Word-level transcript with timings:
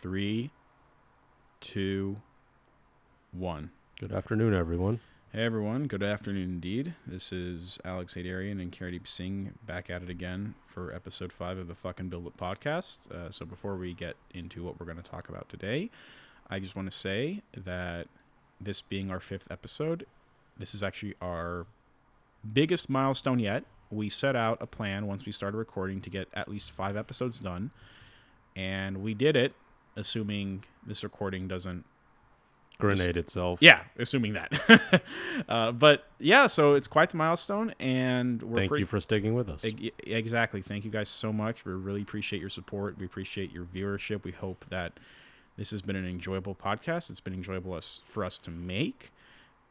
Three, 0.00 0.50
two, 1.60 2.16
one. 3.32 3.70
Good 3.98 4.12
afternoon, 4.12 4.54
everyone. 4.54 5.00
Hey 5.30 5.44
everyone, 5.44 5.88
good 5.88 6.02
afternoon 6.02 6.44
indeed. 6.44 6.94
This 7.06 7.32
is 7.32 7.78
Alex 7.84 8.14
Hadarian 8.14 8.62
and 8.62 8.72
Karandeep 8.72 9.06
Singh 9.06 9.52
back 9.66 9.90
at 9.90 10.02
it 10.02 10.08
again 10.08 10.54
for 10.66 10.90
episode 10.94 11.34
five 11.34 11.58
of 11.58 11.68
the 11.68 11.74
fucking 11.74 12.08
Build 12.08 12.26
It 12.26 12.36
podcast. 12.38 13.10
Uh, 13.12 13.30
so 13.30 13.44
before 13.44 13.76
we 13.76 13.92
get 13.92 14.16
into 14.32 14.64
what 14.64 14.80
we're 14.80 14.86
going 14.86 14.96
to 14.96 15.02
talk 15.02 15.28
about 15.28 15.50
today, 15.50 15.90
I 16.48 16.60
just 16.60 16.74
want 16.74 16.90
to 16.90 16.96
say 16.96 17.42
that 17.54 18.06
this 18.58 18.80
being 18.80 19.10
our 19.10 19.20
fifth 19.20 19.48
episode, 19.50 20.06
this 20.58 20.74
is 20.74 20.82
actually 20.82 21.14
our 21.20 21.66
biggest 22.54 22.88
milestone 22.88 23.38
yet. 23.38 23.64
We 23.90 24.08
set 24.08 24.34
out 24.34 24.62
a 24.62 24.66
plan 24.66 25.06
once 25.06 25.26
we 25.26 25.32
started 25.32 25.58
recording 25.58 26.00
to 26.00 26.08
get 26.08 26.26
at 26.32 26.48
least 26.48 26.70
five 26.70 26.96
episodes 26.96 27.38
done, 27.38 27.70
and 28.56 29.02
we 29.02 29.12
did 29.12 29.36
it, 29.36 29.52
assuming 29.96 30.64
this 30.86 31.02
recording 31.04 31.48
doesn't 31.48 31.84
Grenade 32.78 33.18
itself. 33.18 33.60
yeah, 33.60 33.82
assuming 33.98 34.32
that. 34.32 35.02
uh, 35.48 35.70
but 35.72 36.06
yeah, 36.18 36.46
so 36.46 36.74
it's 36.74 36.86
quite 36.88 37.10
the 37.10 37.18
milestone, 37.18 37.74
and 37.78 38.42
we're 38.42 38.56
Thank 38.60 38.70
pretty- 38.70 38.82
you 38.82 38.86
for 38.86 39.00
sticking 39.00 39.34
with 39.34 39.50
us. 39.50 39.64
Exactly. 40.06 40.62
Thank 40.62 40.86
you 40.86 40.90
guys 40.90 41.10
so 41.10 41.30
much. 41.32 41.66
We 41.66 41.72
really 41.72 42.00
appreciate 42.02 42.40
your 42.40 42.48
support. 42.48 42.96
We 42.98 43.04
appreciate 43.04 43.52
your 43.52 43.64
viewership. 43.66 44.24
We 44.24 44.32
hope 44.32 44.64
that 44.70 44.94
this 45.58 45.70
has 45.72 45.82
been 45.82 45.96
an 45.96 46.06
enjoyable 46.08 46.54
podcast. 46.54 47.10
It's 47.10 47.20
been 47.20 47.34
enjoyable 47.34 47.74
us, 47.74 48.00
for 48.06 48.24
us 48.24 48.38
to 48.38 48.50
make, 48.50 49.12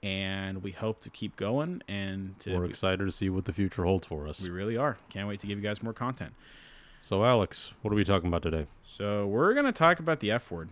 and 0.04 0.62
we 0.62 0.70
hope 0.72 1.02
to 1.02 1.10
keep 1.10 1.36
going. 1.36 1.82
And 1.88 2.40
to 2.42 2.56
We're 2.60 2.66
excited 2.66 3.04
to 3.04 3.12
see 3.12 3.32
what 3.32 3.46
the 3.46 3.54
future 3.54 3.86
holds 3.86 4.06
for 4.06 4.28
us. 4.28 4.44
we 4.44 4.52
really 4.52 4.78
are. 4.78 5.00
Can't 5.10 5.28
wait 5.28 5.40
to 5.40 5.48
give 5.48 5.58
you 5.58 5.64
guys 5.64 5.82
more 5.82 5.94
content. 5.94 6.34
So, 7.00 7.24
Alex, 7.24 7.74
what 7.82 7.92
are 7.92 7.96
we 7.96 8.04
talking 8.04 8.28
about 8.28 8.44
today? 8.44 8.68
So 8.86 9.26
we're 9.26 9.54
gonna 9.54 9.72
talk 9.72 10.00
about 10.00 10.20
the 10.20 10.32
F 10.32 10.52
word. 10.52 10.70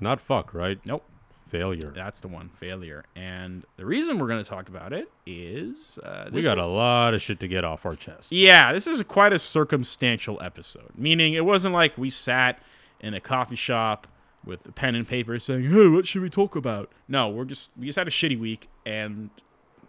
Not 0.00 0.20
fuck, 0.20 0.52
right? 0.54 0.78
Nope. 0.84 1.04
Failure. 1.48 1.92
That's 1.94 2.18
the 2.20 2.28
one, 2.28 2.48
failure. 2.48 3.04
And 3.14 3.64
the 3.76 3.86
reason 3.86 4.18
we're 4.18 4.26
going 4.26 4.42
to 4.42 4.48
talk 4.48 4.68
about 4.68 4.92
it 4.92 5.08
is 5.24 5.96
uh, 6.02 6.28
we 6.32 6.42
got 6.42 6.58
is- 6.58 6.64
a 6.64 6.66
lot 6.66 7.14
of 7.14 7.22
shit 7.22 7.38
to 7.38 7.46
get 7.46 7.64
off 7.64 7.86
our 7.86 7.94
chest. 7.94 8.32
Yeah, 8.32 8.72
this 8.72 8.84
is 8.88 9.00
quite 9.04 9.32
a 9.32 9.38
circumstantial 9.38 10.42
episode. 10.42 10.90
Meaning, 10.96 11.34
it 11.34 11.44
wasn't 11.44 11.72
like 11.72 11.96
we 11.96 12.10
sat 12.10 12.58
in 12.98 13.14
a 13.14 13.20
coffee 13.20 13.54
shop 13.54 14.08
with 14.44 14.66
a 14.66 14.72
pen 14.72 14.96
and 14.96 15.06
paper 15.06 15.38
saying, 15.38 15.70
"Hey, 15.70 15.86
what 15.86 16.06
should 16.08 16.22
we 16.22 16.30
talk 16.30 16.56
about?" 16.56 16.90
No, 17.06 17.28
we're 17.28 17.44
just 17.44 17.70
we 17.78 17.86
just 17.86 17.96
had 17.96 18.08
a 18.08 18.10
shitty 18.10 18.38
week, 18.38 18.68
and 18.84 19.30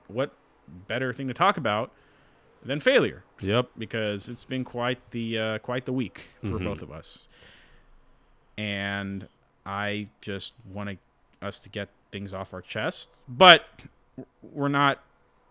what 0.07 0.33
better 0.87 1.11
thing 1.11 1.27
to 1.27 1.33
talk 1.33 1.57
about 1.57 1.91
than 2.67 2.79
failure? 2.79 3.23
Yep. 3.39 3.69
Because 3.77 4.29
it's 4.29 4.43
been 4.45 4.63
quite 4.63 4.99
the 5.11 5.37
uh, 5.39 5.57
quite 5.59 5.85
the 5.85 5.93
week 5.93 6.25
for 6.41 6.59
Mhm. 6.59 6.63
both 6.65 6.81
of 6.83 6.91
us, 6.91 7.27
and 8.57 9.27
I 9.65 10.07
just 10.21 10.53
want 10.71 10.89
to, 10.91 11.45
us 11.45 11.59
to 11.59 11.69
get 11.69 11.89
things 12.11 12.33
off 12.33 12.53
our 12.53 12.61
chest, 12.61 13.17
but 13.27 13.63
we're 14.41 14.67
not 14.69 14.99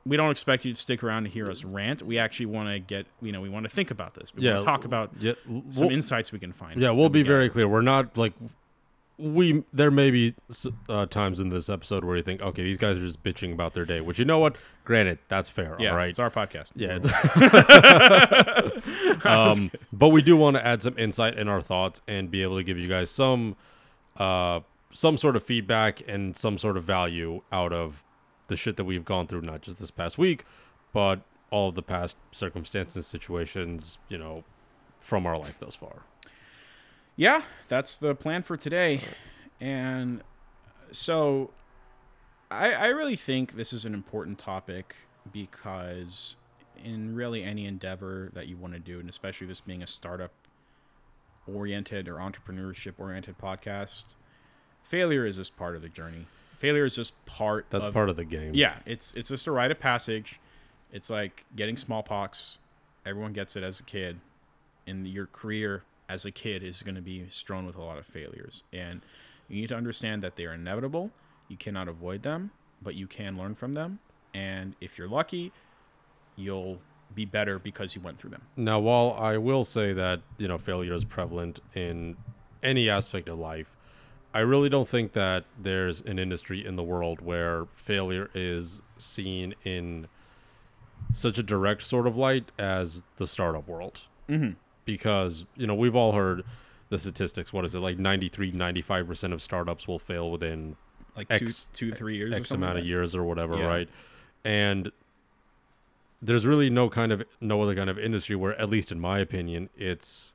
we 0.05 0.17
don't 0.17 0.31
expect 0.31 0.65
you 0.65 0.73
to 0.73 0.79
stick 0.79 1.03
around 1.03 1.25
to 1.25 1.29
hear 1.31 1.51
us 1.51 1.65
rant. 1.65 2.01
We 2.01 2.17
actually 2.17 2.47
want 2.47 2.69
to 2.69 2.79
get, 2.79 3.07
you 3.21 3.33
know, 3.33 3.41
we 3.41 3.49
want 3.49 3.65
to 3.65 3.69
think 3.69 3.91
about 3.91 4.15
this. 4.15 4.33
We 4.33 4.45
Yeah. 4.45 4.53
want 4.53 4.61
to 4.63 4.65
talk 4.65 4.85
about 4.85 5.11
Yeah. 5.19 5.33
some 5.71 5.87
we'll- 5.89 5.91
insights 5.91 6.31
we 6.31 6.39
can 6.39 6.53
find. 6.53 6.81
yeah, 6.81 6.93
we'll 6.93 7.09
be 7.09 7.25
very 7.25 7.49
clear. 7.49 7.67
We're 7.67 7.81
not 7.83 8.17
like 8.17 8.33
we. 9.19 9.65
There 9.73 9.91
may 9.91 10.11
be 10.11 10.35
uh, 10.89 11.07
times 11.07 11.41
in 11.41 11.49
this 11.49 11.69
episode 11.69 12.05
where 12.05 12.17
you 12.17 12.23
think, 12.23 12.41
okay, 12.43 12.63
these 12.63 12.77
guys 12.77 12.99
are 12.99 13.01
just 13.01 13.23
bitching 13.23 13.53
about 13.53 13.75
their 13.75 13.85
day. 13.85 14.01
Which 14.01 14.19
you 14.19 14.25
know 14.25 14.39
what? 14.39 14.57
Granted, 14.85 15.19
that's 15.29 15.51
fair. 15.51 15.77
Yeah, 15.79 15.91
all 15.91 15.97
right. 15.97 16.11
it's 16.11 16.19
our 16.19 16.31
podcast. 16.31 16.73
Yeah. 16.75 16.99
um, 19.31 19.71
but 19.93 20.09
we 20.09 20.23
do 20.23 20.37
want 20.37 20.57
to 20.57 20.67
add 20.67 20.83
some 20.83 20.97
insight 20.99 21.39
in 21.39 21.49
our 21.49 21.61
thoughts 21.61 22.03
and 22.07 22.31
be 22.31 22.43
able 22.43 22.57
to 22.57 22.63
give 22.63 22.79
you 22.79 22.89
guys 22.89 23.11
some 23.11 23.57
uh, 24.17 24.61
some 24.93 25.17
sort 25.17 25.37
of 25.37 25.43
feedback 25.43 26.03
and 26.09 26.37
some 26.37 26.59
sort 26.59 26.77
of 26.77 26.85
value 26.85 27.43
out 27.53 27.73
of 27.73 28.03
the 28.49 28.57
shit 28.57 28.77
that 28.77 28.85
we've 28.85 29.05
gone 29.05 29.27
through, 29.27 29.43
not 29.43 29.61
just 29.63 29.79
this 29.79 29.91
past 29.91 30.19
week, 30.19 30.45
but 30.93 31.21
all 31.51 31.69
of 31.69 31.75
the 31.75 31.83
past 31.83 32.17
circumstances, 32.33 33.07
situations, 33.07 33.99
you 34.09 34.19
know, 34.19 34.45
from 35.01 35.27
our 35.27 35.39
life 35.39 35.57
thus 35.59 35.75
far. 35.75 36.03
Yeah, 37.17 37.43
that's 37.69 37.97
the 37.97 38.15
plan 38.15 38.43
for 38.43 38.57
today. 38.57 39.01
And 39.61 40.23
so 40.93 41.51
I, 42.51 42.73
I 42.73 42.87
really 42.89 43.17
think 43.17 43.53
this 43.53 43.73
is 43.73 43.85
an 43.85 43.95
important 43.95 44.39
topic 44.39 44.95
because 45.33 46.37
in 46.85 47.15
really 47.15 47.43
any 47.43 47.67
endeavor 47.67 48.31
that 48.35 48.49
you 48.49 48.57
want 48.57 48.75
to 48.75 48.79
do, 48.79 49.01
and 49.01 49.09
especially 49.09 49.47
this 49.47 49.61
being 49.61 49.83
a 49.83 49.87
startup 49.87 50.31
oriented 51.53 52.09
or 52.09 52.17
entrepreneurship 52.17 52.95
oriented 52.99 53.39
podcast, 53.39 54.05
failure 54.83 55.27
is 55.27 55.37
just 55.37 55.57
part 55.57 55.75
of 55.75 55.83
the 55.83 55.89
journey. 55.89 56.27
Failure 56.59 56.85
is 56.85 56.95
just 56.95 57.25
part 57.27 57.67
That's 57.71 57.87
of 57.87 57.95
part 57.95 58.09
of 58.09 58.17
the 58.17 58.25
game. 58.25 58.53
Yeah, 58.55 58.77
it's 58.87 59.13
it's 59.15 59.29
just 59.29 59.47
a 59.47 59.51
rite 59.51 59.71
of 59.71 59.79
passage. 59.79 60.41
It's 60.93 61.11
like 61.11 61.45
getting 61.55 61.77
smallpox. 61.77 62.59
Everyone 63.05 63.33
gets 63.33 63.57
it 63.57 63.63
as 63.63 63.81
a 63.81 63.83
kid, 63.83 64.19
In 64.87 65.07
your 65.07 65.27
career 65.27 65.83
as 66.09 66.25
a 66.25 66.31
kid 66.31 66.63
is 66.63 66.83
going 66.83 66.95
to 66.95 67.03
be 67.03 67.27
strewn 67.29 67.67
with 67.67 67.77
a 67.77 67.83
lot 67.83 67.99
of 67.99 68.07
failures. 68.07 68.63
And 68.73 69.01
you 69.49 69.61
need 69.61 69.69
to 69.69 69.77
understand 69.77 70.23
that 70.23 70.37
they 70.37 70.45
are 70.45 70.55
inevitable. 70.55 71.11
You 71.49 71.57
cannot 71.57 71.89
avoid 71.89 72.23
them, 72.23 72.51
but 72.83 72.95
you 72.95 73.07
can 73.07 73.37
learn 73.37 73.55
from 73.55 73.73
them. 73.73 73.99
And 74.35 74.75
if 74.81 74.99
you're 74.99 75.09
lucky, 75.09 75.53
you'll 76.37 76.79
be 77.15 77.25
better 77.25 77.59
because 77.59 77.95
you 77.95 78.01
went 78.01 78.19
through 78.19 78.31
them. 78.31 78.43
Now, 78.57 78.79
while 78.81 79.17
I 79.19 79.39
will 79.39 79.65
say 79.65 79.93
that 79.93 80.21
you 80.39 80.49
know 80.49 80.59
failure 80.59 80.93
is 80.93 81.05
prevalent 81.05 81.61
in 81.75 82.17
any 82.63 82.91
aspect 82.91 83.29
of 83.29 83.39
life, 83.39 83.77
I 84.35 84.41
really 84.41 84.69
don't 84.69 84.89
think 84.89 85.13
that 85.13 85.45
there's 85.59 86.01
an 86.03 86.19
industry 86.19 86.65
in 86.65 86.77
the 86.77 86.83
world 86.83 87.21
where 87.21 87.67
failure 87.73 88.29
is 88.35 88.83
seen 88.99 89.55
in 89.65 90.09
such 91.13 91.39
a 91.39 91.43
direct 91.43 91.83
sort 91.83 92.07
of 92.07 92.17
light 92.17 92.51
as 92.59 93.03
the 93.17 93.27
startup 93.27 93.69
world. 93.69 94.03
Mm-hmm. 94.29 94.53
Because 94.87 95.45
you 95.57 95.67
know 95.67 95.75
we've 95.75 95.95
all 95.95 96.13
heard 96.13 96.45
the 96.89 96.99
statistics. 96.99 97.53
What 97.53 97.65
is 97.67 97.75
it 97.75 97.81
like? 97.81 97.99
93, 97.99 98.53
95 98.53 99.07
percent 99.07 99.33
of 99.35 99.43
startups 99.43 99.87
will 99.87 99.99
fail 99.99 100.31
within 100.31 100.77
Like 101.17 101.27
X- 101.29 101.69
two, 101.75 101.91
two, 101.91 101.95
three 101.97 102.17
years. 102.17 102.33
X 102.33 102.53
amount 102.53 102.77
like 102.77 102.83
of 102.83 102.87
years 102.89 103.15
or 103.15 103.25
whatever, 103.25 103.59
Yeah. 103.59 103.67
right? 103.67 103.89
And 104.45 104.91
there's 106.23 106.47
really 106.47 106.71
no 106.71 106.89
kind 106.89 107.13
of 107.13 107.23
no 107.41 107.61
other 107.61 107.75
kind 107.75 107.91
of 107.91 107.99
industry 107.99 108.37
where, 108.37 108.59
at 108.61 108.71
least 108.71 108.91
in 108.91 108.99
my 109.01 109.19
opinion, 109.19 109.69
it's 109.77 110.35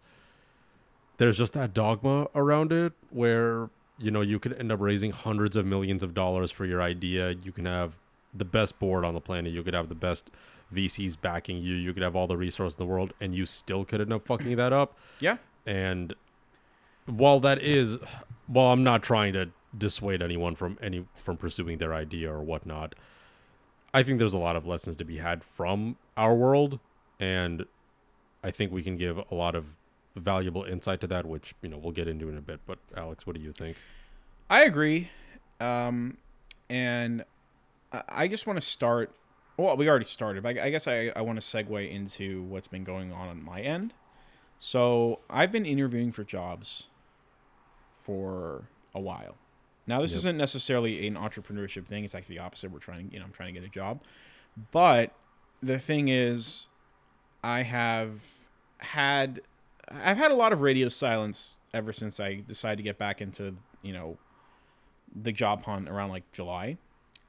there's 1.18 1.38
just 1.38 1.54
that 1.54 1.74
dogma 1.74 2.28
around 2.36 2.72
it 2.72 2.94
where 3.10 3.70
you 3.98 4.12
know 4.12 4.22
you 4.22 4.38
could 4.40 4.54
end 4.54 4.72
up 4.72 4.80
raising 4.82 5.12
hundreds 5.12 5.56
of 5.56 5.66
millions 5.66 6.04
of 6.04 6.14
dollars 6.14 6.52
for 6.52 6.66
your 6.66 6.82
idea. 6.82 7.32
You 7.32 7.52
can 7.52 7.66
have 7.66 7.94
the 8.34 8.46
best 8.46 8.80
board 8.80 9.06
on 9.06 9.14
the 9.14 9.22
planet. 9.22 9.54
You 9.54 9.64
could 9.64 9.74
have 9.74 9.90
the 9.90 9.96
best 9.96 10.30
VCs 10.74 11.20
backing 11.22 11.58
you. 11.58 11.76
You 11.76 11.94
could 11.94 12.04
have 12.04 12.16
all 12.16 12.28
the 12.28 12.38
resources 12.38 12.80
in 12.80 12.86
the 12.86 12.92
world, 12.92 13.14
and 13.20 13.36
you 13.36 13.46
still 13.46 13.84
could 13.86 14.02
end 14.02 14.14
up 14.14 14.26
fucking 14.26 14.56
that 14.58 14.74
up. 14.74 14.98
Yeah. 15.20 15.38
And 15.66 16.16
while 17.06 17.40
that 17.42 17.62
is, 17.62 17.98
while 18.48 18.68
I'm 18.74 18.84
not 18.84 19.04
trying 19.04 19.34
to 19.34 19.50
dissuade 19.78 20.22
anyone 20.22 20.56
from 20.56 20.78
any 20.82 21.06
from 21.16 21.38
pursuing 21.38 21.78
their 21.78 21.94
idea 21.94 22.32
or 22.34 22.42
whatnot, 22.42 22.96
I 23.94 24.02
think 24.04 24.18
there's 24.20 24.34
a 24.34 24.38
lot 24.40 24.56
of 24.56 24.66
lessons 24.66 24.96
to 24.98 25.06
be 25.06 25.18
had 25.18 25.44
from 25.44 25.98
our 26.18 26.34
world, 26.34 26.80
and 27.20 27.66
I 28.44 28.50
think 28.52 28.72
we 28.72 28.82
can 28.82 28.98
give 28.98 29.18
a 29.30 29.36
lot 29.36 29.54
of 29.56 29.76
valuable 30.16 30.64
insight 30.64 31.00
to 31.02 31.08
that, 31.08 31.26
which 31.26 31.54
you 31.62 31.70
know 31.70 31.78
we'll 31.78 31.92
get 31.92 32.08
into 32.08 32.28
in 32.30 32.38
a 32.38 32.42
bit. 32.42 32.60
But 32.66 32.80
Alex, 32.98 33.28
what 33.28 33.36
do 33.36 33.42
you 33.42 33.52
think? 33.52 33.78
I 34.50 34.64
agree. 34.64 35.10
Um, 35.60 36.18
and 36.70 37.24
I- 37.92 38.04
I 38.08 38.28
just 38.28 38.48
want 38.48 38.58
to 38.58 38.62
start. 38.66 39.14
Well, 39.62 39.78
we 39.78 39.88
already 39.90 40.06
started, 40.06 40.44
but 40.44 40.58
I 40.58 40.66
I 40.66 40.70
guess 40.70 40.88
I, 40.88 41.12
I 41.16 41.22
want 41.22 41.40
to 41.42 41.46
segue 41.46 41.90
into 41.92 42.44
what's 42.44 42.68
been 42.68 42.84
going 42.84 43.12
on 43.14 43.28
on 43.30 43.44
my 43.44 43.62
end. 43.62 43.94
So 44.60 45.20
I've 45.30 45.52
been 45.52 45.66
interviewing 45.66 46.12
for 46.12 46.24
jobs 46.24 46.88
for 48.04 48.66
a 48.94 49.00
while. 49.00 49.36
Now, 49.88 50.02
this 50.02 50.12
Yep. 50.12 50.18
isn't 50.20 50.38
necessarily 50.38 51.08
an 51.08 51.16
entrepreneurship 51.16 51.88
thing. 51.88 52.04
It's 52.04 52.14
actually 52.16 52.36
the 52.38 52.42
opposite. 52.44 52.72
We're 52.72 52.80
trying, 52.80 53.10
you 53.12 53.20
know, 53.20 53.26
I'm 53.26 53.32
trying 53.32 53.54
to 53.54 53.60
get 53.60 53.68
a 53.68 53.72
job. 53.72 54.02
But 54.72 55.12
the 55.62 55.80
thing 55.80 56.08
is, 56.08 56.68
I 57.44 57.64
have 57.64 58.22
had, 58.78 59.42
I've 59.90 60.18
had 60.18 60.32
a 60.32 60.36
lot 60.36 60.54
of 60.54 60.62
radio 60.62 60.90
silence 60.90 61.58
ever 61.74 61.92
since 61.92 62.20
I 62.20 62.36
decided 62.48 62.78
to 62.78 62.84
get 62.84 62.98
back 62.98 63.22
into, 63.22 63.56
you 63.82 63.94
know, 63.94 64.18
the 65.16 65.32
job 65.32 65.66
hunt 65.66 65.90
around 65.90 66.10
like 66.10 66.32
July. 66.32 66.78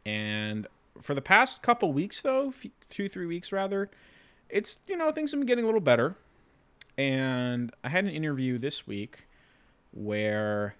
And 0.04 0.66
for 1.00 1.14
the 1.14 1.22
past 1.22 1.62
couple 1.62 1.92
weeks, 1.92 2.20
though, 2.22 2.52
two, 2.88 3.08
three 3.08 3.26
weeks 3.26 3.52
rather, 3.52 3.90
it's, 4.48 4.78
you 4.86 4.96
know, 4.96 5.10
things 5.10 5.30
have 5.30 5.40
been 5.40 5.46
getting 5.46 5.64
a 5.64 5.66
little 5.66 5.80
better. 5.80 6.16
And 6.98 7.72
I 7.82 7.88
had 7.88 8.04
an 8.04 8.10
interview 8.10 8.58
this 8.58 8.86
week 8.86 9.26
where 9.92 10.76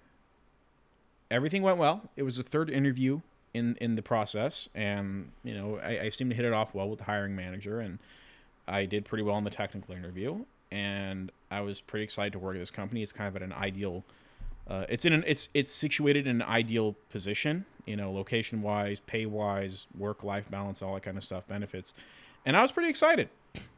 everything 1.31 1.63
went 1.63 1.77
well. 1.77 2.09
It 2.15 2.23
was 2.23 2.37
the 2.37 2.43
third 2.43 2.69
interview 2.69 3.21
in, 3.53 3.75
in 3.81 3.95
the 3.95 4.01
process. 4.01 4.69
And, 4.75 5.31
you 5.43 5.55
know, 5.55 5.79
I, 5.83 6.01
I 6.01 6.09
seemed 6.09 6.29
to 6.31 6.35
hit 6.35 6.45
it 6.45 6.53
off 6.53 6.73
well 6.73 6.89
with 6.89 6.99
the 6.99 7.05
hiring 7.05 7.35
manager. 7.35 7.79
And 7.79 7.99
I 8.67 8.85
did 8.85 9.05
pretty 9.05 9.23
well 9.23 9.37
in 9.37 9.43
the 9.43 9.49
technical 9.49 9.95
interview. 9.95 10.45
And 10.71 11.31
I 11.49 11.61
was 11.61 11.81
pretty 11.81 12.03
excited 12.03 12.33
to 12.33 12.39
work 12.39 12.55
at 12.55 12.59
this 12.59 12.71
company. 12.71 13.01
It's 13.01 13.11
kind 13.11 13.27
of 13.27 13.35
at 13.35 13.41
an 13.41 13.53
ideal 13.53 14.03
uh, 14.67 14.85
it's 14.89 15.05
in 15.05 15.13
an 15.13 15.23
it's 15.27 15.49
it's 15.53 15.71
situated 15.71 16.27
in 16.27 16.41
an 16.41 16.47
ideal 16.47 16.95
position, 17.09 17.65
you 17.85 17.95
know, 17.95 18.11
location 18.11 18.61
wise, 18.61 18.99
pay 19.01 19.25
wise, 19.25 19.87
work 19.97 20.23
life 20.23 20.49
balance, 20.49 20.81
all 20.81 20.93
that 20.93 21.03
kind 21.03 21.17
of 21.17 21.23
stuff, 21.23 21.47
benefits, 21.47 21.93
and 22.45 22.55
I 22.55 22.61
was 22.61 22.71
pretty 22.71 22.89
excited. 22.89 23.29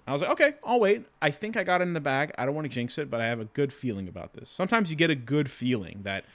I 0.08 0.14
was 0.14 0.22
like, 0.22 0.32
okay, 0.32 0.54
I'll 0.64 0.80
wait. 0.80 1.06
I 1.22 1.32
think 1.32 1.58
I 1.58 1.64
got 1.64 1.82
it 1.82 1.88
in 1.88 1.94
the 1.94 2.00
bag. 2.00 2.32
I 2.38 2.46
don't 2.46 2.54
want 2.54 2.66
to 2.66 2.74
jinx 2.74 3.00
it, 3.00 3.10
but 3.10 3.22
I 3.22 3.26
have 3.26 3.40
a 3.40 3.46
good 3.46 3.74
feeling 3.74 4.08
about 4.08 4.34
this. 4.34 4.50
Sometimes 4.50 4.92
you 4.92 4.96
get 4.96 5.10
a 5.10 5.16
good 5.16 5.50
feeling 5.50 6.02
that 6.04 6.26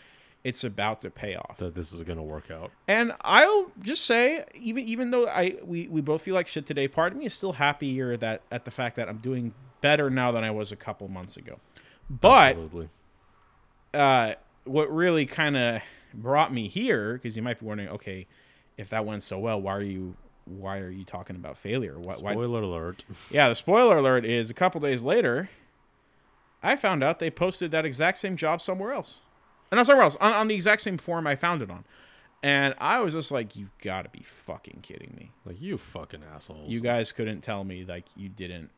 it's 0.42 0.64
about 0.64 1.00
to 1.00 1.10
pay 1.10 1.36
off. 1.36 1.58
That 1.58 1.74
this 1.74 1.92
is 1.92 2.02
gonna 2.02 2.22
work 2.22 2.50
out. 2.50 2.72
And 2.88 3.12
I'll 3.20 3.70
just 3.80 4.04
say, 4.04 4.44
even 4.54 4.84
even 4.86 5.10
though 5.10 5.28
I 5.28 5.56
we, 5.62 5.86
we 5.88 6.00
both 6.00 6.22
feel 6.22 6.34
like 6.34 6.46
shit 6.48 6.66
today, 6.66 6.88
part 6.88 7.12
of 7.12 7.18
me 7.18 7.26
is 7.26 7.34
still 7.34 7.52
happier 7.52 8.16
that 8.16 8.42
at 8.50 8.64
the 8.64 8.70
fact 8.70 8.96
that 8.96 9.08
I'm 9.08 9.18
doing 9.18 9.54
better 9.80 10.10
now 10.10 10.32
than 10.32 10.44
I 10.44 10.50
was 10.50 10.72
a 10.72 10.76
couple 10.76 11.08
months 11.08 11.36
ago. 11.36 11.58
But 12.08 12.56
Absolutely. 12.56 12.88
Uh, 13.94 14.34
what 14.64 14.92
really 14.92 15.26
kind 15.26 15.56
of 15.56 15.82
brought 16.14 16.52
me 16.52 16.68
here, 16.68 17.14
because 17.14 17.36
you 17.36 17.42
might 17.42 17.60
be 17.60 17.66
wondering, 17.66 17.88
okay, 17.90 18.26
if 18.76 18.88
that 18.90 19.04
went 19.04 19.22
so 19.22 19.38
well, 19.38 19.60
why 19.60 19.74
are 19.74 19.82
you 19.82 20.16
why 20.46 20.78
are 20.78 20.90
you 20.90 21.04
talking 21.04 21.36
about 21.36 21.56
failure? 21.56 21.98
Why, 21.98 22.14
why 22.16 22.32
Spoiler 22.32 22.62
alert. 22.62 23.04
yeah, 23.30 23.48
the 23.48 23.54
spoiler 23.54 23.98
alert 23.98 24.24
is 24.24 24.50
a 24.50 24.54
couple 24.54 24.80
days 24.80 25.04
later, 25.04 25.48
I 26.62 26.76
found 26.76 27.04
out 27.04 27.18
they 27.18 27.30
posted 27.30 27.70
that 27.70 27.84
exact 27.84 28.18
same 28.18 28.36
job 28.36 28.60
somewhere 28.60 28.92
else. 28.92 29.20
And 29.70 29.76
not 29.76 29.86
somewhere 29.86 30.04
else, 30.04 30.16
on, 30.20 30.32
on 30.32 30.48
the 30.48 30.54
exact 30.54 30.82
same 30.82 30.98
forum 30.98 31.26
I 31.26 31.36
found 31.36 31.62
it 31.62 31.70
on. 31.70 31.84
And 32.42 32.74
I 32.78 33.00
was 33.00 33.12
just 33.12 33.30
like, 33.30 33.54
you've 33.54 33.76
got 33.78 34.02
to 34.02 34.08
be 34.08 34.22
fucking 34.24 34.80
kidding 34.82 35.14
me. 35.16 35.30
Like 35.44 35.60
you 35.60 35.76
fucking 35.78 36.22
assholes. 36.34 36.72
You 36.72 36.80
guys 36.80 37.12
couldn't 37.12 37.42
tell 37.42 37.62
me, 37.64 37.84
like, 37.84 38.06
you 38.16 38.28
didn't 38.28 38.70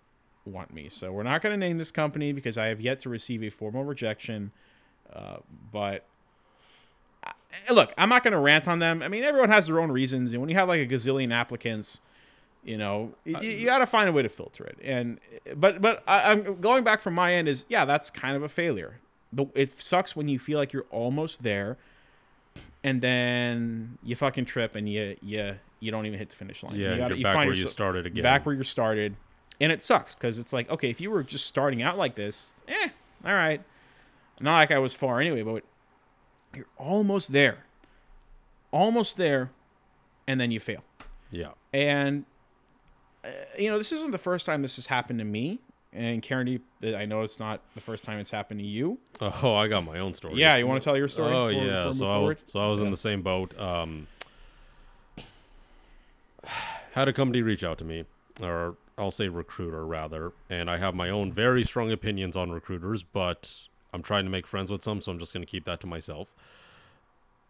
want 0.45 0.75
me. 0.75 0.89
So 0.89 1.13
we're 1.13 1.23
not 1.23 1.41
going 1.43 1.59
to 1.59 1.67
name 1.67 1.79
this 1.79 1.93
company 1.93 2.33
because 2.33 2.59
I 2.59 2.67
have 2.67 2.81
yet 2.81 2.99
to 3.01 3.09
receive 3.09 3.43
a 3.43 3.51
formal 3.51 3.85
rejection. 3.85 4.53
Uh, 5.11 5.37
but 5.73 6.05
look, 7.71 7.93
I'm 7.99 8.09
not 8.09 8.23
going 8.23 8.33
to 8.33 8.39
rant 8.39 8.69
on 8.69 8.79
them. 8.79 9.03
I 9.03 9.09
mean, 9.09 9.25
everyone 9.25 9.51
has 9.51 9.67
their 9.67 9.81
own 9.81 9.91
reasons. 9.93 10.33
And 10.33 10.41
when 10.41 10.49
you 10.49 10.57
have 10.57 10.69
like 10.69 10.81
a 10.81 10.87
gazillion 10.87 11.33
applicants, 11.33 12.01
you 12.65 12.79
know, 12.79 13.13
you, 13.25 13.39
you 13.41 13.67
got 13.67 13.79
to 13.79 13.87
find 13.87 14.09
a 14.09 14.13
way 14.13 14.23
to 14.23 14.29
filter 14.29 14.65
it. 14.65 14.79
And 14.83 15.19
but 15.57 15.81
but 15.81 16.03
I, 16.07 16.31
I'm 16.33 16.61
going 16.61 16.85
back 16.85 17.01
from 17.01 17.15
my 17.15 17.35
end 17.35 17.49
is 17.49 17.65
yeah, 17.69 17.85
that's 17.85 18.11
kind 18.11 18.37
of 18.37 18.43
a 18.43 18.49
failure. 18.49 18.99
The, 19.33 19.47
it 19.55 19.71
sucks 19.71 20.15
when 20.15 20.29
you 20.29 20.39
feel 20.39 20.59
like 20.59 20.73
you're 20.73 20.87
almost 20.91 21.43
there, 21.43 21.77
and 22.85 23.01
then 23.01 23.99
you 24.03 24.15
fucking 24.15 24.45
trip 24.45 24.75
and 24.77 24.89
you 24.89 25.17
you 25.23 25.57
you 25.81 25.91
don't 25.91 26.07
even 26.07 26.19
hit 26.19 26.31
the 26.31 26.37
finish 26.37 26.63
line. 26.63 26.77
yeah, 26.77 26.93
you, 26.93 26.97
gotta- 26.99 27.17
you 27.17 27.25
back 27.25 27.35
find 27.35 27.49
where 27.49 27.57
you 27.57 27.67
started 27.67 28.07
again. 28.07 28.23
back 28.23 28.47
where 28.47 28.55
you 28.55 28.63
started, 28.63 29.17
and 29.61 29.73
it 29.73 29.81
sucks 29.81 30.15
because 30.15 30.39
it's 30.39 30.53
like 30.53 30.71
okay, 30.71 30.89
if 30.91 31.01
you 31.01 31.11
were 31.11 31.23
just 31.25 31.47
starting 31.47 31.83
out 31.83 31.99
like 31.99 32.15
this, 32.15 32.55
eh, 32.69 32.89
all 33.25 33.33
right, 33.33 33.61
not 34.43 34.57
like 34.59 34.71
I 34.71 34.79
was 34.79 34.93
far 34.95 35.21
anyway, 35.21 35.43
but 35.43 35.65
you're 36.55 36.67
almost 36.77 37.33
there, 37.33 37.65
almost 38.71 39.17
there, 39.17 39.51
and 40.27 40.41
then 40.41 40.51
you 40.51 40.61
fail. 40.61 40.83
yeah. 41.31 41.51
And 41.73 42.25
uh, 43.25 43.29
you 43.59 43.71
know, 43.71 43.79
this 43.79 43.93
isn't 43.93 44.11
the 44.11 44.19
first 44.19 44.45
time 44.47 44.63
this 44.63 44.77
has 44.77 44.87
happened 44.87 45.19
to 45.21 45.25
me. 45.25 45.61
And 45.95 46.23
Karen, 46.23 46.59
I 46.83 47.05
know 47.05 47.21
it's 47.23 47.39
not 47.39 47.61
the 47.75 47.81
first 47.83 48.03
time 48.03 48.19
it's 48.19 48.31
happened 48.31 48.61
to 48.61 48.67
you. 48.67 48.99
Oh, 49.21 49.55
I 49.55 49.69
got 49.69 49.85
my 49.85 49.99
own 49.99 50.15
story. 50.15 50.35
Yeah, 50.37 50.57
you 50.57 50.67
want 50.67 50.83
to 50.83 50.85
tell 50.85 50.97
your 50.97 51.09
story? 51.09 51.35
Oh 51.35 51.49
before- 51.49 51.65
yeah, 51.67 51.91
so 51.91 52.31
I, 52.31 52.37
so 52.47 52.61
I 52.61 52.67
was 52.69 52.81
Yeah. 52.81 52.87
in 52.87 52.91
the 52.91 52.97
same 52.97 53.21
boat. 53.23 53.59
Um, 53.59 54.07
had 56.93 57.09
a 57.09 57.13
company 57.13 57.43
reach 57.43 57.63
out 57.65 57.79
to 57.79 57.85
me, 57.85 58.05
or 58.43 58.77
I'll 58.99 59.11
say 59.11 59.29
recruiter 59.29 59.85
rather, 59.87 60.33
and 60.51 60.71
I 60.71 60.79
have 60.79 60.95
my 60.95 61.09
own 61.11 61.33
very 61.33 61.65
strong 61.65 61.91
opinions 61.93 62.37
on 62.37 62.51
recruiters, 62.51 63.03
but 63.03 63.63
I'm 63.93 64.03
trying 64.03 64.25
to 64.25 64.31
make 64.31 64.47
friends 64.47 64.71
with 64.71 64.83
some, 64.83 65.01
so 65.01 65.13
I'm 65.13 65.19
just 65.19 65.33
going 65.33 65.45
to 65.45 65.51
keep 65.51 65.65
that 65.65 65.81
to 65.81 65.87
myself. 65.87 66.35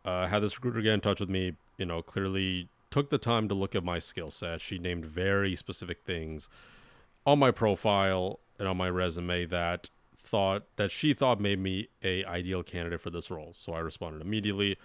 Uh, 0.05 0.27
had 0.27 0.43
this 0.43 0.57
recruiter 0.57 0.81
get 0.83 0.95
in 0.95 1.01
touch 1.01 1.21
with 1.21 1.29
me, 1.29 1.55
you 1.79 1.87
know, 1.87 2.03
clearly 2.03 2.69
took 2.91 3.11
the 3.11 3.19
time 3.19 3.49
to 3.49 3.55
look 3.55 3.75
at 3.75 3.85
my 3.85 3.99
skill 3.99 4.31
set. 4.31 4.61
She 4.61 4.79
named 4.79 5.05
very 5.05 5.55
specific 5.55 6.03
things 6.05 6.49
on 7.25 7.39
my 7.39 7.51
profile 7.51 8.41
and 8.59 8.69
on 8.69 8.77
my 8.77 8.91
resume 8.91 9.47
that 9.47 9.91
thought 10.17 10.65
that 10.77 10.91
she 10.91 11.15
thought 11.15 11.41
made 11.41 11.59
me 11.59 11.89
a 12.03 12.25
ideal 12.25 12.63
candidate 12.63 13.01
for 13.01 13.11
this 13.11 13.31
role. 13.31 13.53
So 13.57 13.73
I 13.73 13.81
responded 13.81 14.23
immediately. 14.23 14.77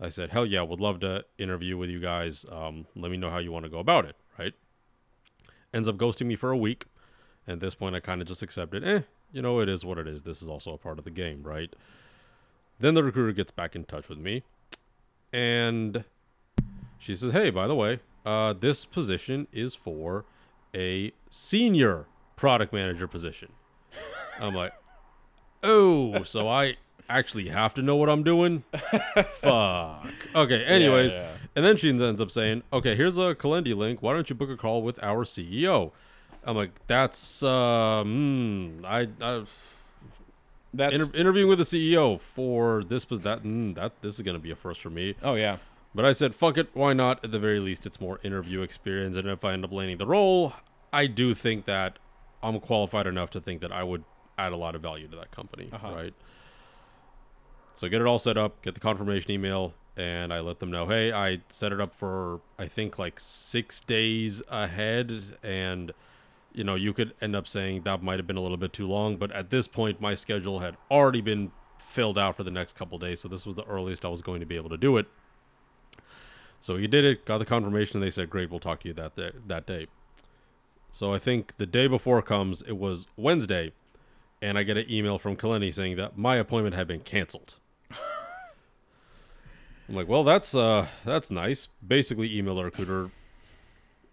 I 0.00 0.08
said, 0.08 0.30
"Hell 0.30 0.46
yeah, 0.46 0.62
would 0.62 0.80
love 0.80 1.00
to 1.00 1.24
interview 1.38 1.76
with 1.76 1.88
you 1.88 2.00
guys. 2.00 2.44
Um, 2.50 2.86
let 2.96 3.10
me 3.10 3.16
know 3.16 3.30
how 3.30 3.38
you 3.38 3.52
want 3.52 3.64
to 3.64 3.70
go 3.70 3.78
about 3.78 4.04
it." 4.04 4.16
Right? 4.38 4.54
Ends 5.72 5.88
up 5.88 5.96
ghosting 5.96 6.26
me 6.26 6.36
for 6.36 6.50
a 6.50 6.56
week. 6.56 6.86
At 7.46 7.60
this 7.60 7.74
point, 7.74 7.94
I 7.94 8.00
kind 8.00 8.20
of 8.20 8.28
just 8.28 8.42
accepted. 8.42 8.84
Eh, 8.84 9.02
you 9.32 9.42
know, 9.42 9.60
it 9.60 9.68
is 9.68 9.84
what 9.84 9.98
it 9.98 10.06
is. 10.06 10.22
This 10.22 10.42
is 10.42 10.48
also 10.48 10.72
a 10.74 10.78
part 10.78 10.98
of 10.98 11.04
the 11.04 11.10
game, 11.10 11.42
right? 11.42 11.74
Then 12.78 12.94
the 12.94 13.04
recruiter 13.04 13.32
gets 13.32 13.50
back 13.50 13.74
in 13.74 13.84
touch 13.84 14.08
with 14.08 14.18
me, 14.18 14.42
and 15.32 16.04
she 16.98 17.14
says, 17.14 17.32
"Hey, 17.32 17.50
by 17.50 17.66
the 17.66 17.74
way, 17.74 18.00
uh, 18.26 18.52
this 18.52 18.84
position 18.84 19.46
is 19.52 19.74
for 19.74 20.24
a 20.74 21.12
senior 21.30 22.06
product 22.36 22.72
manager 22.72 23.06
position." 23.06 23.52
I'm 24.38 24.54
like, 24.54 24.72
"Oh, 25.62 26.22
so 26.24 26.48
I 26.48 26.76
actually 27.08 27.48
have 27.48 27.74
to 27.74 27.82
know 27.82 27.96
what 27.96 28.08
I'm 28.08 28.22
doing?" 28.22 28.64
Fuck. 29.40 30.06
Okay. 30.34 30.64
Anyways, 30.64 31.14
yeah. 31.14 31.30
and 31.54 31.64
then 31.64 31.76
she 31.76 31.88
ends 31.90 32.20
up 32.20 32.30
saying, 32.30 32.62
"Okay, 32.72 32.94
here's 32.94 33.18
a 33.18 33.34
Calendly 33.34 33.76
link. 33.76 34.02
Why 34.02 34.12
don't 34.12 34.28
you 34.28 34.34
book 34.34 34.50
a 34.50 34.56
call 34.56 34.82
with 34.82 35.02
our 35.02 35.24
CEO?" 35.24 35.92
I'm 36.44 36.56
like, 36.56 36.70
"That's 36.86 37.42
uh, 37.42 38.02
mm, 38.04 38.84
I, 38.84 39.08
I 39.20 39.44
That's 40.74 40.94
inter- 41.00 41.16
interviewing 41.16 41.48
with 41.48 41.58
the 41.58 41.64
CEO 41.64 42.18
for 42.20 42.82
this 42.82 43.08
was 43.10 43.20
that 43.20 43.42
mm, 43.44 43.74
that 43.74 44.00
this 44.02 44.16
is 44.16 44.22
gonna 44.22 44.38
be 44.38 44.50
a 44.50 44.56
first 44.56 44.80
for 44.80 44.90
me." 44.90 45.14
oh 45.22 45.34
yeah, 45.34 45.58
But 45.94 46.04
I 46.04 46.12
said, 46.12 46.34
fuck 46.34 46.56
it, 46.58 46.68
why 46.72 46.92
not? 46.94 47.22
At 47.24 47.30
the 47.32 47.38
very 47.38 47.60
least, 47.60 47.86
it's 47.86 48.00
more 48.00 48.18
interview 48.22 48.62
experience. 48.62 49.16
And 49.16 49.28
if 49.28 49.44
I 49.44 49.52
end 49.52 49.64
up 49.64 49.72
landing 49.72 49.98
the 49.98 50.06
role, 50.06 50.54
I 50.92 51.06
do 51.06 51.34
think 51.34 51.66
that 51.66 51.98
I'm 52.42 52.58
qualified 52.60 53.06
enough 53.06 53.30
to 53.30 53.40
think 53.40 53.60
that 53.60 53.70
I 53.72 53.82
would 53.84 54.04
add 54.38 54.52
a 54.52 54.56
lot 54.56 54.74
of 54.74 54.80
value 54.82 55.06
to 55.08 55.16
that 55.16 55.30
company, 55.30 55.68
Uh-huh. 55.72 55.92
right? 55.94 56.14
So 57.74 57.88
get 57.88 58.00
it 58.00 58.06
all 58.06 58.18
set 58.18 58.36
up, 58.36 58.62
get 58.62 58.74
the 58.74 58.80
confirmation 58.80 59.30
email, 59.30 59.74
and 59.96 60.32
I 60.32 60.40
let 60.40 60.58
them 60.58 60.70
know, 60.70 60.86
hey, 60.86 61.12
I 61.12 61.40
set 61.48 61.72
it 61.72 61.80
up 61.80 61.94
for, 61.94 62.40
I 62.58 62.66
think, 62.66 62.98
like 62.98 63.20
six 63.20 63.80
days 63.80 64.42
ahead. 64.48 65.36
And, 65.42 65.92
you 66.54 66.64
know, 66.64 66.74
you 66.74 66.92
could 66.92 67.14
end 67.20 67.34
up 67.34 67.46
saying 67.46 67.82
that 67.82 68.02
might 68.02 68.18
have 68.18 68.26
been 68.26 68.36
a 68.36 68.40
little 68.40 68.56
bit 68.56 68.72
too 68.72 68.86
long. 68.86 69.16
But 69.16 69.30
at 69.32 69.50
this 69.50 69.68
point, 69.68 70.00
my 70.00 70.14
schedule 70.14 70.60
had 70.60 70.76
already 70.90 71.20
been 71.20 71.52
filled 71.78 72.18
out 72.18 72.36
for 72.36 72.44
the 72.44 72.50
next 72.50 72.76
couple 72.76 72.98
days. 72.98 73.20
So 73.20 73.28
this 73.28 73.46
was 73.46 73.54
the 73.54 73.64
earliest 73.64 74.04
I 74.04 74.08
was 74.08 74.22
going 74.22 74.40
to 74.40 74.46
be 74.46 74.56
able 74.56 74.70
to 74.70 74.76
do 74.76 74.96
it. 74.96 75.06
So 76.60 76.76
he 76.76 76.86
did 76.86 77.04
it, 77.04 77.24
got 77.24 77.38
the 77.38 77.44
confirmation, 77.44 77.96
and 77.96 78.06
they 78.06 78.10
said, 78.10 78.30
"Great, 78.30 78.50
we'll 78.50 78.60
talk 78.60 78.80
to 78.80 78.88
you 78.88 78.94
that 78.94 79.16
day." 79.16 79.32
That 79.46 79.66
day. 79.66 79.88
So 80.92 81.12
I 81.12 81.18
think 81.18 81.56
the 81.56 81.66
day 81.66 81.86
before 81.86 82.22
comes, 82.22 82.62
it 82.62 82.76
was 82.76 83.06
Wednesday, 83.16 83.72
and 84.40 84.56
I 84.56 84.62
get 84.62 84.76
an 84.76 84.90
email 84.90 85.18
from 85.18 85.36
Calendly 85.36 85.74
saying 85.74 85.96
that 85.96 86.16
my 86.16 86.36
appointment 86.36 86.76
had 86.76 86.86
been 86.86 87.00
canceled. 87.00 87.58
I'm 89.88 89.96
like, 89.96 90.06
well, 90.06 90.22
that's 90.22 90.54
uh, 90.54 90.86
that's 91.04 91.30
nice. 91.30 91.68
Basically, 91.86 92.36
email 92.36 92.54
the 92.54 92.64
recruiter 92.64 93.10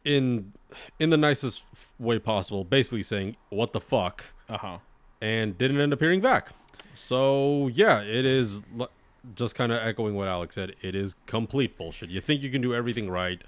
in 0.05 0.53
in 0.99 1.09
the 1.09 1.17
nicest 1.17 1.63
way 1.99 2.19
possible, 2.19 2.63
basically 2.63 3.03
saying, 3.03 3.35
"What 3.49 3.73
the 3.73 3.81
fuck." 3.81 4.25
uh 4.49 4.57
huh. 4.57 4.77
and 5.21 5.57
didn't 5.57 5.79
end 5.79 5.93
up 5.93 5.99
hearing 5.99 6.21
back. 6.21 6.49
So 6.95 7.67
yeah, 7.67 8.01
it 8.01 8.25
is 8.25 8.61
l- 8.79 8.89
just 9.35 9.53
kind 9.55 9.71
of 9.71 9.79
echoing 9.81 10.15
what 10.15 10.27
Alex 10.27 10.55
said. 10.55 10.75
It 10.81 10.95
is 10.95 11.15
complete 11.25 11.77
bullshit. 11.77 12.09
You 12.09 12.19
think 12.21 12.41
you 12.41 12.49
can 12.49 12.61
do 12.61 12.73
everything 12.73 13.09
right, 13.09 13.41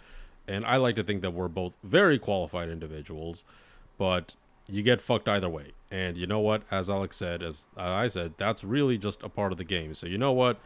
and 0.48 0.66
I 0.66 0.78
like 0.78 0.96
to 0.98 1.04
think 1.04 1.22
that 1.22 1.32
we're 1.32 1.48
both 1.48 1.76
very 1.84 2.20
qualified 2.20 2.70
individuals, 2.70 3.44
but 3.98 4.36
you 4.68 4.84
get 4.84 5.02
fucked 5.02 5.28
either 5.28 5.50
way. 5.50 5.72
And 5.90 6.16
you 6.18 6.28
know 6.28 6.40
what? 6.40 6.62
As 6.72 6.90
Alex 6.90 7.18
said, 7.18 7.44
as 7.44 7.68
I 7.76 8.08
said, 8.08 8.34
that's 8.38 8.64
really 8.64 8.98
just 8.98 9.24
a 9.24 9.30
part 9.30 9.52
of 9.52 9.58
the 9.58 9.64
game. 9.66 9.94
So 9.94 10.08
you 10.08 10.18
know 10.18 10.32
what? 10.32 10.60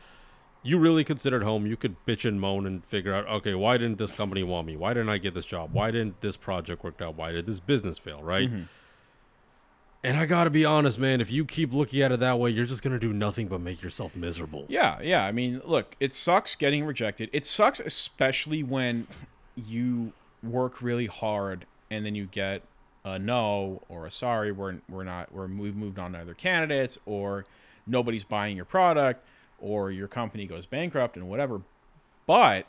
You 0.65 0.79
really 0.79 1.03
considered 1.03 1.43
home. 1.43 1.65
You 1.65 1.77
could 1.77 1.95
bitch 2.05 2.27
and 2.27 2.41
moan 2.41 2.65
and 2.65 2.83
figure 2.83 3.13
out, 3.13 3.27
okay, 3.27 3.55
why 3.55 3.77
didn't 3.77 3.97
this 3.97 4.11
company 4.11 4.43
want 4.43 4.67
me? 4.67 4.75
Why 4.75 4.93
didn't 4.93 5.09
I 5.09 5.17
get 5.19 5.33
this 5.33 5.45
job? 5.45 5.73
Why 5.73 5.91
didn't 5.91 6.21
this 6.21 6.35
project 6.35 6.83
work 6.83 7.01
out? 7.01 7.15
Why 7.15 7.31
did 7.31 7.45
this 7.45 7.59
business 7.59 7.97
fail? 7.97 8.23
Right? 8.23 8.49
Mm-hmm. 8.49 8.63
And 10.03 10.17
I 10.17 10.25
gotta 10.27 10.51
be 10.51 10.65
honest, 10.65 10.99
man. 10.99 11.19
If 11.19 11.31
you 11.31 11.45
keep 11.45 11.73
looking 11.73 12.01
at 12.01 12.11
it 12.11 12.19
that 12.19 12.37
way, 12.37 12.51
you're 12.51 12.65
just 12.65 12.83
gonna 12.83 12.99
do 12.99 13.11
nothing 13.11 13.47
but 13.47 13.59
make 13.59 13.81
yourself 13.81 14.15
miserable. 14.15 14.65
Yeah, 14.67 14.99
yeah. 15.01 15.25
I 15.25 15.31
mean, 15.31 15.61
look, 15.65 15.95
it 15.99 16.13
sucks 16.13 16.55
getting 16.55 16.83
rejected. 16.83 17.29
It 17.33 17.43
sucks 17.43 17.79
especially 17.79 18.61
when 18.61 19.07
you 19.55 20.13
work 20.43 20.81
really 20.81 21.07
hard 21.07 21.65
and 21.89 22.05
then 22.05 22.13
you 22.13 22.25
get 22.25 22.61
a 23.03 23.17
no 23.17 23.81
or 23.87 24.05
a 24.05 24.11
sorry. 24.11 24.51
We're 24.51 24.77
we're 24.89 25.03
not. 25.03 25.31
We're 25.31 25.47
we've 25.47 25.75
moved 25.75 25.99
on 25.99 26.13
to 26.13 26.19
other 26.19 26.33
candidates, 26.33 26.97
or 27.05 27.45
nobody's 27.87 28.23
buying 28.23 28.55
your 28.55 28.65
product, 28.65 29.25
or 29.59 29.91
your 29.91 30.07
company 30.07 30.45
goes 30.45 30.65
bankrupt 30.65 31.15
and 31.17 31.29
whatever. 31.29 31.61
But 32.27 32.65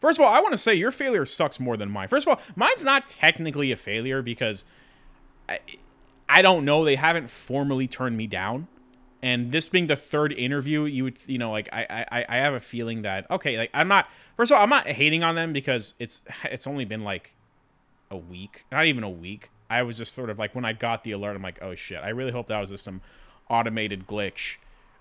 first 0.00 0.18
of 0.18 0.24
all, 0.24 0.32
I 0.32 0.40
want 0.40 0.52
to 0.52 0.58
say 0.58 0.74
your 0.74 0.90
failure 0.90 1.26
sucks 1.26 1.58
more 1.58 1.76
than 1.76 1.90
mine. 1.90 2.08
First 2.08 2.26
of 2.26 2.32
all, 2.36 2.40
mine's 2.56 2.84
not 2.84 3.08
technically 3.08 3.72
a 3.72 3.76
failure 3.76 4.22
because 4.22 4.64
I, 5.48 5.60
I 6.28 6.42
don't 6.42 6.64
know. 6.64 6.84
They 6.84 6.96
haven't 6.96 7.30
formally 7.30 7.86
turned 7.86 8.16
me 8.16 8.26
down. 8.26 8.68
and 9.22 9.50
this 9.50 9.68
being 9.68 9.88
the 9.88 9.96
third 9.96 10.32
interview, 10.32 10.84
you 10.84 11.04
would 11.04 11.18
you 11.26 11.38
know 11.38 11.50
like 11.50 11.68
I 11.72 12.06
I 12.10 12.24
I 12.28 12.36
have 12.36 12.54
a 12.54 12.60
feeling 12.60 13.02
that 13.02 13.28
okay 13.30 13.58
like 13.58 13.70
I'm 13.74 13.88
not 13.88 14.08
first 14.36 14.50
of 14.52 14.56
all 14.56 14.62
I'm 14.62 14.70
not 14.70 14.86
hating 14.86 15.22
on 15.24 15.34
them 15.34 15.52
because 15.52 15.94
it's 15.98 16.22
it's 16.44 16.66
only 16.66 16.84
been 16.84 17.02
like 17.02 17.34
a 18.10 18.16
week, 18.16 18.64
not 18.70 18.86
even 18.86 19.04
a 19.04 19.10
week. 19.10 19.50
I 19.70 19.82
was 19.82 19.98
just 19.98 20.14
sort 20.14 20.30
of 20.30 20.38
like 20.38 20.54
when 20.54 20.64
I 20.64 20.72
got 20.72 21.04
the 21.04 21.12
alert, 21.12 21.36
I'm 21.36 21.42
like, 21.42 21.58
oh 21.60 21.74
shit! 21.74 22.00
I 22.02 22.10
really 22.10 22.32
hope 22.32 22.46
that 22.48 22.58
was 22.60 22.70
just 22.70 22.84
some 22.84 23.00
automated 23.50 24.06
glitch. 24.06 24.56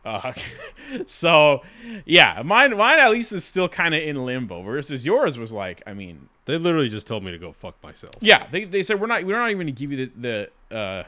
Uh, 0.07 0.33
so 1.05 1.61
yeah, 2.05 2.41
mine 2.45 2.75
mine 2.77 2.99
at 2.99 3.11
least 3.11 3.33
is 3.33 3.43
still 3.43 3.67
kind 3.67 3.93
of 3.93 4.01
in 4.01 4.25
limbo. 4.25 4.61
Versus 4.61 5.05
yours 5.05 5.37
was 5.37 5.51
like, 5.51 5.81
I 5.85 5.93
mean, 5.93 6.29
They 6.45 6.57
literally 6.57 6.89
just 6.89 7.07
told 7.07 7.23
me 7.23 7.31
to 7.31 7.37
go 7.37 7.51
fuck 7.51 7.81
myself. 7.83 8.13
yeah, 8.21 8.47
they, 8.51 8.63
they 8.63 8.83
said 8.83 8.99
we're 9.01 9.07
not 9.07 9.23
we're 9.25 9.37
not 9.37 9.49
even 9.49 9.57
going 9.57 9.73
to 9.75 9.79
give 9.79 9.91
you 9.91 10.05
the 10.17 10.49
the 10.69 10.75
uh, 10.77 11.03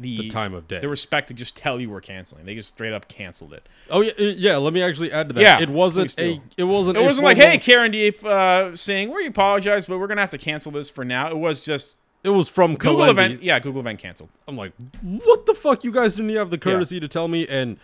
the, 0.00 0.18
The 0.22 0.28
time 0.28 0.54
of 0.54 0.66
day. 0.66 0.80
the 0.80 0.88
respect 0.88 1.28
to 1.28 1.34
just 1.34 1.56
tell 1.56 1.80
you 1.80 1.88
we're 1.90 2.00
canceling. 2.00 2.44
They 2.44 2.54
just 2.54 2.68
straight 2.68 2.92
up 2.92 3.06
canceled 3.08 3.52
it. 3.54 3.68
Oh 3.90 4.00
yeah, 4.00 4.12
uh, 4.18 4.22
yeah. 4.22 4.56
Let 4.56 4.72
me 4.72 4.82
actually 4.82 5.12
add 5.12 5.28
to 5.28 5.34
that. 5.34 5.40
Yeah, 5.40 5.60
it 5.60 5.68
wasn't 5.68 6.18
a. 6.18 6.40
It 6.56 6.64
wasn't. 6.64 6.96
It 6.98 7.02
wasn't 7.02 7.24
like, 7.24 7.36
hey, 7.36 7.58
Karandeep 7.58 8.24
uh, 8.24 8.76
saying 8.76 9.12
we 9.14 9.26
apologize, 9.26 9.86
but 9.86 9.98
we're 9.98 10.08
gonna 10.08 10.20
have 10.20 10.30
to 10.30 10.38
cancel 10.38 10.72
this 10.72 10.90
for 10.90 11.04
now. 11.04 11.28
It 11.30 11.36
was 11.38 11.60
just 11.60 11.96
It 12.24 12.30
was 12.30 12.48
from 12.48 12.74
Google 12.76 13.04
event. 13.04 13.42
Yeah, 13.42 13.58
Google 13.60 13.80
event 13.80 13.98
canceled. 14.00 14.30
I'm 14.48 14.56
like, 14.56 14.72
what 15.02 15.46
the 15.46 15.54
fuck? 15.54 15.84
You 15.84 15.92
guys 15.92 16.16
didn't 16.16 16.34
have 16.36 16.50
the 16.50 16.58
courtesy 16.58 16.98
to 17.00 17.06
tell 17.08 17.28
me. 17.28 17.46
And 17.46 17.78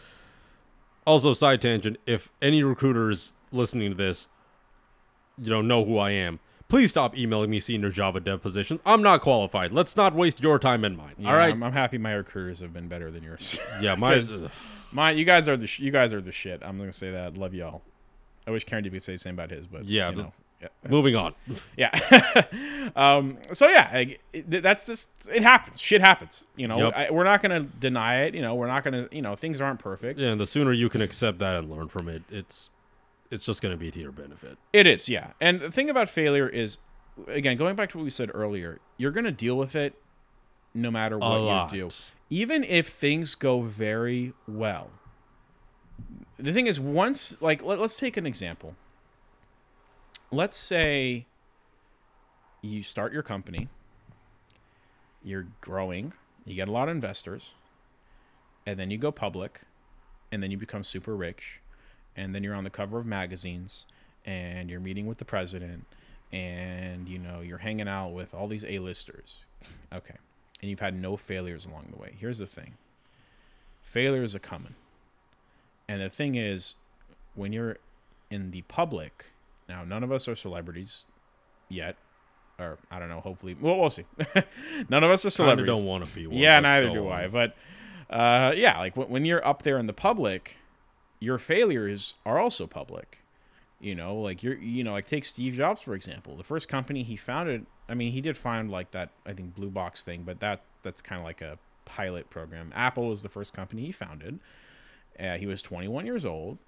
also, 1.06 1.32
side 1.32 1.60
tangent: 1.60 1.98
if 2.06 2.30
any 2.40 2.62
recruiters 2.62 3.32
listening 3.52 3.90
to 3.90 3.96
this, 3.96 4.28
you 5.38 5.50
don't 5.50 5.66
know 5.66 5.84
who 5.84 5.98
I 5.98 6.10
am, 6.10 6.40
please 6.68 6.90
stop 6.90 7.16
emailing 7.16 7.50
me 7.50 7.60
senior 7.60 7.90
Java 7.90 8.20
dev 8.20 8.42
positions. 8.42 8.80
I'm 8.86 9.02
not 9.02 9.20
qualified. 9.22 9.72
Let's 9.72 9.96
not 9.96 10.14
waste 10.14 10.42
your 10.42 10.58
time 10.58 10.84
and 10.84 10.96
mine. 10.96 11.14
Yeah, 11.18 11.30
All 11.30 11.36
right? 11.36 11.52
I'm, 11.52 11.62
I'm 11.62 11.72
happy 11.72 11.98
my 11.98 12.12
recruiters 12.12 12.60
have 12.60 12.72
been 12.72 12.88
better 12.88 13.10
than 13.10 13.22
yours. 13.22 13.58
yeah, 13.80 13.94
my, 13.96 14.22
Mine, 14.92 15.18
you 15.18 15.24
guys 15.24 15.48
are 15.48 15.56
the 15.56 15.66
sh- 15.66 15.80
you 15.80 15.90
guys 15.90 16.12
are 16.12 16.20
the 16.20 16.32
shit. 16.32 16.60
I'm 16.64 16.78
gonna 16.78 16.92
say 16.92 17.10
that. 17.12 17.36
Love 17.36 17.54
y'all. 17.54 17.82
I 18.46 18.50
wish 18.50 18.64
Karen 18.64 18.88
could 18.88 19.02
say 19.02 19.12
the 19.12 19.18
same 19.18 19.34
about 19.34 19.50
his, 19.50 19.66
but 19.66 19.84
Yeah, 19.84 20.10
you 20.10 20.16
know, 20.16 20.32
yeah. 20.60 20.68
moving 20.88 21.16
on. 21.16 21.34
Yeah. 21.76 21.90
um, 22.96 23.38
so 23.52 23.68
yeah, 23.68 24.04
it, 24.32 24.62
that's 24.62 24.86
just 24.86 25.10
it 25.32 25.42
happens. 25.42 25.80
Shit 25.80 26.00
happens. 26.00 26.44
You 26.56 26.68
know, 26.68 26.78
Yep. 26.78 26.92
I, 26.94 27.10
we're 27.10 27.24
not 27.24 27.42
gonna 27.42 27.60
deny 27.60 28.22
it. 28.24 28.34
You 28.34 28.42
know, 28.42 28.54
we're 28.54 28.66
not 28.66 28.84
gonna. 28.84 29.08
You 29.10 29.22
know, 29.22 29.36
things 29.36 29.60
aren't 29.60 29.80
perfect. 29.80 30.18
Yeah, 30.18 30.28
and 30.28 30.40
the 30.40 30.46
sooner 30.46 30.72
you 30.72 30.88
can 30.88 31.00
accept 31.02 31.38
that 31.38 31.56
and 31.56 31.70
learn 31.70 31.88
from 31.88 32.08
it, 32.08 32.22
it's 32.30 32.70
it's 33.30 33.44
just 33.44 33.62
going 33.62 33.72
to 33.72 33.78
be 33.78 33.90
to 33.90 33.98
your 33.98 34.12
benefit. 34.12 34.58
It 34.72 34.86
is, 34.86 35.08
yeah. 35.08 35.32
And 35.40 35.60
the 35.60 35.70
thing 35.70 35.88
about 35.88 36.10
failure 36.10 36.48
is, 36.48 36.78
again, 37.28 37.56
going 37.56 37.76
back 37.76 37.90
to 37.90 37.98
what 37.98 38.04
we 38.04 38.10
said 38.10 38.30
earlier, 38.34 38.80
you're 38.96 39.12
gonna 39.12 39.30
deal 39.32 39.56
with 39.56 39.76
it 39.76 39.94
no 40.74 40.90
matter 40.90 41.18
what 41.18 41.72
you 41.72 41.82
do, 41.82 41.88
even 42.28 42.64
if 42.64 42.88
things 42.88 43.34
go 43.34 43.60
very 43.60 44.32
well. 44.46 44.90
The 46.38 46.52
thing 46.52 46.66
is, 46.66 46.80
once 46.80 47.36
like 47.40 47.62
let, 47.62 47.78
let's 47.78 47.96
take 47.96 48.16
an 48.16 48.26
example. 48.26 48.74
Let's 50.32 50.56
say 50.56 51.26
you 52.62 52.84
start 52.84 53.12
your 53.12 53.24
company, 53.24 53.68
you're 55.24 55.48
growing, 55.60 56.12
you 56.44 56.54
get 56.54 56.68
a 56.68 56.72
lot 56.72 56.88
of 56.88 56.94
investors, 56.94 57.52
and 58.64 58.78
then 58.78 58.92
you 58.92 58.98
go 58.98 59.10
public, 59.10 59.62
and 60.30 60.40
then 60.40 60.52
you 60.52 60.56
become 60.56 60.84
super 60.84 61.16
rich, 61.16 61.60
and 62.16 62.32
then 62.32 62.44
you're 62.44 62.54
on 62.54 62.62
the 62.62 62.70
cover 62.70 62.98
of 62.98 63.06
magazines, 63.06 63.86
and 64.24 64.70
you're 64.70 64.78
meeting 64.78 65.06
with 65.06 65.18
the 65.18 65.24
president, 65.24 65.84
and 66.30 67.08
you 67.08 67.18
know 67.18 67.40
you're 67.40 67.58
hanging 67.58 67.88
out 67.88 68.10
with 68.10 68.32
all 68.32 68.46
these 68.46 68.64
A-listers. 68.64 69.38
Okay, 69.92 70.14
and 70.60 70.70
you've 70.70 70.78
had 70.78 70.94
no 70.94 71.16
failures 71.16 71.66
along 71.66 71.88
the 71.90 72.00
way. 72.00 72.14
Here's 72.16 72.38
the 72.38 72.46
thing: 72.46 72.74
failures 73.82 74.36
are 74.36 74.40
coming, 74.40 74.76
and 75.88 76.00
the 76.00 76.08
thing 76.08 76.36
is, 76.36 76.76
when 77.34 77.52
you're 77.52 77.78
in 78.30 78.52
the 78.52 78.62
public, 78.62 79.24
now 79.70 79.84
none 79.84 80.04
of 80.04 80.12
us 80.12 80.28
are 80.28 80.36
celebrities 80.36 81.04
yet, 81.68 81.96
or 82.58 82.78
I 82.90 82.98
don't 82.98 83.08
know. 83.08 83.20
Hopefully, 83.20 83.56
well, 83.58 83.78
we'll 83.78 83.90
see. 83.90 84.04
none 84.88 85.04
of 85.04 85.10
us 85.10 85.24
are 85.24 85.30
celebrities. 85.30 85.74
don't 85.74 85.84
want 85.84 86.04
to 86.04 86.14
be 86.14 86.26
one. 86.26 86.36
Yeah, 86.36 86.60
neither 86.60 86.90
do 86.90 87.06
on. 87.08 87.12
I. 87.12 87.28
But 87.28 87.54
uh, 88.10 88.52
yeah, 88.54 88.78
like 88.78 88.96
when, 88.96 89.08
when 89.08 89.24
you're 89.24 89.46
up 89.46 89.62
there 89.62 89.78
in 89.78 89.86
the 89.86 89.92
public, 89.92 90.56
your 91.20 91.38
failures 91.38 92.14
are 92.26 92.38
also 92.38 92.66
public. 92.66 93.18
You 93.80 93.94
know, 93.94 94.16
like 94.16 94.42
you're, 94.42 94.58
you 94.58 94.84
know, 94.84 94.92
like 94.92 95.06
take 95.06 95.24
Steve 95.24 95.54
Jobs 95.54 95.80
for 95.80 95.94
example. 95.94 96.36
The 96.36 96.44
first 96.44 96.68
company 96.68 97.02
he 97.02 97.16
founded, 97.16 97.64
I 97.88 97.94
mean, 97.94 98.12
he 98.12 98.20
did 98.20 98.36
found 98.36 98.70
like 98.70 98.90
that, 98.90 99.08
I 99.24 99.32
think 99.32 99.54
blue 99.54 99.70
box 99.70 100.02
thing, 100.02 100.22
but 100.26 100.40
that 100.40 100.60
that's 100.82 101.00
kind 101.00 101.18
of 101.18 101.24
like 101.24 101.40
a 101.40 101.58
pilot 101.86 102.28
program. 102.28 102.72
Apple 102.74 103.08
was 103.08 103.22
the 103.22 103.28
first 103.28 103.54
company 103.54 103.86
he 103.86 103.92
founded. 103.92 104.38
Uh, 105.18 105.36
he 105.36 105.46
was 105.46 105.62
21 105.62 106.06
years 106.06 106.24
old, 106.24 106.58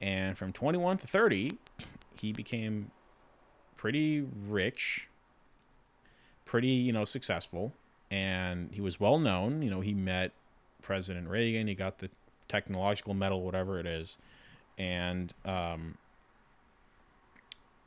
and 0.00 0.36
from 0.36 0.52
21 0.52 0.98
to 0.98 1.06
30, 1.06 1.58
he 2.20 2.32
became 2.32 2.90
pretty 3.76 4.26
rich, 4.46 5.08
pretty 6.44 6.68
you 6.68 6.92
know 6.92 7.04
successful, 7.04 7.72
and 8.10 8.70
he 8.72 8.80
was 8.80 8.98
well 9.00 9.18
known. 9.18 9.62
You 9.62 9.70
know, 9.70 9.80
he 9.80 9.94
met 9.94 10.32
President 10.82 11.28
Reagan. 11.28 11.66
He 11.66 11.74
got 11.74 11.98
the 11.98 12.10
technological 12.48 13.14
medal, 13.14 13.42
whatever 13.42 13.78
it 13.78 13.86
is, 13.86 14.18
and 14.78 15.32
um, 15.44 15.98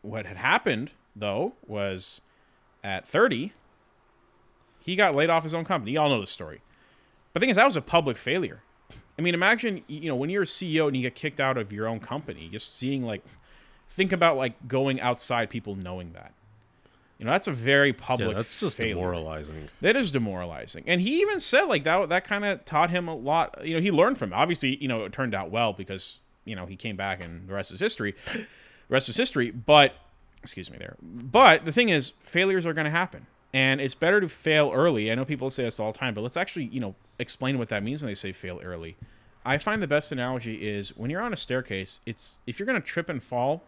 what 0.01 0.25
had 0.25 0.37
happened 0.37 0.91
though 1.15 1.53
was 1.67 2.21
at 2.83 3.07
30 3.07 3.53
he 4.79 4.95
got 4.95 5.15
laid 5.15 5.29
off 5.29 5.43
his 5.43 5.53
own 5.53 5.65
company 5.65 5.91
you 5.91 5.99
all 5.99 6.09
know 6.09 6.21
the 6.21 6.27
story 6.27 6.61
but 7.33 7.39
the 7.39 7.43
thing 7.43 7.49
is 7.49 7.57
that 7.57 7.65
was 7.65 7.75
a 7.75 7.81
public 7.81 8.17
failure 8.17 8.61
i 9.17 9.21
mean 9.21 9.33
imagine 9.33 9.83
you 9.87 10.07
know 10.07 10.15
when 10.15 10.29
you're 10.29 10.43
a 10.43 10.45
ceo 10.45 10.87
and 10.87 10.95
you 10.95 11.01
get 11.01 11.15
kicked 11.15 11.39
out 11.39 11.57
of 11.57 11.73
your 11.73 11.87
own 11.87 11.99
company 11.99 12.47
just 12.49 12.77
seeing 12.77 13.03
like 13.03 13.23
think 13.89 14.11
about 14.11 14.37
like 14.37 14.67
going 14.67 15.01
outside 15.01 15.49
people 15.49 15.75
knowing 15.75 16.13
that 16.13 16.33
you 17.17 17.25
know 17.25 17.31
that's 17.31 17.47
a 17.47 17.51
very 17.51 17.91
public 17.91 18.29
Yeah, 18.29 18.35
that's 18.35 18.57
just 18.57 18.77
failure. 18.77 18.95
demoralizing. 18.95 19.67
That 19.81 19.97
is 19.97 20.09
demoralizing. 20.09 20.85
And 20.87 21.01
he 21.01 21.19
even 21.21 21.39
said 21.41 21.63
like 21.63 21.83
that 21.83 22.07
that 22.09 22.23
kind 22.23 22.45
of 22.45 22.63
taught 22.63 22.89
him 22.91 23.09
a 23.09 23.15
lot. 23.15 23.65
You 23.65 23.75
know, 23.75 23.81
he 23.81 23.91
learned 23.91 24.17
from 24.17 24.31
it. 24.31 24.35
Obviously, 24.37 24.77
you 24.77 24.87
know, 24.87 25.03
it 25.03 25.11
turned 25.11 25.35
out 25.35 25.51
well 25.51 25.73
because, 25.73 26.21
you 26.45 26.55
know, 26.55 26.65
he 26.65 26.77
came 26.77 26.95
back 26.95 27.21
and 27.21 27.45
the 27.47 27.53
rest 27.53 27.73
is 27.73 27.79
history. 27.81 28.15
The 28.33 28.45
rest 28.87 29.09
is 29.09 29.17
history, 29.17 29.51
but 29.51 29.95
excuse 30.41 30.71
me 30.71 30.77
there. 30.77 30.95
But 31.01 31.65
the 31.65 31.73
thing 31.73 31.89
is, 31.89 32.13
failures 32.21 32.65
are 32.65 32.73
going 32.73 32.85
to 32.85 32.91
happen. 32.91 33.27
And 33.53 33.81
it's 33.81 33.95
better 33.95 34.21
to 34.21 34.29
fail 34.29 34.71
early. 34.73 35.11
I 35.11 35.15
know 35.15 35.25
people 35.25 35.49
say 35.49 35.63
this 35.63 35.77
all 35.77 35.91
the 35.91 35.97
time, 35.99 36.13
but 36.13 36.21
let's 36.21 36.37
actually, 36.37 36.65
you 36.67 36.79
know, 36.79 36.95
explain 37.17 37.57
what 37.57 37.67
that 37.69 37.83
means 37.83 38.01
when 38.01 38.07
they 38.09 38.15
say 38.15 38.31
fail 38.31 38.61
early. 38.63 38.95
I 39.43 39.57
find 39.57 39.81
the 39.81 39.87
best 39.87 40.13
analogy 40.13 40.67
is 40.69 40.95
when 40.95 41.09
you're 41.09 41.21
on 41.21 41.33
a 41.33 41.37
staircase, 41.37 41.99
it's 42.05 42.39
if 42.47 42.59
you're 42.59 42.65
going 42.67 42.79
to 42.79 42.87
trip 42.87 43.09
and 43.09 43.21
fall, 43.21 43.63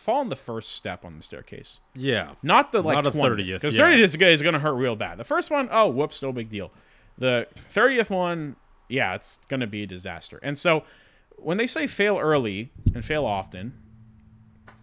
fall 0.00 0.20
on 0.20 0.30
the 0.30 0.36
first 0.36 0.72
step 0.72 1.04
on 1.04 1.16
the 1.16 1.22
staircase. 1.22 1.80
Yeah. 1.94 2.32
Not 2.42 2.72
the 2.72 2.82
like 2.82 2.96
Not 2.96 3.06
a 3.06 3.10
20th, 3.10 3.36
30th, 3.36 3.54
because 3.54 3.76
yeah. 3.76 3.92
30th 3.92 4.02
is 4.02 4.14
is 4.16 4.42
gonna 4.42 4.58
hurt 4.58 4.74
real 4.74 4.96
bad. 4.96 5.18
The 5.18 5.24
first 5.24 5.50
one, 5.50 5.68
oh 5.70 5.88
whoops, 5.88 6.22
no 6.22 6.32
big 6.32 6.48
deal. 6.48 6.72
The 7.18 7.46
30th 7.74 8.08
one, 8.08 8.56
yeah, 8.88 9.14
it's 9.14 9.40
gonna 9.48 9.66
be 9.66 9.82
a 9.82 9.86
disaster. 9.86 10.40
And 10.42 10.56
so 10.56 10.84
when 11.36 11.58
they 11.58 11.66
say 11.66 11.86
fail 11.86 12.18
early 12.18 12.72
and 12.94 13.04
fail 13.04 13.26
often, 13.26 13.74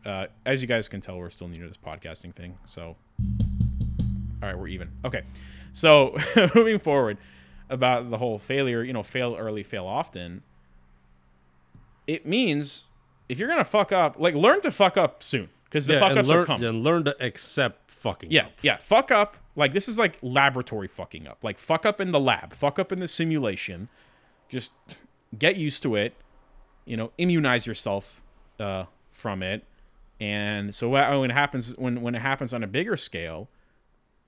uh, 0.06 0.28
as 0.46 0.62
you 0.62 0.68
guys 0.68 0.88
can 0.88 1.02
tell, 1.02 1.18
we're 1.18 1.32
still 1.32 1.48
new 1.48 1.62
to 1.62 1.68
this 1.68 1.78
podcasting 1.78 2.34
thing. 2.34 2.58
So, 2.66 2.96
all 3.20 3.38
right, 4.42 4.58
we're 4.58 4.68
even. 4.68 4.92
Okay, 5.04 5.24
so 5.74 6.16
moving 6.56 6.78
forward 6.78 7.18
about 7.70 8.10
the 8.12 8.18
whole 8.18 8.38
failure, 8.38 8.84
you 8.84 8.94
know, 8.94 9.04
fail 9.04 9.36
early, 9.36 9.64
fail 9.64 9.86
often. 9.86 10.44
It 12.06 12.26
means 12.26 12.86
if 13.30 13.40
you're 13.40 13.50
gonna 13.50 13.64
fuck 13.66 13.92
up, 13.92 14.20
like 14.20 14.36
learn 14.36 14.62
to 14.62 14.72
fuck 14.72 14.98
up 14.98 15.22
soon, 15.24 15.50
because 15.66 15.88
the 15.88 15.94
yeah, 15.94 16.00
fuck 16.00 16.18
ups 16.18 16.30
learn, 16.30 16.44
are 16.44 16.46
coming. 16.46 16.68
and 16.68 16.84
learn 16.84 17.04
to 17.06 17.16
accept 17.24 17.92
fucking 17.92 18.32
Yeah, 18.32 18.46
up. 18.46 18.52
yeah. 18.62 18.78
Fuck 18.78 19.12
up. 19.12 19.38
Like 19.56 19.74
this 19.74 19.88
is 19.88 19.98
like 19.98 20.18
laboratory 20.22 20.88
fucking 20.88 21.28
up. 21.28 21.44
Like 21.44 21.60
fuck 21.60 21.86
up 21.86 22.00
in 22.00 22.12
the 22.12 22.20
lab. 22.20 22.54
Fuck 22.54 22.80
up 22.80 22.92
in 22.92 23.00
the 23.00 23.08
simulation. 23.08 23.90
Just 24.50 24.72
get 25.38 25.58
used 25.58 25.84
to 25.84 25.96
it. 25.96 26.14
You 26.86 26.96
know, 26.96 27.12
immunize 27.18 27.66
yourself 27.68 28.22
uh, 28.60 28.86
from 29.12 29.44
it. 29.44 29.64
And 30.20 30.74
so 30.74 30.90
when 30.90 31.30
it 31.30 31.34
happens, 31.34 31.76
when 31.78 32.02
when 32.02 32.16
it 32.16 32.22
happens 32.22 32.54
on 32.54 32.64
a 32.64 32.68
bigger 32.68 32.96
scale, 32.98 33.50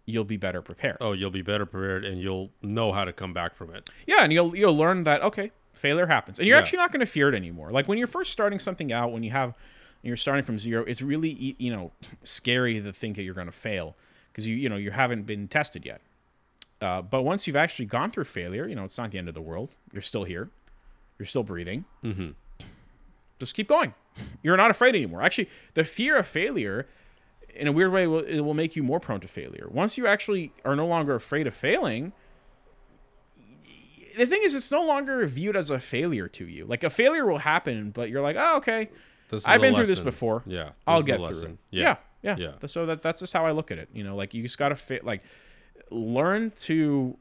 you'll 0.05 0.23
be 0.25 0.37
better 0.37 0.61
prepared. 0.61 0.97
Oh, 0.99 1.13
you'll 1.13 1.31
be 1.31 1.41
better 1.41 1.65
prepared 1.65 2.03
and 2.05 2.21
you'll 2.21 2.49
know 2.61 2.91
how 2.91 3.05
to 3.05 3.13
come 3.13 3.33
back 3.33 3.55
from 3.55 3.73
it. 3.73 3.89
Yeah, 4.07 4.23
and 4.23 4.33
you'll 4.33 4.55
you'll 4.55 4.75
learn 4.75 5.03
that 5.03 5.21
okay, 5.23 5.51
failure 5.73 6.07
happens, 6.07 6.39
and 6.39 6.47
you're 6.47 6.57
Yeah. 6.57 6.61
actually 6.61 6.77
not 6.77 6.91
going 6.91 6.99
to 7.01 7.05
fear 7.05 7.29
it 7.29 7.35
anymore. 7.35 7.69
Like 7.71 7.87
when 7.87 7.97
you're 7.97 8.07
first 8.07 8.31
starting 8.31 8.59
something 8.59 8.91
out, 8.91 9.11
when 9.11 9.23
you 9.23 9.31
have 9.31 9.53
you're 10.01 10.17
starting 10.17 10.43
from 10.43 10.57
zero, 10.59 10.83
it's 10.85 11.01
really 11.01 11.55
you 11.59 11.71
know 11.71 11.91
scary 12.23 12.79
to 12.81 12.93
think 12.93 13.15
that 13.17 13.23
you're 13.23 13.33
going 13.33 13.47
to 13.47 13.51
fail 13.51 13.95
because 14.31 14.47
you 14.47 14.55
you 14.55 14.69
know 14.69 14.77
you 14.77 14.91
haven't 14.91 15.23
been 15.23 15.47
tested 15.47 15.85
yet. 15.85 16.01
Uh, 16.81 17.01
but 17.01 17.23
once 17.23 17.45
you've 17.45 17.57
actually 17.57 17.85
gone 17.85 18.09
through 18.09 18.23
failure, 18.23 18.67
you 18.67 18.75
know 18.75 18.83
it's 18.85 18.97
not 18.97 19.11
the 19.11 19.17
end 19.17 19.27
of 19.27 19.33
the 19.33 19.41
world. 19.41 19.69
You're 19.91 20.01
still 20.01 20.23
here, 20.23 20.49
you're 21.17 21.25
still 21.25 21.43
breathing. 21.43 21.83
Mm-hmm. 22.03 22.29
Just 23.39 23.55
keep 23.55 23.67
going. 23.67 23.93
You're 24.43 24.57
not 24.57 24.69
afraid 24.71 24.95
anymore. 24.95 25.21
Actually, 25.21 25.49
the 25.73 25.83
fear 25.85 26.17
of 26.17 26.27
failure, 26.27 26.87
in 27.55 27.67
a 27.67 27.71
weird 27.71 27.91
way, 27.93 28.05
will, 28.05 28.19
it 28.19 28.41
will 28.41 28.53
make 28.53 28.75
you 28.75 28.83
more 28.83 28.99
prone 28.99 29.21
to 29.21 29.27
failure. 29.29 29.67
Once 29.69 29.97
you 29.97 30.07
actually 30.07 30.51
are 30.65 30.75
no 30.75 30.85
longer 30.85 31.15
afraid 31.15 31.47
of 31.47 31.53
failing, 31.53 32.11
the 34.19 34.25
thing 34.27 34.41
is, 34.43 34.53
it's 34.55 34.71
no 34.71 34.83
longer 34.83 35.25
viewed 35.27 35.55
as 35.55 35.69
a 35.71 35.79
failure 35.79 36.27
to 36.27 36.45
you. 36.45 36.65
Like 36.65 36.83
a 36.83 36.89
failure 36.89 37.25
will 37.25 37.37
happen, 37.39 37.91
but 37.91 38.09
you're 38.09 38.21
like, 38.21 38.35
oh, 38.37 38.57
okay, 38.57 38.89
I've 39.45 39.61
been 39.61 39.73
through 39.75 39.85
this 39.87 39.99
before. 39.99 40.43
Yeah, 40.45 40.63
this 40.65 40.73
I'll 40.87 41.01
get 41.03 41.17
through 41.19 41.29
it. 41.49 41.57
Yeah. 41.71 41.97
Yeah, 42.21 42.35
yeah. 42.37 42.51
Yeah. 42.61 42.67
So 42.67 42.85
that 42.85 43.01
that's 43.01 43.19
just 43.21 43.33
how 43.33 43.45
I 43.45 43.51
look 43.51 43.71
at 43.71 43.77
it. 43.77 43.89
You 43.93 44.03
know, 44.03 44.15
like 44.15 44.33
you 44.33 44.41
just 44.43 44.57
gotta 44.57 44.75
fit, 44.75 45.05
like 45.05 45.23
learn 45.89 46.51
to 46.51 47.17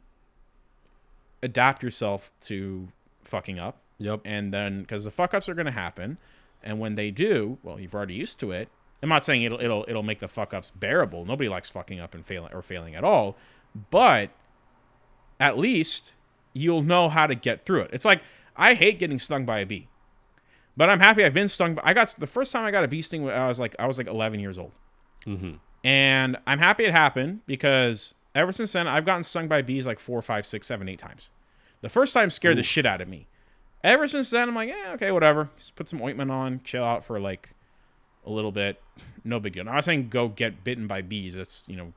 adapt 1.42 1.82
yourself 1.82 2.32
to 2.42 2.88
fucking 3.22 3.58
up, 3.58 3.76
Yep. 3.98 4.20
and 4.24 4.52
then 4.52 4.80
because 4.82 5.04
the 5.04 5.10
fuck 5.10 5.34
ups 5.34 5.48
are 5.48 5.54
gonna 5.54 5.70
happen, 5.70 6.18
and 6.62 6.80
when 6.80 6.94
they 6.96 7.10
do, 7.10 7.58
well, 7.62 7.78
you've 7.78 7.94
already 7.94 8.14
used 8.14 8.40
to 8.40 8.52
it. 8.52 8.68
I'm 9.02 9.08
not 9.08 9.22
saying 9.22 9.42
it'll 9.42 9.60
it'll 9.60 9.84
it'll 9.86 10.02
make 10.02 10.18
the 10.20 10.28
fuck 10.28 10.52
ups 10.52 10.70
bearable. 10.72 11.24
Nobody 11.24 11.48
likes 11.48 11.70
fucking 11.70 12.00
up 12.00 12.14
and 12.14 12.26
failing 12.26 12.52
or 12.52 12.62
failing 12.62 12.96
at 12.96 13.04
all, 13.04 13.36
but 13.90 14.30
at 15.38 15.56
least 15.56 16.14
you'll 16.58 16.82
know 16.82 17.08
how 17.08 17.26
to 17.26 17.34
get 17.34 17.64
through 17.64 17.82
it. 17.82 17.90
It's 17.92 18.04
like 18.04 18.22
I 18.56 18.74
hate 18.74 18.98
getting 18.98 19.18
stung 19.18 19.44
by 19.44 19.60
a 19.60 19.66
bee, 19.66 19.88
but 20.76 20.90
I'm 20.90 21.00
happy 21.00 21.24
I've 21.24 21.34
been 21.34 21.48
stung. 21.48 21.74
By, 21.74 21.82
I 21.84 21.94
got 21.94 22.14
the 22.18 22.26
first 22.26 22.52
time 22.52 22.64
I 22.64 22.70
got 22.70 22.84
a 22.84 22.88
bee 22.88 23.02
sting. 23.02 23.28
I 23.28 23.48
was 23.48 23.58
like 23.60 23.76
I 23.78 23.86
was 23.86 23.98
like 23.98 24.06
11 24.06 24.40
years 24.40 24.58
old, 24.58 24.72
Mm-hmm. 25.26 25.52
and 25.84 26.36
I'm 26.46 26.58
happy 26.58 26.84
it 26.84 26.92
happened 26.92 27.40
because 27.46 28.14
ever 28.34 28.52
since 28.52 28.72
then 28.72 28.86
I've 28.88 29.04
gotten 29.04 29.22
stung 29.22 29.48
by 29.48 29.62
bees 29.62 29.86
like 29.86 29.98
four, 30.00 30.20
five, 30.22 30.46
six, 30.46 30.66
seven, 30.66 30.88
eight 30.88 30.98
times. 30.98 31.30
The 31.80 31.88
first 31.88 32.12
time 32.14 32.30
scared 32.30 32.56
the 32.58 32.62
shit 32.62 32.86
out 32.86 33.00
of 33.00 33.08
me. 33.08 33.26
Ever 33.84 34.08
since 34.08 34.30
then 34.30 34.48
I'm 34.48 34.54
like, 34.54 34.68
yeah, 34.68 34.92
okay, 34.94 35.12
whatever. 35.12 35.48
Just 35.56 35.76
put 35.76 35.88
some 35.88 36.02
ointment 36.02 36.30
on, 36.30 36.60
chill 36.64 36.82
out 36.84 37.04
for 37.04 37.20
like 37.20 37.50
a 38.26 38.30
little 38.30 38.50
bit. 38.52 38.82
No 39.24 39.38
big 39.38 39.52
deal. 39.52 39.60
I'm 39.68 39.74
not 39.74 39.84
saying 39.84 40.08
go 40.08 40.28
get 40.28 40.64
bitten 40.64 40.86
by 40.88 41.02
bees. 41.02 41.34
That's 41.34 41.64
you 41.68 41.76
know, 41.76 41.92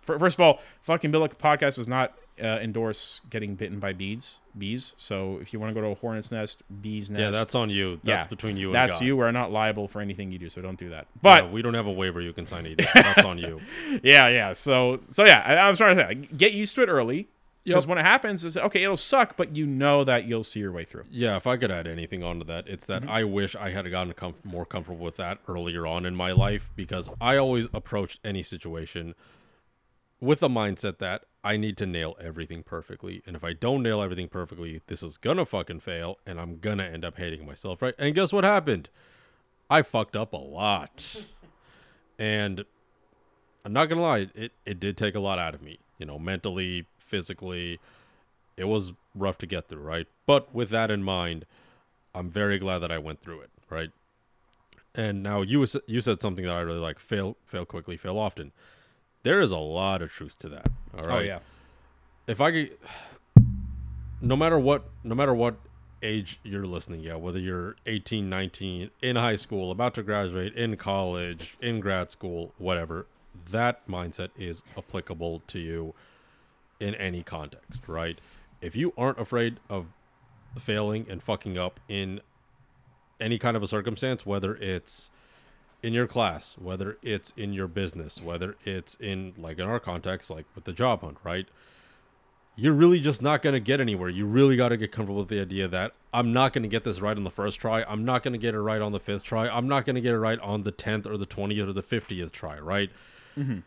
first 0.00 0.36
of 0.36 0.40
all, 0.40 0.60
fucking 0.80 1.10
Build 1.10 1.36
podcast 1.38 1.78
is 1.78 1.86
not 1.86 2.16
uh, 2.42 2.58
endorse 2.60 3.20
getting 3.30 3.54
bitten 3.54 3.78
by 3.80 3.92
bees. 3.92 4.38
Bees. 4.58 4.92
So 4.98 5.38
if 5.40 5.52
you 5.52 5.60
want 5.60 5.70
to 5.70 5.74
go 5.74 5.80
to 5.86 5.92
a 5.92 5.94
hornet's 5.94 6.30
nest, 6.30 6.62
bees 6.82 7.08
nest, 7.10 7.20
Yeah, 7.20 7.30
that's 7.30 7.54
on 7.54 7.70
you. 7.70 8.00
That's 8.04 8.24
Yeah, 8.24 8.28
between 8.28 8.56
you 8.56 8.68
and 8.68 8.74
that's 8.74 8.98
God. 8.98 9.04
you. 9.06 9.16
We're 9.16 9.30
not 9.32 9.52
liable 9.52 9.88
for 9.88 10.00
anything 10.00 10.30
you 10.32 10.38
do, 10.38 10.48
so 10.50 10.60
don't 10.60 10.78
do 10.78 10.90
that. 10.90 11.06
Yeah, 11.14 11.20
But 11.22 11.52
we 11.52 11.62
don't 11.62 11.74
have 11.74 11.86
a 11.86 11.92
waiver 11.92 12.20
you 12.20 12.32
can 12.32 12.46
sign 12.46 12.66
either. 12.66 12.84
so 12.84 12.90
that's 13.02 13.24
on 13.24 13.38
you. 13.38 13.60
yeah, 14.02 14.28
yeah. 14.28 14.52
So 14.52 14.98
so 15.08 15.24
yeah, 15.24 15.42
I, 15.46 15.54
I 15.56 15.68
was 15.70 15.78
trying 15.78 15.96
to 15.96 16.06
say, 16.08 16.14
get 16.36 16.52
used 16.52 16.74
to 16.76 16.82
it 16.82 16.88
early. 16.88 17.28
Because 17.64 17.82
Yep. 17.82 17.88
when 17.88 17.98
it 17.98 18.02
happens, 18.04 18.44
it's 18.44 18.56
okay. 18.56 18.84
It'll 18.84 18.96
suck, 18.96 19.36
but 19.36 19.56
you 19.56 19.66
know 19.66 20.04
that 20.04 20.24
you'll 20.24 20.44
see 20.44 20.60
your 20.60 20.70
way 20.70 20.84
through. 20.84 21.02
Yeah, 21.10 21.36
if 21.36 21.48
I 21.48 21.56
could 21.56 21.72
add 21.72 21.88
anything 21.88 22.22
onto 22.22 22.44
that, 22.44 22.68
it's 22.68 22.86
Mm-hmm. 22.86 23.06
that 23.06 23.12
I 23.12 23.24
wish 23.24 23.56
I 23.56 23.70
had 23.70 23.90
gotten 23.90 24.12
comf- 24.12 24.44
more 24.44 24.64
comfortable 24.64 25.04
with 25.04 25.16
that 25.16 25.38
earlier 25.48 25.84
on 25.84 26.06
in 26.06 26.14
my 26.14 26.30
life 26.30 26.70
because 26.76 27.10
I 27.20 27.36
always 27.36 27.66
approached 27.74 28.20
any 28.24 28.44
situation 28.44 29.16
with 30.20 30.44
a 30.44 30.48
mindset 30.48 30.98
that 30.98 31.24
I 31.46 31.56
need 31.56 31.76
to 31.76 31.86
nail 31.86 32.16
everything 32.20 32.64
perfectly. 32.64 33.22
And 33.24 33.36
if 33.36 33.44
I 33.44 33.52
don't 33.52 33.80
nail 33.80 34.02
everything 34.02 34.26
perfectly, 34.26 34.80
this 34.88 35.00
is 35.00 35.16
gonna 35.16 35.46
fucking 35.46 35.78
fail 35.78 36.18
and 36.26 36.40
I'm 36.40 36.58
gonna 36.58 36.82
end 36.82 37.04
up 37.04 37.18
hating 37.18 37.46
myself, 37.46 37.80
right? 37.80 37.94
And 38.00 38.16
guess 38.16 38.32
what 38.32 38.42
happened? 38.42 38.88
I 39.70 39.82
fucked 39.82 40.16
up 40.16 40.32
a 40.32 40.38
lot. 40.38 41.22
and 42.18 42.64
I'm 43.64 43.72
not 43.72 43.86
gonna 43.88 44.02
lie, 44.02 44.28
it, 44.34 44.54
it 44.64 44.80
did 44.80 44.96
take 44.96 45.14
a 45.14 45.20
lot 45.20 45.38
out 45.38 45.54
of 45.54 45.62
me, 45.62 45.78
you 45.98 46.06
know, 46.06 46.18
mentally, 46.18 46.86
physically. 46.98 47.78
It 48.56 48.64
was 48.64 48.90
rough 49.14 49.38
to 49.38 49.46
get 49.46 49.68
through, 49.68 49.82
right? 49.82 50.08
But 50.26 50.52
with 50.52 50.70
that 50.70 50.90
in 50.90 51.04
mind, 51.04 51.46
I'm 52.12 52.28
very 52.28 52.58
glad 52.58 52.80
that 52.80 52.90
I 52.90 52.98
went 52.98 53.22
through 53.22 53.42
it, 53.42 53.50
right? 53.70 53.90
And 54.96 55.22
now 55.22 55.42
you 55.42 55.64
you 55.86 56.00
said 56.00 56.20
something 56.20 56.44
that 56.44 56.54
I 56.54 56.62
really 56.62 56.80
like: 56.80 56.98
fail, 56.98 57.36
fail 57.46 57.64
quickly, 57.64 57.96
fail 57.96 58.18
often. 58.18 58.50
There 59.26 59.40
is 59.40 59.50
a 59.50 59.58
lot 59.58 60.02
of 60.02 60.12
truth 60.12 60.38
to 60.38 60.48
that. 60.50 60.68
All 60.94 61.04
oh, 61.04 61.08
right. 61.08 61.16
Oh 61.16 61.18
yeah. 61.18 61.38
If 62.28 62.40
I 62.40 62.52
could, 62.52 62.78
no 64.20 64.36
matter 64.36 64.56
what, 64.56 64.84
no 65.02 65.16
matter 65.16 65.34
what 65.34 65.56
age 66.00 66.38
you're 66.44 66.64
listening 66.64 67.04
at, 67.08 67.20
whether 67.20 67.40
you're 67.40 67.74
18, 67.86 68.30
19, 68.30 68.90
in 69.02 69.16
high 69.16 69.34
school, 69.34 69.72
about 69.72 69.94
to 69.94 70.04
graduate, 70.04 70.54
in 70.54 70.76
college, 70.76 71.56
in 71.60 71.80
grad 71.80 72.12
school, 72.12 72.54
whatever, 72.58 73.08
that 73.50 73.84
mindset 73.88 74.28
is 74.38 74.62
applicable 74.78 75.42
to 75.48 75.58
you 75.58 75.92
in 76.78 76.94
any 76.94 77.24
context, 77.24 77.82
right? 77.88 78.20
If 78.60 78.76
you 78.76 78.92
aren't 78.96 79.18
afraid 79.18 79.58
of 79.68 79.86
failing 80.56 81.04
and 81.10 81.20
fucking 81.20 81.58
up 81.58 81.80
in 81.88 82.20
any 83.18 83.38
kind 83.38 83.56
of 83.56 83.62
a 83.64 83.66
circumstance, 83.66 84.24
whether 84.24 84.54
it's 84.54 85.10
in 85.82 85.92
your 85.92 86.06
class, 86.06 86.56
whether 86.58 86.98
it's 87.02 87.32
in 87.36 87.52
your 87.52 87.68
business, 87.68 88.22
whether 88.22 88.56
it's 88.64 88.96
in 88.96 89.34
like 89.36 89.58
in 89.58 89.66
our 89.66 89.80
context, 89.80 90.30
like 90.30 90.46
with 90.54 90.64
the 90.64 90.72
job 90.72 91.00
hunt, 91.02 91.18
right? 91.22 91.46
You're 92.58 92.74
really 92.74 93.00
just 93.00 93.20
not 93.20 93.42
going 93.42 93.52
to 93.52 93.60
get 93.60 93.80
anywhere. 93.80 94.08
You 94.08 94.24
really 94.24 94.56
got 94.56 94.70
to 94.70 94.78
get 94.78 94.90
comfortable 94.90 95.20
with 95.20 95.28
the 95.28 95.40
idea 95.40 95.68
that 95.68 95.92
I'm 96.12 96.32
not 96.32 96.54
going 96.54 96.62
to 96.62 96.68
get 96.68 96.84
this 96.84 97.00
right 97.00 97.16
on 97.16 97.24
the 97.24 97.30
first 97.30 97.60
try. 97.60 97.82
I'm 97.82 98.04
not 98.04 98.22
going 98.22 98.32
to 98.32 98.38
get 98.38 98.54
it 98.54 98.60
right 98.60 98.80
on 98.80 98.92
the 98.92 99.00
fifth 99.00 99.22
try. 99.22 99.46
I'm 99.46 99.68
not 99.68 99.84
going 99.84 99.96
to 99.96 100.00
get 100.00 100.14
it 100.14 100.18
right 100.18 100.40
on 100.40 100.62
the 100.62 100.72
10th 100.72 101.06
or 101.06 101.18
the 101.18 101.26
20th 101.26 101.68
or 101.68 101.72
the 101.74 101.82
50th 101.82 102.30
try, 102.32 102.58
right? 102.58 102.90
Mm-hmm. 103.36 103.58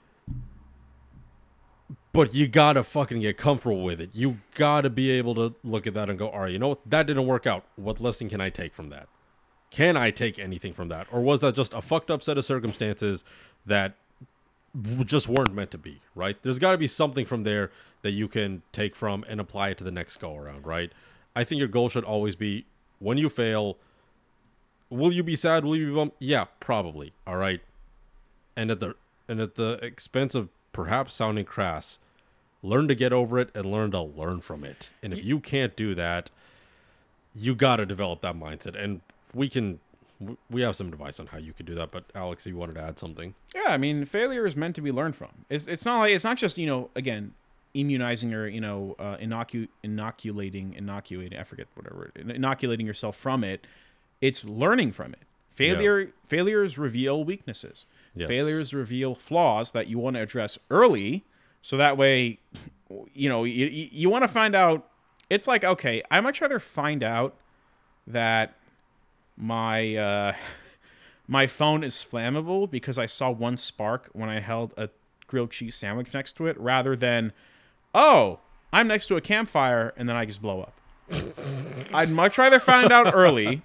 But 2.11 2.33
you 2.33 2.47
got 2.47 2.73
to 2.73 2.83
fucking 2.83 3.21
get 3.21 3.37
comfortable 3.37 3.83
with 3.83 4.01
it. 4.01 4.09
You 4.13 4.39
got 4.55 4.81
to 4.81 4.89
be 4.89 5.11
able 5.11 5.35
to 5.35 5.53
look 5.63 5.85
at 5.85 5.93
that 5.93 6.09
and 6.09 6.17
go, 6.17 6.29
all 6.29 6.41
right, 6.41 6.51
you 6.51 6.57
know 6.57 6.69
what? 6.69 6.89
That 6.89 7.05
didn't 7.05 7.27
work 7.27 7.45
out. 7.45 7.65
What 7.75 8.01
lesson 8.01 8.29
can 8.29 8.41
I 8.41 8.49
take 8.49 8.73
from 8.73 8.89
that? 8.89 9.07
Can 9.71 9.95
I 9.97 10.11
take 10.11 10.39
anything 10.39 10.73
from 10.73 10.89
that? 10.89 11.07
Or 11.11 11.21
was 11.21 11.41
that 11.41 11.55
just 11.55 11.73
a 11.73 11.81
fucked 11.81 12.09
up 12.09 12.23
set 12.23 12.37
of 12.37 12.45
circumstances 12.45 13.23
that 13.65 13.93
just 15.05 15.27
weren't 15.27 15.53
meant 15.53 15.71
to 15.71 15.77
be, 15.77 16.01
right? 16.15 16.41
There's 16.41 16.59
got 16.59 16.71
to 16.71 16.77
be 16.77 16.87
something 16.87 17.25
from 17.25 17.43
there 17.43 17.71
that 18.01 18.11
you 18.11 18.27
can 18.27 18.61
take 18.71 18.95
from 18.95 19.25
and 19.27 19.39
apply 19.39 19.69
it 19.69 19.77
to 19.79 19.83
the 19.83 19.91
next 19.91 20.17
go 20.17 20.35
around, 20.35 20.65
right? 20.65 20.91
I 21.35 21.43
think 21.43 21.59
your 21.59 21.67
goal 21.67 21.89
should 21.89 22.03
always 22.03 22.35
be 22.35 22.65
when 22.99 23.17
you 23.17 23.29
fail, 23.29 23.77
will 24.89 25.11
you 25.11 25.23
be 25.23 25.35
sad? 25.35 25.65
Will 25.65 25.75
you 25.75 25.87
be 25.87 25.93
bummed? 25.93 26.11
Yeah, 26.19 26.45
probably. 26.59 27.13
All 27.25 27.37
right. 27.37 27.61
And 28.55 28.71
at 28.71 28.79
the 28.79 28.95
and 29.27 29.39
at 29.39 29.55
the 29.55 29.73
expense 29.83 30.35
of 30.35 30.49
perhaps 30.73 31.13
sounding 31.13 31.45
crass, 31.45 31.99
learn 32.61 32.87
to 32.87 32.95
get 32.95 33.13
over 33.13 33.39
it 33.39 33.49
and 33.55 33.71
learn 33.71 33.91
to 33.91 34.01
learn 34.01 34.41
from 34.41 34.63
it. 34.63 34.91
And 35.01 35.13
if 35.13 35.23
you 35.23 35.39
can't 35.39 35.75
do 35.75 35.95
that, 35.95 36.31
you 37.33 37.55
got 37.55 37.77
to 37.77 37.85
develop 37.85 38.21
that 38.21 38.35
mindset. 38.35 38.75
And 38.81 39.01
we 39.33 39.49
can 39.49 39.79
we 40.49 40.61
have 40.61 40.75
some 40.75 40.87
advice 40.87 41.19
on 41.19 41.27
how 41.27 41.37
you 41.37 41.53
could 41.53 41.65
do 41.65 41.75
that, 41.75 41.91
but 41.91 42.03
Alex, 42.13 42.45
you 42.45 42.55
wanted 42.57 42.75
to 42.75 42.81
add 42.81 42.99
something. 42.99 43.35
Yeah, 43.55 43.67
I 43.69 43.77
mean, 43.77 44.03
failure 44.05 44.45
is 44.45 44.55
meant 44.55 44.75
to 44.75 44.81
be 44.81 44.91
learned 44.91 45.15
from. 45.15 45.29
It's, 45.49 45.65
it's 45.67 45.85
not 45.85 45.99
like 45.99 46.13
it's 46.13 46.23
not 46.25 46.37
just 46.37 46.57
you 46.57 46.67
know 46.67 46.89
again 46.95 47.33
immunizing 47.73 48.33
or 48.33 48.47
you 48.47 48.59
know 48.59 48.95
uh, 48.99 49.17
inocu- 49.17 49.69
inoculating 49.83 50.73
inoculating 50.73 51.37
I 51.37 51.43
forget 51.43 51.67
whatever 51.75 52.11
inoculating 52.15 52.85
yourself 52.85 53.15
from 53.15 53.43
it. 53.43 53.65
It's 54.21 54.43
learning 54.43 54.91
from 54.91 55.13
it. 55.13 55.19
Failure 55.49 56.11
failures 56.23 56.77
reveal 56.77 57.23
weaknesses. 57.23 57.85
Yes. 58.15 58.27
Failures 58.27 58.73
reveal 58.73 59.15
flaws 59.15 59.71
that 59.71 59.87
you 59.87 59.99
want 59.99 60.15
to 60.15 60.21
address 60.21 60.57
early, 60.69 61.23
so 61.61 61.77
that 61.77 61.95
way, 61.95 62.39
you 63.13 63.29
know, 63.29 63.43
you, 63.43 63.67
you, 63.67 63.89
you 63.91 64.09
want 64.09 64.23
to 64.23 64.27
find 64.27 64.55
out. 64.55 64.87
It's 65.29 65.47
like 65.47 65.63
okay, 65.63 66.01
I 66.09 66.19
much 66.21 66.41
rather 66.41 66.59
find 66.59 67.03
out 67.03 67.35
that 68.07 68.55
my 69.39 69.95
uh, 69.95 70.33
my 71.27 71.47
phone 71.47 71.83
is 71.83 71.95
flammable 71.95 72.69
because 72.69 72.97
I 72.97 73.05
saw 73.07 73.31
one 73.31 73.57
spark 73.57 74.09
when 74.13 74.29
I 74.29 74.39
held 74.41 74.73
a 74.77 74.89
grilled 75.27 75.51
cheese 75.51 75.75
sandwich 75.75 76.13
next 76.13 76.33
to 76.33 76.47
it, 76.47 76.59
rather 76.59 76.95
than 76.95 77.33
oh, 77.95 78.39
I'm 78.71 78.87
next 78.87 79.07
to 79.07 79.15
a 79.15 79.21
campfire 79.21 79.93
and 79.97 80.07
then 80.07 80.15
I 80.15 80.25
just 80.25 80.41
blow 80.41 80.61
up. 80.61 80.73
I'd 81.93 82.09
much 82.11 82.37
rather 82.37 82.59
find 82.59 82.91
out 82.91 83.13
early. 83.15 83.61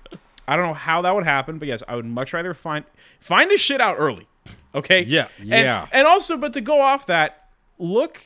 I 0.48 0.56
don't 0.56 0.66
know 0.66 0.74
how 0.74 1.02
that 1.02 1.14
would 1.14 1.24
happen, 1.24 1.58
but 1.58 1.68
yes, 1.68 1.82
I 1.88 1.96
would 1.96 2.06
much 2.06 2.32
rather 2.32 2.54
find 2.54 2.84
find 3.20 3.50
this 3.50 3.60
shit 3.60 3.80
out 3.80 3.96
early. 3.98 4.26
Okay. 4.74 5.02
Yeah, 5.04 5.28
And- 5.38 5.48
yeah. 5.48 5.86
And, 5.92 6.06
also, 6.06 6.36
but 6.36 6.52
to 6.54 6.60
go 6.60 6.80
off 6.80 7.06
that, 7.06 7.48
look 7.78 8.20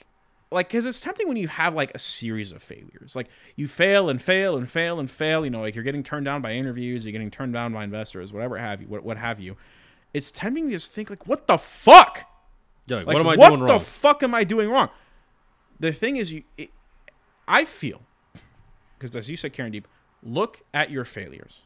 like 0.51 0.69
because 0.69 0.87
it's 0.87 1.01
tempting 1.01 1.29
when 1.29 1.37
you 1.37 1.49
have 1.49 1.75
like 1.75 1.93
a 1.95 1.99
series 1.99 2.53
of 2.53 2.63
failures. 2.63 3.15
Like 3.15 3.29
you 3.57 3.69
fail 3.69 4.09
and 4.09 4.21
fail 4.21 4.57
and 4.57 4.69
fail 4.69 4.99
and 4.99 5.11
fail. 5.11 5.45
You 5.45 5.51
know, 5.51 5.61
like 5.61 5.75
you're 5.75 5.85
getting 5.85 6.03
turned 6.03 6.25
down 6.25 6.43
by 6.43 6.53
interviews, 6.53 7.05
you're 7.05 7.13
getting 7.13 7.31
turned 7.31 7.53
down 7.53 7.73
by 7.73 7.85
investors, 7.85 8.33
whatever 8.33 8.57
have 8.57 8.81
you, 8.81 8.89
what, 8.89 9.05
what 9.05 9.17
have 9.19 9.41
you. 9.41 9.57
It's 10.15 10.31
tempting 10.31 10.67
to 10.67 10.71
just 10.71 10.93
think 10.93 11.11
like, 11.11 11.27
what 11.27 11.47
the 11.47 11.59
fuck? 11.59 12.25
Yeah, 12.87 12.99
like, 12.99 13.07
Like, 13.09 13.15
what 13.15 13.21
am 13.21 13.29
I 13.29 13.37
doing 13.37 13.61
wrong? 13.61 13.69
what 13.69 13.79
the 13.79 13.85
fuck 13.85 14.23
am 14.23 14.35
I 14.35 14.45
doing 14.45 14.71
wrong? 14.71 14.89
The 15.79 15.93
thing 15.93 16.17
is, 16.17 16.33
you, 16.33 16.45
it, 16.57 16.71
I 17.47 17.65
feel, 17.65 18.01
because 18.99 19.15
as 19.15 19.29
you 19.29 19.37
said, 19.37 19.53
Karandeep, 19.53 19.85
look 20.23 20.63
at 20.73 20.91
your 20.91 21.05
failures, 21.05 21.61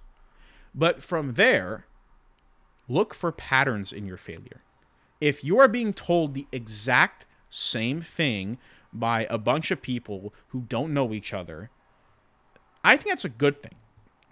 but 0.75 1.03
from 1.03 1.35
there, 1.35 1.87
look 2.89 3.15
for 3.15 3.31
patterns 3.31 3.93
in 3.93 4.05
your 4.05 4.17
failure. 4.17 4.63
If 5.21 5.45
you 5.45 5.59
are 5.61 5.69
being 5.69 5.93
told 5.95 6.35
the 6.35 6.47
exact 6.51 7.27
same 7.55 8.01
thing 8.01 8.59
by 8.93 9.27
a 9.29 9.37
bunch 9.39 9.71
of 9.71 9.83
people 9.83 10.33
who 10.49 10.63
don't 10.63 10.93
know 10.95 11.13
each 11.13 11.33
other, 11.35 11.71
I 12.83 12.97
think 12.97 13.09
that's 13.11 13.25
a 13.25 13.29
good 13.29 13.63
thing 13.63 13.75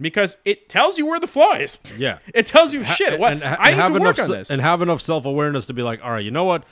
because 0.01 0.39
it 0.45 0.69
tells 0.69 0.97
you 0.99 1.07
where 1.07 1.21
the 1.21 1.27
flaw 1.27 1.53
is. 1.55 1.79
yeah. 1.99 2.19
It 2.35 2.47
tells 2.47 2.73
you 2.73 2.83
shit. 2.85 3.19
What 3.21 3.33
and, 3.35 3.45
I 3.45 3.55
and 3.55 3.77
need 3.77 3.83
have 3.83 3.91
to 3.93 3.97
enough 3.97 4.17
work 4.17 4.19
on 4.21 4.27
se- 4.27 4.35
this. 4.37 4.51
and 4.51 4.61
have 4.63 4.81
enough 4.83 5.01
self 5.03 5.27
awareness 5.27 5.67
to 5.67 5.75
be 5.75 5.83
like, 5.83 6.03
all 6.03 6.11
right, 6.11 6.25
you 6.25 6.31
know 6.31 6.45
what? 6.45 6.65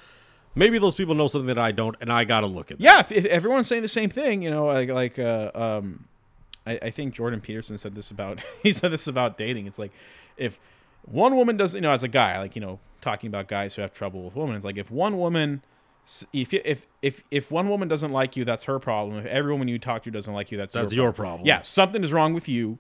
Maybe 0.55 0.79
those 0.79 0.95
people 0.95 1.15
know 1.15 1.29
something 1.29 1.47
that 1.49 1.59
I 1.59 1.71
don't, 1.71 1.95
and 2.01 2.11
I 2.11 2.25
gotta 2.25 2.47
look 2.47 2.71
at. 2.71 2.81
yeah, 2.81 3.01
if, 3.01 3.13
if 3.13 3.25
everyone's 3.27 3.69
saying 3.69 3.83
the 3.83 3.89
same 3.89 4.11
thing, 4.11 4.43
you 4.43 4.51
know, 4.51 4.67
like 4.67 4.89
like 4.89 5.19
uh, 5.19 5.51
um, 5.55 6.07
I, 6.67 6.79
I 6.83 6.91
think 6.91 7.15
Jordan 7.15 7.41
Peterson 7.41 7.79
said 7.79 7.95
this 7.95 8.11
about 8.11 8.41
he 8.63 8.73
said 8.73 8.91
this 8.91 9.07
about 9.07 9.37
dating. 9.39 9.67
It's 9.67 9.79
like 9.79 9.93
if 10.37 10.59
one 11.05 11.37
woman 11.37 11.57
doesn't, 11.57 11.77
you 11.77 11.83
know, 11.83 11.93
as 11.93 12.03
a 12.03 12.09
guy, 12.09 12.39
like 12.39 12.57
you 12.57 12.61
know, 12.63 12.81
talking 13.03 13.29
about 13.29 13.47
guys 13.47 13.75
who 13.75 13.83
have 13.83 13.93
trouble 13.93 14.25
with 14.25 14.35
women, 14.35 14.57
it's 14.57 14.65
like 14.65 14.79
if 14.79 14.91
one 14.91 15.19
woman, 15.19 15.63
if 16.33 16.53
you- 16.53 16.63
if 16.65 16.87
if 17.03 17.23
if 17.31 17.51
one 17.51 17.69
woman 17.69 17.87
doesn't 17.89 18.13
like 18.13 18.37
you, 18.37 18.45
that's 18.45 18.65
her 18.65 18.79
problem. 18.79 19.19
If 19.19 19.27
every 19.27 19.53
woman 19.53 19.69
you 19.69 19.79
talk 19.79 20.05
to 20.05 20.11
doesn't 20.11 20.33
like 20.33 20.51
you, 20.51 20.59
that's 20.59 20.73
That's 20.73 20.93
your 20.93 21.05
your 21.07 21.13
problem. 21.13 21.39
problem. 21.39 21.47
Yeah, 21.47 21.63
something 21.63 22.03
is 22.03 22.13
wrong 22.13 22.35
with 22.35 22.49
you. 22.49 22.79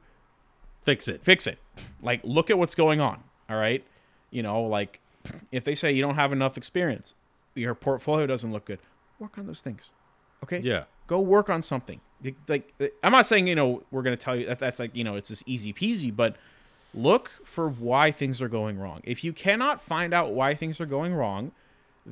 Fix 0.83 1.09
it. 1.09 1.23
Fix 1.23 1.47
it. 1.47 1.59
Like 2.03 2.21
look 2.25 2.51
at 2.51 2.59
what's 2.59 2.75
going 2.75 3.01
on. 3.01 3.23
All 3.51 3.57
right, 3.57 3.85
you 4.31 4.43
know, 4.43 4.63
like 4.63 5.01
if 5.53 5.65
they 5.65 5.75
say 5.75 5.93
you 5.93 6.03
don't 6.03 6.15
have 6.17 6.33
enough 6.33 6.57
experience, 6.57 7.15
your 7.55 7.75
portfolio 7.75 8.27
doesn't 8.27 8.53
look 8.53 8.65
good, 8.65 8.79
work 9.19 9.37
on 9.39 9.47
those 9.47 9.61
things. 9.61 9.91
Okay 10.43 10.61
Yeah. 10.61 10.85
go 11.09 11.21
work 11.21 11.51
on 11.51 11.63
something 11.63 12.01
like 12.49 12.73
i'm 13.03 13.11
not 13.13 13.27
saying 13.27 13.47
you 13.49 13.55
know 13.57 13.83
we're 13.91 14.03
going 14.03 14.17
to 14.17 14.23
tell 14.23 14.37
you 14.37 14.47
that 14.47 14.59
that's 14.61 14.79
like 14.79 14.95
you 14.95 15.03
know 15.05 15.17
it's 15.17 15.29
just 15.29 15.43
easy 15.47 15.73
peasy 15.73 16.15
but 16.15 16.37
look 16.95 17.31
for 17.45 17.69
why 17.69 18.11
things 18.13 18.41
are 18.41 18.49
going 18.49 18.79
wrong 18.79 19.01
if 19.05 19.23
you 19.25 19.33
cannot 19.33 19.81
find 19.81 20.13
out 20.15 20.33
why 20.33 20.55
things 20.55 20.81
are 20.81 20.87
going 20.87 21.13
wrong 21.15 21.51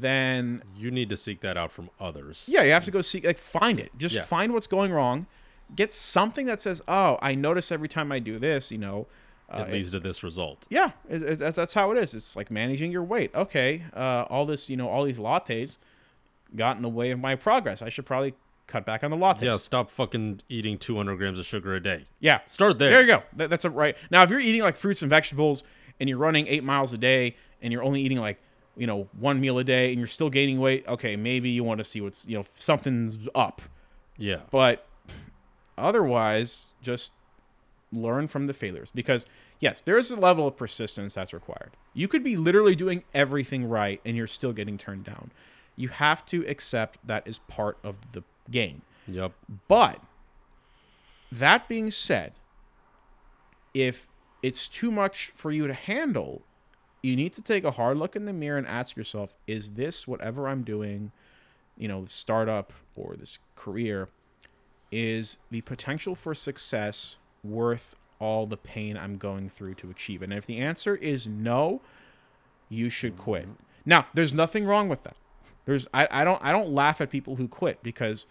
then 0.00 0.62
You 0.76 0.90
need 0.90 1.08
to 1.10 1.16
seek 1.16 1.40
that 1.40 1.56
out 1.56 1.72
from 1.72 1.90
others. 2.00 2.44
yeah 2.48 2.62
you 2.62 2.72
have 2.72 2.84
to 2.84 2.90
go 2.90 3.02
seek 3.02 3.24
like 3.24 3.38
find 3.38 3.78
it 3.80 3.90
just 3.96 4.14
Yeah. 4.14 4.22
find 4.22 4.52
what's 4.52 4.66
going 4.66 4.92
wrong 4.92 5.26
get 5.74 5.92
something 5.92 6.46
that 6.46 6.60
says 6.60 6.80
oh 6.86 7.18
i 7.22 7.34
notice 7.34 7.72
every 7.72 7.88
time 7.88 8.12
i 8.12 8.18
do 8.18 8.38
this 8.38 8.70
you 8.70 8.78
know 8.78 9.06
uh, 9.48 9.64
it 9.68 9.72
leads 9.72 9.92
to 9.92 10.00
this 10.00 10.24
result. 10.24 10.66
yeah, 10.70 10.90
it, 11.08 11.40
it, 11.40 11.54
that's 11.54 11.72
how 11.72 11.92
it 11.92 11.98
is. 11.98 12.14
It's 12.14 12.34
like 12.34 12.50
managing 12.50 12.90
your 12.90 13.04
weight. 13.04 13.30
Okay, 13.32 13.84
uh, 13.94 14.24
all 14.28 14.44
this, 14.44 14.68
you 14.68 14.76
know, 14.76 14.88
all 14.88 15.04
these 15.04 15.18
lattes 15.18 15.78
got 16.56 16.74
in 16.76 16.82
the 16.82 16.88
way 16.88 17.12
of 17.12 17.20
my 17.20 17.36
progress. 17.36 17.80
I 17.80 17.88
should 17.88 18.06
probably 18.06 18.34
cut 18.66 18.84
back 18.84 19.04
on 19.04 19.12
the 19.12 19.16
lattes. 19.16 19.42
Yeah, 19.42 19.56
stop 19.58 19.88
fucking 19.92 20.40
eating 20.48 20.78
200 20.78 21.16
grams 21.16 21.38
of 21.38 21.46
sugar 21.46 21.76
a 21.76 21.80
day. 21.80 22.06
Yeah. 22.18 22.40
Start 22.46 22.80
there. 22.80 22.90
There 22.90 23.00
you 23.02 23.06
go. 23.06 23.22
That, 23.36 23.48
that's 23.50 23.64
a 23.64 23.70
right. 23.70 23.96
Now, 24.10 24.24
if 24.24 24.30
you're 24.30 24.40
eating 24.40 24.62
like 24.62 24.74
fruits 24.74 25.02
and 25.02 25.08
vegetables 25.10 25.62
and 26.00 26.08
you're 26.08 26.18
running 26.18 26.48
eight 26.48 26.64
miles 26.64 26.92
a 26.92 26.98
day 26.98 27.36
and 27.62 27.72
you're 27.72 27.84
only 27.84 28.00
eating 28.02 28.18
like, 28.18 28.40
you 28.76 28.86
know, 28.86 29.08
one 29.18 29.40
meal 29.40 29.58
a 29.58 29.64
day 29.64 29.90
and 29.90 29.98
you're 29.98 30.06
still 30.06 30.30
gaining 30.30 30.60
weight, 30.60 30.84
okay, 30.86 31.16
maybe 31.16 31.50
you 31.50 31.64
want 31.64 31.78
to 31.78 31.84
see 31.84 32.00
what's, 32.00 32.26
you 32.26 32.36
know, 32.36 32.44
something's 32.56 33.18
up. 33.34 33.62
Yeah. 34.18 34.40
But 34.50 34.86
otherwise, 35.78 36.66
just 36.82 37.12
learn 37.92 38.28
from 38.28 38.46
the 38.46 38.54
failures 38.54 38.90
because, 38.94 39.26
yes, 39.60 39.80
there 39.80 39.98
is 39.98 40.10
a 40.10 40.16
level 40.16 40.46
of 40.46 40.56
persistence 40.56 41.14
that's 41.14 41.32
required. 41.32 41.72
You 41.94 42.08
could 42.08 42.22
be 42.22 42.36
literally 42.36 42.74
doing 42.74 43.04
everything 43.14 43.68
right 43.68 44.00
and 44.04 44.16
you're 44.16 44.26
still 44.26 44.52
getting 44.52 44.76
turned 44.76 45.04
down. 45.04 45.30
You 45.76 45.88
have 45.88 46.24
to 46.26 46.46
accept 46.46 46.98
that 47.06 47.26
is 47.26 47.38
part 47.40 47.78
of 47.82 48.12
the 48.12 48.22
game. 48.50 48.82
Yep. 49.08 49.32
But 49.68 50.02
that 51.32 51.68
being 51.68 51.90
said, 51.90 52.32
if 53.74 54.06
it's 54.42 54.68
too 54.68 54.90
much 54.90 55.32
for 55.34 55.50
you 55.50 55.66
to 55.66 55.74
handle, 55.74 56.42
you 57.02 57.16
need 57.16 57.32
to 57.34 57.42
take 57.42 57.64
a 57.64 57.70
hard 57.70 57.98
look 57.98 58.16
in 58.16 58.24
the 58.24 58.32
mirror 58.32 58.58
and 58.58 58.66
ask 58.66 58.96
yourself, 58.96 59.34
is 59.46 59.70
this 59.70 60.08
whatever 60.08 60.48
I'm 60.48 60.62
doing, 60.62 61.12
you 61.76 61.88
know, 61.88 62.04
startup 62.06 62.72
or 62.94 63.16
this 63.16 63.38
career, 63.54 64.08
is 64.90 65.36
the 65.50 65.60
potential 65.62 66.14
for 66.14 66.34
success 66.34 67.16
worth 67.44 67.96
all 68.18 68.46
the 68.46 68.56
pain 68.56 68.96
I'm 68.96 69.18
going 69.18 69.48
through 69.48 69.74
to 69.74 69.90
achieve? 69.90 70.22
And 70.22 70.32
if 70.32 70.46
the 70.46 70.58
answer 70.58 70.96
is 70.96 71.26
no, 71.26 71.80
you 72.68 72.90
should 72.90 73.14
mm-hmm. 73.14 73.22
quit. 73.22 73.48
Now, 73.84 74.06
there's 74.14 74.34
nothing 74.34 74.64
wrong 74.64 74.88
with 74.88 75.02
that. 75.04 75.16
There's 75.64 75.86
I, 75.92 76.08
I 76.10 76.24
don't 76.24 76.42
I 76.42 76.52
don't 76.52 76.70
laugh 76.70 77.00
at 77.00 77.10
people 77.10 77.36
who 77.36 77.48
quit 77.48 77.82
because 77.82 78.26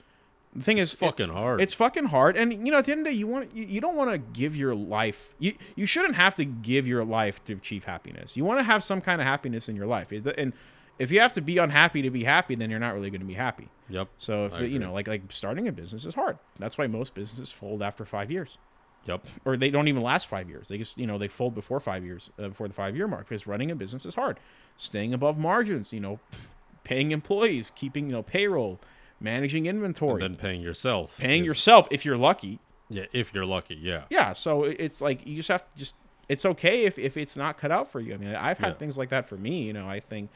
the 0.55 0.63
thing 0.63 0.77
is 0.77 0.93
It's 0.93 0.99
fucking 0.99 1.29
hard. 1.29 1.59
It's 1.61 1.73
fucking 1.73 2.05
hard, 2.05 2.37
and 2.37 2.51
you 2.53 2.71
know 2.71 2.77
at 2.77 2.85
the 2.85 2.91
end 2.93 2.99
of 3.01 3.05
the 3.05 3.11
day, 3.11 3.17
you 3.17 3.27
want 3.27 3.53
you, 3.55 3.65
you 3.65 3.81
don't 3.81 3.95
want 3.95 4.11
to 4.11 4.17
give 4.17 4.55
your 4.55 4.73
life. 4.73 5.33
You 5.39 5.53
you 5.75 5.85
shouldn't 5.85 6.15
have 6.15 6.35
to 6.35 6.45
give 6.45 6.87
your 6.87 7.03
life 7.03 7.43
to 7.45 7.53
achieve 7.53 7.83
happiness. 7.83 8.37
You 8.37 8.45
want 8.45 8.59
to 8.59 8.63
have 8.63 8.83
some 8.83 9.01
kind 9.01 9.19
of 9.19 9.27
happiness 9.27 9.67
in 9.69 9.75
your 9.75 9.87
life, 9.87 10.11
and 10.11 10.53
if 10.97 11.11
you 11.11 11.19
have 11.19 11.33
to 11.33 11.41
be 11.41 11.57
unhappy 11.57 12.01
to 12.03 12.09
be 12.09 12.23
happy, 12.23 12.55
then 12.55 12.69
you're 12.69 12.79
not 12.79 12.93
really 12.93 13.09
going 13.09 13.19
to 13.21 13.27
be 13.27 13.33
happy. 13.33 13.67
Yep. 13.89 14.07
So 14.17 14.45
if 14.45 14.59
you 14.61 14.79
know 14.79 14.93
like 14.93 15.07
like 15.07 15.21
starting 15.29 15.67
a 15.67 15.71
business 15.71 16.05
is 16.05 16.15
hard. 16.15 16.37
That's 16.57 16.77
why 16.77 16.87
most 16.87 17.13
businesses 17.13 17.51
fold 17.51 17.81
after 17.83 18.05
five 18.05 18.31
years 18.31 18.57
Yep. 19.05 19.27
or 19.43 19.55
they 19.57 19.69
don't 19.69 19.87
even 19.87 20.01
last 20.01 20.27
five 20.27 20.49
years. 20.49 20.67
They 20.67 20.77
just 20.77 20.97
you 20.97 21.05
know 21.05 21.17
they 21.17 21.27
fold 21.27 21.53
before 21.53 21.79
five 21.79 22.03
years, 22.03 22.29
uh, 22.39 22.47
before 22.47 22.67
the 22.67 22.73
five 22.73 22.95
year 22.95 23.07
mark 23.07 23.27
because 23.27 23.45
running 23.45 23.71
a 23.71 23.75
business 23.75 24.05
is 24.05 24.15
hard. 24.15 24.39
Staying 24.77 25.13
above 25.13 25.37
margins, 25.37 25.91
you 25.93 25.99
know, 25.99 26.19
paying 26.83 27.11
employees, 27.11 27.71
keeping 27.75 28.07
you 28.07 28.13
know 28.13 28.23
payroll, 28.23 28.79
managing 29.19 29.65
inventory, 29.65 30.23
And 30.23 30.35
then 30.35 30.39
paying 30.39 30.61
yourself. 30.61 31.17
paying 31.17 31.41
is- 31.43 31.47
yourself 31.47 31.87
if 31.91 32.05
you're 32.05 32.17
lucky. 32.17 32.59
Yeah, 32.89 33.05
if 33.13 33.33
you're 33.33 33.45
lucky. 33.45 33.75
Yeah. 33.75 34.03
Yeah, 34.09 34.33
so 34.33 34.63
it's 34.63 35.01
like 35.01 35.25
you 35.25 35.35
just 35.37 35.49
have 35.49 35.61
to 35.63 35.67
just. 35.77 35.95
It's 36.29 36.45
okay 36.45 36.85
if, 36.85 36.97
if 36.99 37.17
it's 37.17 37.35
not 37.37 37.57
cut 37.57 37.71
out 37.71 37.91
for 37.91 37.99
you. 37.99 38.13
I 38.13 38.17
mean, 38.17 38.33
I've 38.35 38.57
had 38.57 38.69
Yeah. 38.69 38.73
things 38.73 38.97
like 38.97 39.09
that 39.09 39.27
for 39.27 39.37
me. 39.37 39.63
You 39.63 39.73
know, 39.73 39.87
I 39.89 39.99
think 39.99 40.29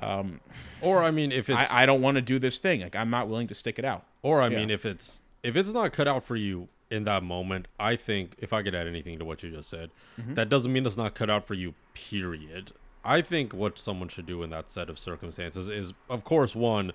um 0.00 0.40
Or 0.80 1.02
I 1.02 1.10
mean, 1.10 1.32
if 1.32 1.48
it's 1.50 1.70
I, 1.70 1.82
I 1.82 1.86
don't 1.86 2.02
want 2.02 2.16
to 2.16 2.20
do 2.22 2.38
this 2.38 2.58
thing. 2.58 2.80
Like 2.80 2.96
I'm 2.96 3.10
not 3.10 3.28
willing 3.28 3.46
to 3.48 3.54
stick 3.54 3.78
it 3.78 3.84
out. 3.84 4.04
Or 4.22 4.40
I 4.40 4.48
Yeah. 4.48 4.58
mean, 4.58 4.70
if 4.70 4.84
it's 4.86 5.20
if 5.42 5.56
it's 5.56 5.72
not 5.72 5.92
cut 5.92 6.08
out 6.08 6.24
for 6.24 6.36
you 6.36 6.68
in 6.90 7.04
that 7.04 7.22
moment, 7.22 7.68
I 7.80 7.96
think 7.96 8.34
if 8.38 8.52
I 8.52 8.62
could 8.62 8.74
add 8.74 8.86
anything 8.86 9.18
to 9.18 9.24
what 9.24 9.42
you 9.42 9.50
just 9.50 9.68
said, 9.70 9.90
Mm-hmm. 10.20 10.34
that 10.34 10.48
doesn't 10.48 10.72
mean 10.72 10.86
it's 10.86 10.96
not 10.96 11.14
cut 11.14 11.30
out 11.30 11.46
for 11.46 11.54
you. 11.54 11.74
Period. 11.94 12.72
I 13.04 13.20
think 13.22 13.52
what 13.52 13.78
someone 13.78 14.08
should 14.08 14.26
do 14.26 14.42
in 14.42 14.50
that 14.50 14.70
set 14.70 14.88
of 14.88 14.98
circumstances 14.98 15.68
is, 15.68 15.92
of 16.08 16.22
course, 16.22 16.54
one, 16.54 16.92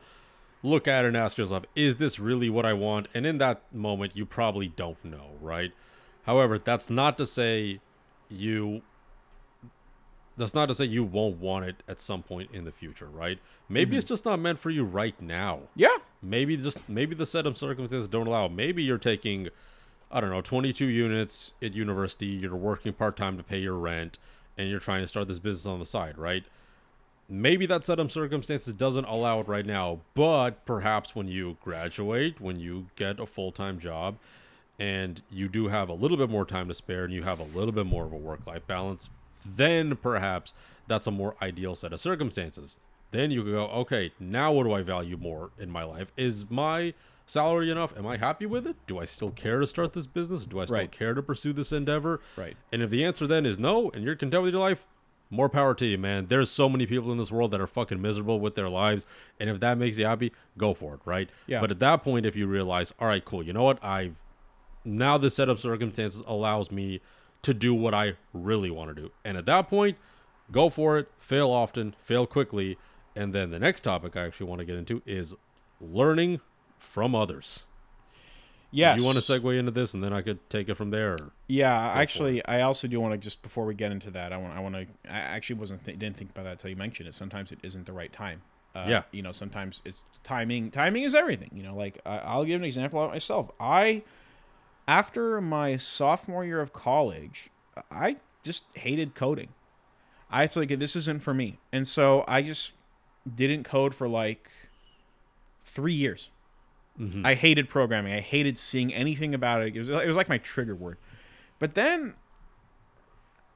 look 0.64 0.88
at 0.88 1.06
it 1.06 1.10
and 1.10 1.18
ask 1.18 1.38
yourself, 1.38 1.64
is 1.76 1.98
this 1.98 2.20
really 2.20 2.50
what 2.50 2.66
I 2.66 2.74
want? 2.74 3.08
And 3.14 3.26
in 3.26 3.38
that 3.38 3.62
moment, 3.74 4.16
you 4.16 4.26
probably 4.26 4.68
don't 4.68 5.04
know, 5.06 5.32
right? 5.42 5.72
However, 6.26 6.60
that's 6.60 6.90
not 6.90 7.18
to 7.20 7.26
say 7.26 7.80
you 8.30 8.82
that's 10.36 10.54
not 10.54 10.68
to 10.68 10.76
say 10.76 10.86
you 10.86 11.04
won't 11.04 11.38
want 11.40 11.66
it 11.66 11.82
at 11.88 12.00
some 12.00 12.22
point 12.22 12.52
in 12.54 12.64
the 12.64 12.72
future, 12.72 13.08
right? 13.08 13.40
Maybe 13.70 13.92
Mm-hmm. 13.92 13.98
it's 13.98 14.08
just 14.08 14.24
not 14.26 14.40
meant 14.40 14.60
for 14.60 14.70
you 14.70 14.84
right 14.84 15.20
now 15.20 15.62
Yeah, 15.76 15.98
maybe 16.22 16.56
just 16.58 16.88
maybe 16.88 17.16
the 17.16 17.26
set 17.26 17.48
of 17.48 17.58
circumstances 17.58 18.08
don't 18.08 18.28
allow 18.28 18.48
maybe 18.48 18.84
you're 18.84 18.98
taking 18.98 19.50
i 20.12 20.22
don't 20.22 20.30
know 20.30 20.42
22 20.42 20.86
units 20.86 21.54
at 21.62 21.74
university 21.74 22.28
you're 22.28 22.56
working 22.56 22.94
part-time 22.94 23.36
to 23.38 23.44
pay 23.44 23.60
your 23.60 23.74
rent 23.76 24.18
and 24.58 24.70
you're 24.70 24.80
trying 24.80 25.02
to 25.02 25.08
start 25.08 25.28
this 25.28 25.38
business 25.40 25.66
on 25.66 25.80
the 25.80 25.86
side 25.86 26.18
right 26.18 26.46
maybe 27.30 27.66
that 27.66 27.86
set 27.86 28.00
of 28.00 28.12
circumstances 28.12 28.74
doesn't 28.74 29.06
allow 29.06 29.40
it 29.42 29.48
right 29.48 29.66
now 29.66 30.00
but 30.14 30.66
perhaps 30.66 31.16
when 31.16 31.28
you 31.28 31.58
graduate 31.64 32.40
when 32.40 32.58
you 32.60 32.88
get 32.96 33.20
a 33.20 33.26
full-time 33.26 33.80
job 33.80 34.16
and 34.80 35.22
you 35.30 35.48
do 35.48 35.68
have 35.68 35.90
a 35.90 35.94
little 35.94 36.18
bit 36.18 36.30
more 36.30 36.46
time 36.46 36.68
to 36.68 36.74
spare 36.74 37.04
and 37.04 37.14
you 37.14 37.24
have 37.24 37.40
a 37.40 37.44
little 37.44 37.72
bit 37.74 37.86
more 37.86 38.06
of 38.06 38.14
a 38.14 38.18
work-life 38.18 38.66
balance 38.68 39.10
then 39.46 39.96
perhaps 39.98 40.54
that's 40.88 41.08
a 41.08 41.12
more 41.12 41.36
ideal 41.42 41.76
set 41.76 41.92
of 41.94 42.00
circumstances. 42.00 42.80
Then 43.12 43.30
you 43.32 43.44
go 43.44 43.68
okay 43.68 44.12
now 44.20 44.52
what 44.54 44.64
do 44.64 44.74
i 44.74 44.82
value 44.82 45.18
more 45.18 45.52
in 45.60 45.70
my 45.70 45.84
life? 45.84 46.12
Is 46.18 46.46
my 46.50 46.94
salary 47.26 47.70
enough? 47.72 47.96
Am 47.98 48.06
i 48.08 48.18
happy 48.18 48.46
with 48.46 48.66
it? 48.68 48.76
Do 48.88 49.00
i 49.00 49.06
still 49.06 49.32
care 49.32 49.60
to 49.60 49.68
start 49.68 49.94
this 49.94 50.08
business? 50.08 50.46
Do 50.46 50.60
i 50.60 50.66
still 50.66 50.78
Right. 50.78 50.92
care 50.92 51.14
to 51.14 51.22
pursue 51.22 51.54
this 51.54 51.72
endeavor? 51.72 52.20
Right. 52.38 52.56
and 52.72 52.82
if 52.82 52.90
the 52.90 53.04
answer 53.06 53.28
then 53.28 53.46
is 53.46 53.58
no 53.60 53.90
and 53.92 54.04
you're 54.04 54.16
content 54.16 54.44
with 54.44 54.54
your 54.54 54.62
life 54.62 54.86
more 55.30 55.50
power 55.50 55.74
to 55.74 55.86
you 55.86 55.98
man 55.98 56.28
there's 56.28 56.50
so 56.50 56.70
many 56.70 56.86
people 56.86 57.12
in 57.12 57.18
this 57.18 57.32
world 57.32 57.52
that 57.52 57.60
are 57.62 57.68
fucking 57.68 58.02
miserable 58.02 58.40
with 58.40 58.56
their 58.56 58.70
lives 58.70 59.06
and 59.40 59.50
if 59.50 59.60
that 59.60 59.78
makes 59.78 59.98
you 59.98 60.06
happy 60.06 60.32
go 60.58 60.74
for 60.74 60.94
it 60.96 61.00
right 61.06 61.30
Yeah. 61.48 61.60
but 61.62 61.70
at 61.72 61.80
that 61.80 62.04
point 62.04 62.26
if 62.26 62.36
you 62.36 62.48
realize 62.48 62.94
all 63.00 63.08
right 63.08 63.24
cool 63.26 63.44
you 63.44 63.52
know 63.54 63.64
what 63.64 63.84
i've 63.84 64.16
now 64.86 65.18
the 65.18 65.30
set 65.30 65.50
of 65.50 65.60
circumstances 65.60 66.24
allows 66.26 66.72
me 66.72 67.02
to 67.42 67.54
do 67.54 67.74
what 67.74 67.94
I 67.94 68.14
really 68.34 68.72
want 68.72 68.96
to 68.96 69.00
do. 69.02 69.12
And 69.24 69.38
at 69.38 69.46
that 69.46 69.68
point, 69.70 69.98
go 70.52 70.70
for 70.70 70.98
it, 70.98 71.08
fail 71.20 71.52
often, 71.52 71.94
fail 72.02 72.26
quickly. 72.26 72.78
And 73.16 73.32
then 73.34 73.52
the 73.52 73.60
next 73.60 73.82
topic 73.82 74.16
I 74.18 74.26
actually 74.26 74.48
want 74.48 74.60
to 74.60 74.66
get 74.66 74.76
into 74.76 75.02
is 75.06 75.36
learning 75.80 76.40
from 76.80 77.14
others. 77.14 77.68
Yes. 78.72 78.98
Do 78.98 79.02
you 79.02 79.06
want 79.06 79.18
to 79.18 79.24
segue 79.24 79.58
into 79.58 79.72
this 79.72 79.94
and 79.94 80.04
then 80.04 80.14
I 80.14 80.22
could 80.22 80.40
take 80.50 80.70
it 80.70 80.76
from 80.76 80.90
there? 80.92 81.18
Yeah, 81.48 81.74
actually, 81.92 82.44
I 82.46 82.62
also 82.62 82.88
do 82.88 83.00
want 83.00 83.14
to 83.14 83.18
just 83.18 83.42
before 83.42 83.66
we 83.66 83.74
get 83.74 83.92
into 83.92 84.12
that, 84.12 84.34
I 84.34 84.38
want 84.38 84.56
I 84.56 84.60
want 84.60 84.76
to. 84.76 84.82
I 85.10 85.18
actually 85.20 85.58
wasn't 85.60 85.84
th- 85.86 85.98
didn't 86.00 86.18
think 86.18 86.32
about 86.32 86.44
that 86.44 86.52
until 86.54 86.70
you 86.70 86.76
mentioned 86.76 87.08
it. 87.10 87.14
Sometimes 87.14 87.52
it 87.52 87.60
isn't 87.64 87.86
the 87.86 87.94
right 87.94 88.12
time. 88.12 88.42
Uh, 88.76 88.86
Yeah. 88.88 89.04
You 89.12 89.22
know, 89.22 89.32
sometimes 89.32 89.82
it's 89.86 90.04
timing. 90.24 90.72
Timing 90.72 91.04
is 91.04 91.16
everything. 91.16 91.50
You 91.54 91.64
know, 91.64 91.76
like 91.76 92.00
I, 92.06 92.18
I'll 92.20 92.46
give 92.46 92.60
an 92.62 92.66
example 92.66 93.02
of 93.04 93.12
myself. 93.12 93.50
I, 93.60 94.04
after 94.88 95.42
my 95.42 95.78
sophomore 95.78 96.46
year 96.46 96.62
of 96.62 96.74
college, 96.74 97.50
I 97.92 98.18
just 98.44 98.66
hated 98.74 99.16
coding. 99.16 99.50
I 100.30 100.48
feel 100.48 100.64
like 100.64 100.78
this 100.80 100.96
isn't 100.96 101.24
for 101.24 101.34
me, 101.34 101.58
and 101.72 101.88
so 101.88 102.26
I 102.28 102.42
just 102.42 102.74
didn't 103.36 103.64
code 103.64 103.96
for 103.96 104.08
like 104.10 104.50
three 105.66 105.94
years. 105.94 106.30
Mhm. 107.00 107.26
I 107.26 107.36
hated 107.36 107.70
programming. 107.70 108.14
I 108.14 108.22
hated 108.22 108.58
seeing 108.58 108.94
anything 108.94 109.34
about 109.34 109.62
it. 109.62 109.76
It 109.76 109.80
was, 109.80 109.90
it 109.90 110.08
was 110.08 110.16
like 110.16 110.30
my 110.30 110.38
trigger 110.40 110.76
word. 110.76 110.98
But 111.60 111.76
then 111.76 112.16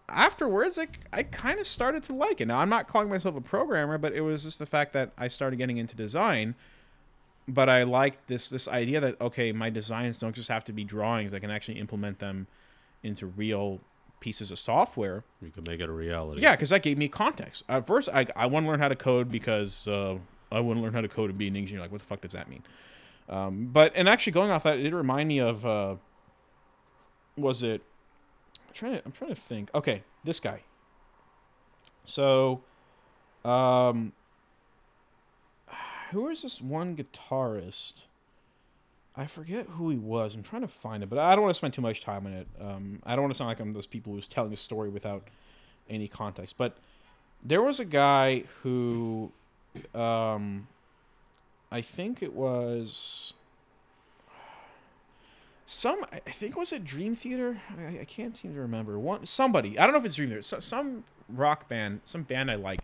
afterwards, 0.09 0.77
like 0.77 0.99
I 1.13 1.23
kind 1.23 1.59
of 1.59 1.67
started 1.67 2.03
to 2.03 2.13
like 2.13 2.41
it. 2.41 2.45
Now 2.47 2.59
I'm 2.59 2.69
not 2.69 2.87
calling 2.87 3.09
myself 3.09 3.35
a 3.35 3.41
programmer, 3.41 3.97
but 3.97 4.13
it 4.13 4.21
was 4.21 4.43
just 4.43 4.59
the 4.59 4.65
fact 4.65 4.93
that 4.93 5.11
I 5.17 5.27
started 5.27 5.57
getting 5.57 5.77
into 5.77 5.95
design. 5.95 6.55
but 7.47 7.67
I 7.69 7.83
liked 7.83 8.27
this 8.27 8.49
this 8.49 8.67
idea 8.67 8.99
that 9.01 9.19
okay, 9.19 9.51
my 9.51 9.69
designs 9.69 10.19
don't 10.19 10.35
just 10.35 10.49
have 10.49 10.63
to 10.65 10.73
be 10.73 10.83
drawings. 10.83 11.33
I 11.33 11.39
can 11.39 11.49
actually 11.51 11.79
implement 11.79 12.19
them 12.19 12.47
into 13.03 13.25
real 13.25 13.79
pieces 14.19 14.51
of 14.51 14.59
software. 14.59 15.23
You 15.41 15.49
can 15.49 15.63
make 15.67 15.79
it 15.79 15.89
a 15.89 15.91
reality. 15.91 16.41
Yeah, 16.41 16.51
because 16.51 16.69
that 16.69 16.83
gave 16.83 16.97
me 16.97 17.07
context. 17.07 17.63
At 17.67 17.87
first, 17.87 18.07
I, 18.13 18.27
I 18.35 18.45
want 18.45 18.65
to 18.65 18.69
learn 18.69 18.79
how 18.79 18.89
to 18.89 18.95
code 18.95 19.31
because 19.31 19.87
uh, 19.87 20.17
I 20.51 20.59
want 20.59 20.77
to 20.77 20.83
learn 20.83 20.93
how 20.93 21.01
to 21.01 21.07
code 21.07 21.31
and 21.31 21.39
be 21.39 21.47
an 21.47 21.55
engineer. 21.55 21.81
Like, 21.81 21.91
what 21.91 21.99
the 22.01 22.05
fuck 22.05 22.21
does 22.21 22.33
that 22.33 22.47
mean? 22.47 22.61
Um, 23.31 23.69
but 23.71 23.93
and 23.95 24.09
actually 24.09 24.33
going 24.33 24.51
off 24.51 24.63
that, 24.63 24.77
it 24.77 24.83
did 24.83 24.93
remind 24.93 25.29
me 25.29 25.39
of 25.39 25.65
uh, 25.65 25.95
was 27.37 27.63
it? 27.63 27.81
I'm 28.67 28.73
trying 28.73 28.93
to 28.93 29.01
I'm 29.05 29.11
trying 29.11 29.33
to 29.33 29.39
think. 29.39 29.69
Okay, 29.73 30.03
this 30.23 30.39
guy. 30.39 30.61
So, 32.03 32.61
um, 33.45 34.11
who 36.11 36.27
is 36.27 36.41
this 36.41 36.61
one 36.61 36.95
guitarist? 36.95 37.93
I 39.15 39.25
forget 39.25 39.67
who 39.67 39.89
he 39.89 39.97
was. 39.97 40.35
I'm 40.35 40.43
trying 40.43 40.61
to 40.61 40.67
find 40.67 41.03
it, 41.03 41.09
but 41.09 41.19
I 41.19 41.35
don't 41.35 41.43
want 41.43 41.53
to 41.53 41.57
spend 41.57 41.73
too 41.73 41.81
much 41.81 42.01
time 42.01 42.25
on 42.25 42.33
it. 42.33 42.47
Um, 42.59 43.01
I 43.05 43.15
don't 43.15 43.23
want 43.23 43.33
to 43.33 43.37
sound 43.37 43.49
like 43.49 43.59
I'm 43.59 43.73
those 43.73 43.87
people 43.87 44.13
who's 44.13 44.27
telling 44.27 44.53
a 44.53 44.57
story 44.57 44.89
without 44.89 45.27
any 45.89 46.07
context. 46.07 46.57
But 46.57 46.77
there 47.43 47.61
was 47.61 47.79
a 47.79 47.85
guy 47.85 48.43
who, 48.61 49.31
um, 49.93 50.67
I 51.71 51.81
think 51.81 52.21
it 52.21 52.33
was 52.33 53.33
some. 55.65 56.05
I 56.11 56.19
think 56.19 56.57
was 56.57 56.71
it 56.71 56.83
Dream 56.83 57.15
Theater. 57.15 57.61
I, 57.77 57.99
I 57.99 58.05
can't 58.05 58.35
seem 58.35 58.53
to 58.53 58.59
remember. 58.59 58.99
One 58.99 59.25
somebody. 59.25 59.79
I 59.79 59.83
don't 59.85 59.93
know 59.93 59.99
if 59.99 60.05
it's 60.05 60.15
Dream 60.15 60.29
Theater. 60.29 60.41
So, 60.41 60.59
some 60.59 61.05
rock 61.29 61.69
band, 61.69 62.01
some 62.03 62.23
band 62.23 62.51
I 62.51 62.55
like. 62.55 62.81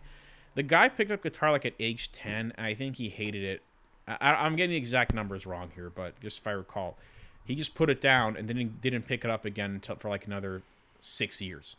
The 0.54 0.62
guy 0.62 0.88
picked 0.88 1.10
up 1.10 1.22
guitar 1.22 1.52
like 1.52 1.66
at 1.66 1.74
age 1.78 2.10
ten, 2.10 2.52
I 2.58 2.74
think 2.74 2.96
he 2.96 3.10
hated 3.10 3.44
it 3.44 3.62
I, 4.08 4.46
am 4.46 4.56
getting 4.56 4.70
the 4.70 4.76
exact 4.76 5.14
numbers 5.14 5.46
wrong 5.46 5.70
here, 5.74 5.90
but 5.90 6.18
just 6.20 6.38
if 6.38 6.46
I 6.46 6.52
recall, 6.52 6.96
he 7.44 7.54
just 7.54 7.74
put 7.74 7.90
it 7.90 8.00
down 8.00 8.36
and 8.36 8.48
then 8.48 8.78
didn't 8.80 9.02
pick 9.02 9.24
it 9.24 9.30
up 9.30 9.44
again 9.44 9.72
until 9.72 9.96
for 9.96 10.08
like 10.08 10.26
another 10.26 10.62
six 11.00 11.40
years. 11.42 11.76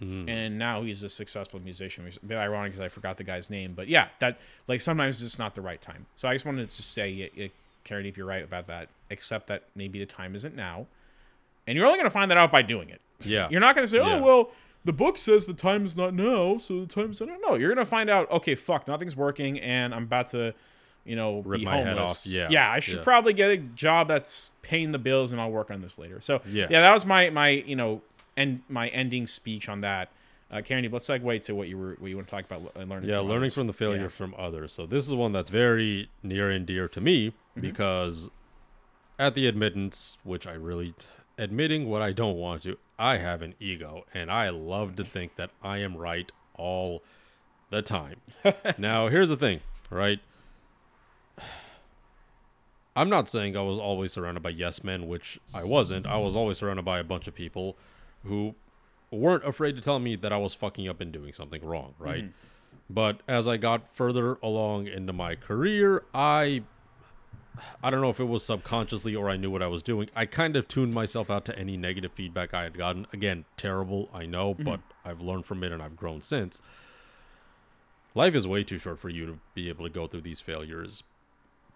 Mm-hmm. 0.00 0.28
And 0.28 0.58
now 0.58 0.82
he's 0.82 1.02
a 1.02 1.08
successful 1.08 1.60
musician. 1.60 2.04
Which 2.04 2.16
is 2.16 2.22
a 2.22 2.26
bit 2.26 2.36
ironic 2.36 2.72
because 2.72 2.84
I 2.84 2.88
forgot 2.88 3.16
the 3.16 3.24
guy's 3.24 3.48
name, 3.48 3.72
but 3.74 3.88
yeah, 3.88 4.08
that 4.18 4.38
like 4.68 4.80
sometimes 4.80 5.22
it's 5.22 5.38
not 5.38 5.54
the 5.54 5.62
right 5.62 5.80
time. 5.80 6.06
So 6.16 6.28
I 6.28 6.34
just 6.34 6.44
wanted 6.44 6.68
to 6.68 6.76
just 6.76 6.92
say, 6.92 7.12
it, 7.12 7.32
it, 7.34 7.52
Karen, 7.84 8.04
if 8.06 8.16
you're 8.16 8.26
right 8.26 8.44
about 8.44 8.66
that, 8.66 8.88
except 9.10 9.46
that 9.46 9.64
maybe 9.74 9.98
the 9.98 10.06
time 10.06 10.34
isn't 10.34 10.54
now, 10.54 10.86
and 11.66 11.76
you're 11.76 11.86
only 11.86 11.98
going 11.98 12.06
to 12.06 12.10
find 12.10 12.30
that 12.30 12.38
out 12.38 12.52
by 12.52 12.62
doing 12.62 12.90
it. 12.90 13.00
Yeah, 13.24 13.48
you're 13.50 13.60
not 13.60 13.74
going 13.74 13.84
to 13.84 13.90
say, 13.90 13.98
oh 13.98 14.06
yeah. 14.06 14.20
well, 14.20 14.50
the 14.84 14.92
book 14.92 15.16
says 15.16 15.46
the 15.46 15.54
time 15.54 15.86
is 15.86 15.96
not 15.96 16.12
now, 16.12 16.58
so 16.58 16.84
the 16.84 16.86
time 16.86 17.12
is 17.12 17.20
not. 17.20 17.38
No, 17.40 17.54
you're 17.54 17.72
going 17.74 17.84
to 17.84 17.90
find 17.90 18.10
out. 18.10 18.30
Okay, 18.30 18.54
fuck, 18.54 18.86
nothing's 18.86 19.16
working, 19.16 19.58
and 19.60 19.94
I'm 19.94 20.04
about 20.04 20.28
to 20.28 20.54
you 21.06 21.16
know, 21.16 21.40
rip 21.46 21.60
be 21.60 21.64
my 21.64 21.76
homeless. 21.76 21.86
head 21.86 21.98
off. 21.98 22.26
Yeah, 22.26 22.48
yeah. 22.50 22.70
I 22.70 22.80
should 22.80 22.96
yeah. 22.96 23.04
probably 23.04 23.32
get 23.32 23.50
a 23.50 23.56
job 23.58 24.08
that's 24.08 24.52
paying 24.62 24.92
the 24.92 24.98
bills, 24.98 25.32
and 25.32 25.40
I'll 25.40 25.50
work 25.52 25.70
on 25.70 25.80
this 25.80 25.98
later. 25.98 26.20
So 26.20 26.42
yeah, 26.48 26.66
yeah, 26.68 26.80
that 26.80 26.92
was 26.92 27.06
my 27.06 27.30
my 27.30 27.50
you 27.50 27.76
know, 27.76 28.02
and 28.36 28.60
my 28.68 28.88
ending 28.88 29.26
speech 29.26 29.68
on 29.68 29.80
that. 29.82 30.10
Uh, 30.50 30.62
Karen, 30.62 30.88
let's 30.92 31.08
segue 31.08 31.42
to 31.42 31.54
what 31.54 31.68
you 31.68 31.76
were 31.76 31.96
what 31.98 32.08
you 32.08 32.16
want 32.16 32.28
to 32.28 32.30
talk 32.30 32.44
about 32.44 32.72
uh, 32.76 32.84
learning. 32.84 33.08
Yeah, 33.08 33.18
from 33.18 33.28
learning 33.28 33.42
others. 33.44 33.54
from 33.54 33.66
the 33.66 33.72
failure 33.72 34.02
yeah. 34.02 34.08
from 34.08 34.34
others. 34.38 34.72
So 34.72 34.86
this 34.86 35.06
is 35.08 35.14
one 35.14 35.32
that's 35.32 35.50
very 35.50 36.08
near 36.22 36.50
and 36.50 36.64
dear 36.64 36.86
to 36.88 37.00
me 37.00 37.28
mm-hmm. 37.28 37.60
because 37.60 38.30
at 39.18 39.34
the 39.34 39.46
admittance, 39.46 40.18
which 40.22 40.46
I 40.46 40.52
really 40.52 40.94
admitting 41.38 41.88
what 41.88 42.02
I 42.02 42.12
don't 42.12 42.36
want 42.36 42.62
to, 42.62 42.78
I 42.98 43.18
have 43.18 43.42
an 43.42 43.54
ego, 43.58 44.04
and 44.14 44.30
I 44.30 44.48
love 44.50 44.96
to 44.96 45.04
think 45.04 45.36
that 45.36 45.50
I 45.62 45.78
am 45.78 45.96
right 45.96 46.30
all 46.54 47.02
the 47.70 47.82
time. 47.82 48.20
now, 48.78 49.08
here's 49.08 49.28
the 49.28 49.36
thing, 49.36 49.60
right? 49.90 50.20
I'm 52.94 53.10
not 53.10 53.28
saying 53.28 53.56
I 53.56 53.62
was 53.62 53.78
always 53.78 54.12
surrounded 54.12 54.42
by 54.42 54.50
yes 54.50 54.82
men, 54.82 55.06
which 55.06 55.38
I 55.52 55.64
wasn't. 55.64 56.06
I 56.06 56.16
was 56.16 56.34
always 56.34 56.58
surrounded 56.58 56.84
by 56.84 56.98
a 56.98 57.04
bunch 57.04 57.28
of 57.28 57.34
people 57.34 57.76
who 58.26 58.54
weren't 59.10 59.44
afraid 59.44 59.76
to 59.76 59.82
tell 59.82 59.98
me 59.98 60.16
that 60.16 60.32
I 60.32 60.36
was 60.36 60.54
fucking 60.54 60.88
up 60.88 61.00
and 61.00 61.12
doing 61.12 61.32
something 61.32 61.64
wrong, 61.64 61.94
right? 61.98 62.24
Mm-hmm. 62.24 62.32
But 62.88 63.20
as 63.26 63.48
I 63.48 63.56
got 63.56 63.88
further 63.94 64.38
along 64.42 64.86
into 64.86 65.12
my 65.12 65.34
career, 65.34 66.04
I 66.14 66.62
I 67.82 67.90
don't 67.90 68.00
know 68.00 68.10
if 68.10 68.20
it 68.20 68.24
was 68.24 68.44
subconsciously 68.44 69.14
or 69.14 69.30
I 69.30 69.36
knew 69.36 69.50
what 69.50 69.62
I 69.62 69.66
was 69.66 69.82
doing. 69.82 70.10
I 70.14 70.26
kind 70.26 70.56
of 70.56 70.68
tuned 70.68 70.94
myself 70.94 71.30
out 71.30 71.44
to 71.46 71.58
any 71.58 71.76
negative 71.76 72.12
feedback 72.12 72.52
I 72.54 72.64
had 72.64 72.76
gotten. 72.76 73.06
Again, 73.12 73.44
terrible, 73.56 74.10
I 74.12 74.26
know, 74.26 74.54
mm-hmm. 74.54 74.64
but 74.64 74.80
I've 75.04 75.20
learned 75.20 75.46
from 75.46 75.64
it 75.64 75.72
and 75.72 75.82
I've 75.82 75.96
grown 75.96 76.20
since. 76.20 76.60
Life 78.14 78.34
is 78.34 78.46
way 78.46 78.64
too 78.64 78.78
short 78.78 78.98
for 78.98 79.08
you 79.08 79.26
to 79.26 79.38
be 79.54 79.68
able 79.68 79.84
to 79.84 79.90
go 79.90 80.06
through 80.06 80.22
these 80.22 80.40
failures 80.40 81.02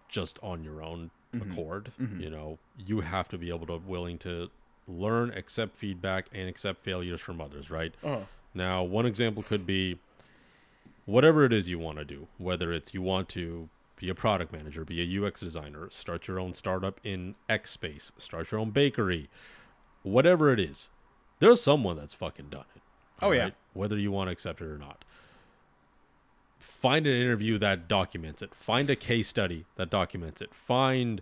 just 0.07 0.39
on 0.41 0.63
your 0.63 0.83
own 0.83 1.11
mm-hmm. 1.33 1.51
accord. 1.51 1.91
Mm-hmm. 1.99 2.21
You 2.21 2.29
know, 2.29 2.59
you 2.77 3.01
have 3.01 3.27
to 3.29 3.37
be 3.37 3.49
able 3.49 3.67
to 3.67 3.77
willing 3.77 4.17
to 4.19 4.49
learn, 4.91 5.31
accept 5.31 5.75
feedback, 5.75 6.27
and 6.33 6.47
accept 6.47 6.81
failures 6.81 7.21
from 7.21 7.41
others. 7.41 7.69
Right. 7.69 7.93
Uh-huh. 8.03 8.21
Now, 8.53 8.83
one 8.83 9.05
example 9.05 9.43
could 9.43 9.65
be 9.65 9.99
whatever 11.05 11.45
it 11.45 11.53
is 11.53 11.67
you 11.67 11.79
want 11.79 11.97
to 11.97 12.05
do, 12.05 12.27
whether 12.37 12.71
it's 12.71 12.93
you 12.93 13.01
want 13.01 13.29
to 13.29 13.69
be 13.97 14.09
a 14.09 14.15
product 14.15 14.51
manager, 14.51 14.83
be 14.83 15.01
a 15.01 15.25
UX 15.25 15.39
designer, 15.39 15.89
start 15.89 16.27
your 16.27 16.39
own 16.39 16.53
startup 16.53 16.99
in 17.03 17.35
X 17.47 17.71
space, 17.71 18.11
start 18.17 18.51
your 18.51 18.59
own 18.59 18.71
bakery, 18.71 19.29
whatever 20.03 20.51
it 20.51 20.59
is, 20.59 20.89
there's 21.39 21.61
someone 21.61 21.95
that's 21.95 22.13
fucking 22.13 22.49
done 22.49 22.65
it. 22.75 22.81
Oh 23.21 23.29
right? 23.29 23.37
yeah. 23.37 23.49
Whether 23.73 23.97
you 23.97 24.11
want 24.11 24.27
to 24.27 24.31
accept 24.31 24.61
it 24.61 24.65
or 24.65 24.77
not 24.77 25.05
find 26.61 27.07
an 27.07 27.13
interview 27.13 27.57
that 27.57 27.87
documents 27.87 28.41
it 28.41 28.53
find 28.53 28.89
a 28.89 28.95
case 28.95 29.27
study 29.27 29.65
that 29.75 29.89
documents 29.89 30.41
it 30.41 30.53
find 30.53 31.21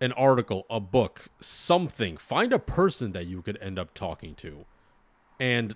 an 0.00 0.12
article 0.12 0.66
a 0.68 0.80
book 0.80 1.26
something. 1.40 2.16
Find 2.16 2.52
a 2.52 2.58
person 2.58 3.12
that 3.12 3.26
you 3.26 3.42
could 3.42 3.58
end 3.60 3.78
up 3.78 3.94
talking 3.94 4.34
to 4.36 4.66
and 5.40 5.74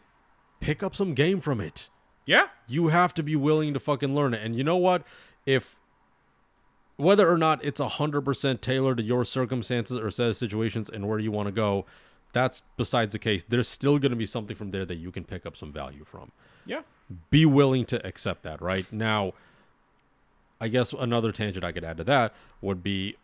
pick 0.60 0.82
up 0.82 0.94
some 0.94 1.14
game 1.14 1.40
from 1.40 1.60
it. 1.60 1.88
Yeah. 2.26 2.48
You 2.68 2.88
have 2.88 3.14
to 3.14 3.22
be 3.22 3.36
willing 3.36 3.74
to 3.74 3.80
fucking 3.80 4.14
learn 4.14 4.34
it. 4.34 4.42
And 4.42 4.54
you 4.54 4.64
know 4.64 4.76
what? 4.76 5.04
If 5.46 5.76
whether 6.96 7.30
or 7.30 7.38
not 7.38 7.64
it's 7.64 7.80
100% 7.80 8.60
tailored 8.60 8.98
to 8.98 9.02
your 9.02 9.24
circumstances 9.24 9.96
or 9.96 10.10
set 10.10 10.28
of 10.28 10.36
situations 10.36 10.90
and 10.90 11.08
where 11.08 11.18
you 11.18 11.30
want 11.30 11.46
to 11.46 11.52
go 11.52 11.86
that's 12.32 12.62
besides 12.76 13.12
the 13.12 13.18
case. 13.18 13.44
There's 13.48 13.66
still 13.66 13.98
going 13.98 14.10
to 14.10 14.16
be 14.16 14.26
something 14.26 14.56
from 14.56 14.70
there 14.70 14.84
that 14.84 14.94
you 14.96 15.10
can 15.10 15.24
pick 15.24 15.44
up 15.44 15.56
some 15.56 15.72
value 15.72 16.04
from. 16.04 16.30
Yeah. 16.64 16.82
Be 17.30 17.44
willing 17.44 17.84
to 17.86 18.06
accept 18.06 18.44
that 18.44 18.62
right? 18.62 18.90
Now 18.92 19.32
i 20.60 20.68
guess 20.68 20.92
another 20.92 21.32
tangent 21.32 21.64
i 21.64 21.72
could 21.72 21.84
add 21.84 21.96
to 21.96 22.04
that 22.04 22.34
would 22.60 22.82
be 22.82 23.16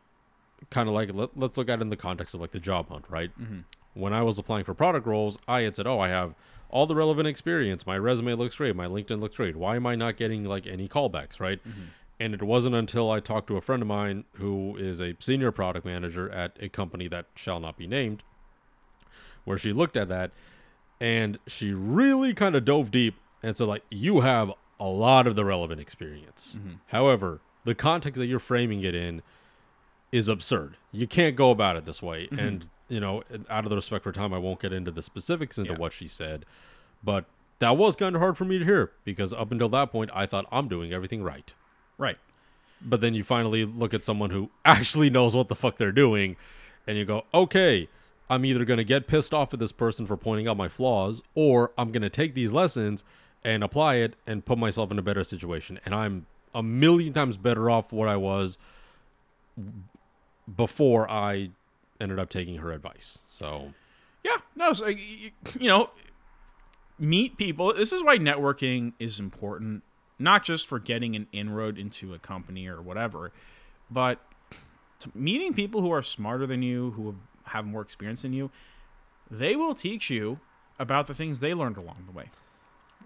kind 0.70 0.88
of 0.88 0.94
like 0.94 1.10
let, 1.12 1.30
us 1.42 1.56
look 1.56 1.68
at 1.68 1.78
it 1.78 1.82
in 1.82 1.90
the 1.90 1.96
context 1.96 2.34
of 2.34 2.40
like 2.40 2.52
the 2.52 2.60
job 2.60 2.88
hunt 2.88 3.04
right 3.08 3.30
mm-hmm. 3.40 3.58
when 3.94 4.12
i 4.12 4.22
was 4.22 4.38
applying 4.38 4.64
for 4.64 4.74
product 4.74 5.06
roles 5.06 5.38
i 5.46 5.60
had 5.60 5.74
said 5.74 5.86
oh 5.86 6.00
i 6.00 6.08
have 6.08 6.34
all 6.68 6.86
the 6.86 6.94
relevant 6.94 7.28
experience 7.28 7.86
my 7.86 7.96
resume 7.96 8.34
looks 8.34 8.56
great 8.56 8.74
my 8.74 8.86
linkedin 8.86 9.20
looks 9.20 9.36
great 9.36 9.56
why 9.56 9.76
am 9.76 9.86
i 9.86 9.94
not 9.94 10.16
getting 10.16 10.44
like 10.44 10.66
any 10.66 10.88
callbacks 10.88 11.40
right 11.40 11.60
mm-hmm. 11.66 11.84
and 12.18 12.34
it 12.34 12.42
wasn't 12.42 12.74
until 12.74 13.10
i 13.10 13.20
talked 13.20 13.46
to 13.46 13.56
a 13.56 13.60
friend 13.60 13.82
of 13.82 13.88
mine 13.88 14.24
who 14.34 14.76
is 14.76 15.00
a 15.00 15.14
senior 15.20 15.52
product 15.52 15.86
manager 15.86 16.30
at 16.30 16.56
a 16.60 16.68
company 16.68 17.08
that 17.08 17.26
shall 17.34 17.60
not 17.60 17.76
be 17.76 17.86
named 17.86 18.22
where 19.44 19.58
she 19.58 19.72
looked 19.72 19.96
at 19.96 20.08
that 20.08 20.32
and 21.00 21.38
she 21.46 21.72
really 21.72 22.34
kind 22.34 22.54
of 22.54 22.64
dove 22.64 22.90
deep 22.90 23.14
and 23.42 23.56
said, 23.56 23.68
like, 23.68 23.84
you 23.90 24.20
have 24.20 24.52
a 24.80 24.86
lot 24.86 25.26
of 25.26 25.36
the 25.36 25.44
relevant 25.44 25.80
experience. 25.80 26.58
Mm-hmm. 26.58 26.74
However, 26.86 27.40
the 27.64 27.74
context 27.74 28.18
that 28.18 28.26
you're 28.26 28.38
framing 28.38 28.82
it 28.82 28.94
in 28.94 29.22
is 30.16 30.28
absurd. 30.28 30.76
You 30.92 31.06
can't 31.06 31.36
go 31.36 31.50
about 31.50 31.76
it 31.76 31.84
this 31.84 32.02
way. 32.02 32.26
Mm-hmm. 32.26 32.38
And, 32.38 32.68
you 32.88 33.00
know, 33.00 33.22
out 33.50 33.64
of 33.64 33.70
the 33.70 33.76
respect 33.76 34.04
for 34.04 34.12
time, 34.12 34.32
I 34.32 34.38
won't 34.38 34.60
get 34.60 34.72
into 34.72 34.90
the 34.90 35.02
specifics 35.02 35.58
into 35.58 35.72
yeah. 35.72 35.78
what 35.78 35.92
she 35.92 36.08
said. 36.08 36.44
But 37.04 37.26
that 37.58 37.76
was 37.76 37.96
kind 37.96 38.14
of 38.14 38.20
hard 38.20 38.36
for 38.36 38.44
me 38.44 38.58
to 38.58 38.64
hear 38.64 38.92
because 39.04 39.32
up 39.32 39.52
until 39.52 39.68
that 39.70 39.92
point, 39.92 40.10
I 40.14 40.26
thought 40.26 40.46
I'm 40.50 40.68
doing 40.68 40.92
everything 40.92 41.22
right. 41.22 41.52
Right. 41.98 42.18
But 42.80 43.00
then 43.00 43.14
you 43.14 43.24
finally 43.24 43.64
look 43.64 43.94
at 43.94 44.04
someone 44.04 44.30
who 44.30 44.50
actually 44.64 45.10
knows 45.10 45.36
what 45.36 45.48
the 45.48 45.54
fuck 45.54 45.76
they're 45.76 45.92
doing 45.92 46.36
and 46.86 46.96
you 46.96 47.04
go, 47.04 47.24
okay, 47.34 47.88
I'm 48.30 48.44
either 48.44 48.64
going 48.64 48.78
to 48.78 48.84
get 48.84 49.06
pissed 49.06 49.34
off 49.34 49.52
at 49.52 49.60
this 49.60 49.72
person 49.72 50.06
for 50.06 50.16
pointing 50.16 50.48
out 50.48 50.56
my 50.56 50.68
flaws 50.68 51.22
or 51.34 51.72
I'm 51.76 51.92
going 51.92 52.02
to 52.02 52.10
take 52.10 52.34
these 52.34 52.52
lessons 52.52 53.04
and 53.44 53.62
apply 53.62 53.96
it 53.96 54.14
and 54.26 54.44
put 54.44 54.58
myself 54.58 54.90
in 54.90 54.98
a 54.98 55.02
better 55.02 55.24
situation. 55.24 55.78
And 55.84 55.94
I'm 55.94 56.26
a 56.54 56.62
million 56.62 57.12
times 57.12 57.36
better 57.36 57.70
off 57.70 57.92
what 57.92 58.08
I 58.08 58.16
was 58.16 58.58
before 60.54 61.10
I 61.10 61.50
ended 62.00 62.18
up 62.18 62.30
taking 62.30 62.58
her 62.58 62.72
advice. 62.72 63.20
So, 63.28 63.72
yeah, 64.22 64.36
no, 64.54 64.72
so, 64.72 64.86
you 64.88 65.30
know, 65.60 65.90
meet 66.98 67.36
people. 67.36 67.72
This 67.72 67.92
is 67.92 68.02
why 68.02 68.18
networking 68.18 68.92
is 68.98 69.18
important, 69.18 69.82
not 70.18 70.44
just 70.44 70.66
for 70.66 70.78
getting 70.78 71.16
an 71.16 71.26
inroad 71.32 71.78
into 71.78 72.14
a 72.14 72.18
company 72.18 72.66
or 72.66 72.80
whatever, 72.80 73.32
but 73.90 74.20
meeting 75.14 75.54
people 75.54 75.80
who 75.80 75.92
are 75.92 76.02
smarter 76.02 76.46
than 76.46 76.62
you, 76.62 76.92
who 76.92 77.16
have 77.44 77.64
more 77.64 77.82
experience 77.82 78.22
than 78.22 78.32
you. 78.32 78.50
They 79.30 79.56
will 79.56 79.74
teach 79.74 80.10
you 80.10 80.40
about 80.78 81.06
the 81.06 81.14
things 81.14 81.38
they 81.38 81.54
learned 81.54 81.76
along 81.76 82.04
the 82.06 82.12
way. 82.12 82.30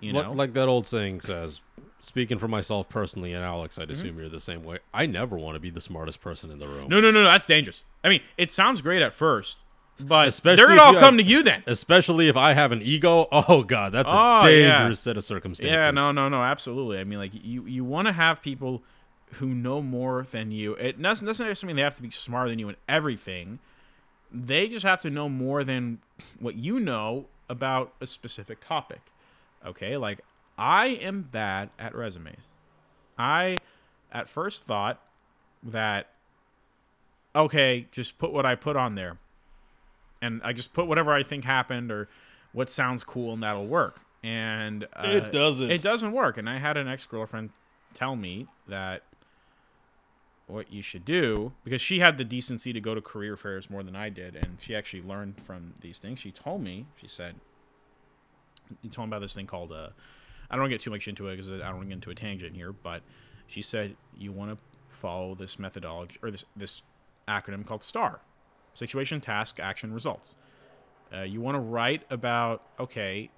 You 0.01 0.13
know, 0.13 0.33
like 0.33 0.55
that 0.55 0.69
old 0.69 0.87
saying 0.87 1.21
says, 1.21 1.61
speaking 2.01 2.39
for 2.39 2.49
myself 2.49 2.89
personally, 2.89 3.33
and 3.33 3.45
Alex, 3.45 3.79
I'd 3.79 3.85
mm-hmm. 3.85 3.93
assume 3.93 4.19
you're 4.19 4.29
the 4.29 4.41
same 4.41 4.65
way. 4.65 4.79
I 4.93 5.07
never 5.07 5.37
want 5.37 5.57
to 5.57 5.61
be 5.61 5.71
the 5.71 5.81
smartest 5.81 6.21
person 6.21 6.51
in 6.51 6.59
the 6.59 6.69
room. 6.69 6.89
No, 6.89 7.01
no, 7.01 7.11
no, 7.11 7.23
no. 7.23 7.29
That's 7.29 7.47
dangerous. 7.47 7.85
I 8.03 8.09
mean, 8.09 8.21
it 8.37 8.51
sounds 8.51 8.81
great 8.81 9.03
at 9.03 9.13
first, 9.13 9.59
but 9.99 10.29
Especially 10.29 10.65
they're 10.65 10.81
all 10.81 10.95
come 10.95 11.19
have- 11.19 11.27
to 11.27 11.31
you 11.31 11.43
then. 11.43 11.63
Especially 11.67 12.29
if 12.29 12.37
I 12.37 12.55
have 12.55 12.73
an 12.73 12.83
ego. 12.83 13.29
Oh 13.33 13.63
god, 13.63 13.93
that's 13.93 14.11
a 14.11 14.17
Oh, 14.17 14.47
yeah. 14.47 14.79
dangerous 14.79 15.01
set 15.01 15.17
of 15.17 15.25
circumstances. 15.25 15.85
Yeah, 15.85 15.91
no, 15.91 16.13
no, 16.13 16.29
no, 16.29 16.43
absolutely. 16.43 16.99
I 16.99 17.05
mean, 17.05 17.19
like 17.19 17.33
you, 17.35 17.65
you 17.67 17.85
want 17.85 18.07
to 18.07 18.13
have 18.13 18.43
people 18.43 18.83
who 19.35 19.49
know 19.49 19.83
more 19.83 20.27
than 20.31 20.51
you. 20.51 20.75
It 20.75 21.01
doesn't 21.01 21.27
doesn't 21.27 21.47
necessarily 21.47 21.73
mean 21.73 21.77
they 21.77 21.83
have 21.83 21.95
to 21.97 22.03
be 22.03 22.11
smarter 22.11 22.51
than 22.51 22.59
you 22.59 22.69
in 22.69 22.77
everything. 22.89 23.59
They 24.33 24.69
just 24.69 24.85
have 24.85 25.01
to 25.01 25.11
know 25.11 25.29
more 25.29 25.65
than 25.65 25.99
what 26.39 26.55
you 26.57 26.81
know 26.81 27.27
about 27.49 27.93
a 28.01 28.07
specific 28.07 28.65
topic. 28.67 29.01
Okay, 29.65 29.97
like 29.97 30.21
I 30.61 30.89
am 30.89 31.23
bad 31.23 31.71
at 31.79 31.95
resumes. 31.95 32.43
I, 33.19 33.63
at 34.13 34.29
first, 34.29 34.63
thought 34.63 35.03
that 35.63 36.11
okay, 37.35 37.87
just 37.91 38.19
put 38.19 38.33
what 38.33 38.45
I 38.45 38.55
put 38.55 38.77
on 38.77 38.95
there, 38.95 39.19
and 40.21 40.41
I 40.45 40.53
just 40.53 40.73
put 40.75 40.87
whatever 40.87 41.13
I 41.13 41.23
think 41.23 41.45
happened 41.45 41.91
or 41.91 42.09
what 42.53 42.69
sounds 42.69 43.03
cool, 43.03 43.33
and 43.33 43.43
that'll 43.43 43.67
work. 43.67 44.01
And 44.23 44.85
uh, 44.95 45.07
It 45.07 45.33
doesn't. 45.33 45.71
It 45.71 45.83
doesn't 45.83 46.13
work. 46.13 46.37
And 46.37 46.49
I 46.49 46.59
had 46.59 46.77
an 46.77 46.89
ex 46.89 47.07
girlfriend 47.07 47.51
tell 47.95 48.17
me 48.17 48.47
that 48.69 49.03
what 50.47 50.73
you 50.73 50.83
should 50.83 51.05
do 51.05 51.53
because 51.65 51.81
she 51.81 52.01
had 52.01 52.19
the 52.19 52.25
decency 52.25 52.73
to 52.73 52.81
go 52.81 52.95
to 52.95 53.01
career 53.01 53.37
fairs 53.37 53.71
more 53.71 53.83
than 53.83 53.97
I 53.97 54.11
did, 54.11 54.35
and 54.37 54.59
she 54.61 54.75
actually 54.75 55.03
learned 55.03 55.41
from 55.41 55.75
these 55.81 55.99
things. 55.99 56.19
She 56.19 56.33
told 56.33 56.63
me, 56.63 56.87
she 57.01 57.07
said, 57.07 57.37
you 58.83 58.91
told 58.91 59.09
me 59.09 59.11
about 59.13 59.21
this 59.23 59.33
thing 59.33 59.47
called 59.47 59.73
uh, 59.73 59.91
I 60.51 60.57
don't 60.57 60.63
want 60.63 60.71
to 60.71 60.75
get 60.75 60.83
too 60.83 60.91
much 60.91 61.07
into 61.09 61.29
it 61.29 61.37
because 61.37 61.51
I 61.51 61.59
don't 61.59 61.77
want 61.77 61.83
to 61.83 61.87
get 61.89 61.95
into 61.95 62.11
a 62.11 62.15
tangent 62.15 62.57
here, 62.57 62.73
but 62.73 63.03
she 63.47 63.63
said 63.63 63.97
you 64.17 64.33
want 64.33 64.51
to 64.51 64.59
follow 64.89 65.35
this 65.35 65.59
methodology 65.59 66.19
or 66.23 66.31
this 66.31 66.45
this 66.57 66.83
acronym 67.29 67.65
called 67.65 67.83
STAR, 67.83 68.21
Situation, 68.75 69.21
Task, 69.21 69.61
Action, 69.61 69.93
Results. 69.93 70.35
Uh, 71.13 71.23
you 71.23 71.41
want 71.41 71.55
to 71.57 71.61
write 71.61 72.03
about 72.11 72.63
okay, 72.79 73.31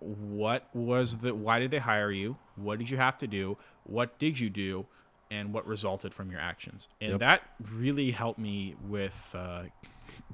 what 0.00 0.68
was 0.74 1.18
the 1.18 1.34
why 1.34 1.58
did 1.58 1.70
they 1.70 1.78
hire 1.78 2.10
you? 2.10 2.36
What 2.56 2.78
did 2.78 2.88
you 2.90 2.96
have 2.96 3.18
to 3.18 3.26
do? 3.26 3.56
What 3.84 4.18
did 4.18 4.38
you 4.38 4.50
do? 4.50 4.86
And 5.32 5.52
what 5.54 5.64
resulted 5.64 6.12
from 6.12 6.30
your 6.30 6.40
actions? 6.40 6.88
And 7.00 7.12
Yep. 7.12 7.20
that 7.20 7.42
really 7.72 8.10
helped 8.10 8.40
me 8.40 8.74
with 8.88 9.32
uh, 9.38 9.64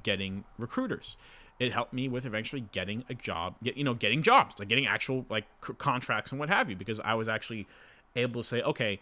getting 0.02 0.44
recruiters. 0.58 1.18
It 1.58 1.72
helped 1.72 1.92
me 1.92 2.08
with 2.08 2.26
eventually 2.26 2.64
getting 2.72 3.04
a 3.08 3.14
job, 3.14 3.54
get 3.62 3.76
you 3.76 3.84
know, 3.84 3.94
getting 3.94 4.22
jobs, 4.22 4.56
like 4.58 4.68
getting 4.68 4.86
actual 4.86 5.24
like 5.30 5.44
c- 5.66 5.72
contracts 5.78 6.30
and 6.32 6.38
what 6.38 6.48
have 6.50 6.68
you, 6.68 6.76
because 6.76 7.00
I 7.00 7.14
was 7.14 7.28
actually 7.28 7.66
able 8.14 8.42
to 8.42 8.46
say, 8.48 8.62
okay, 8.62 9.00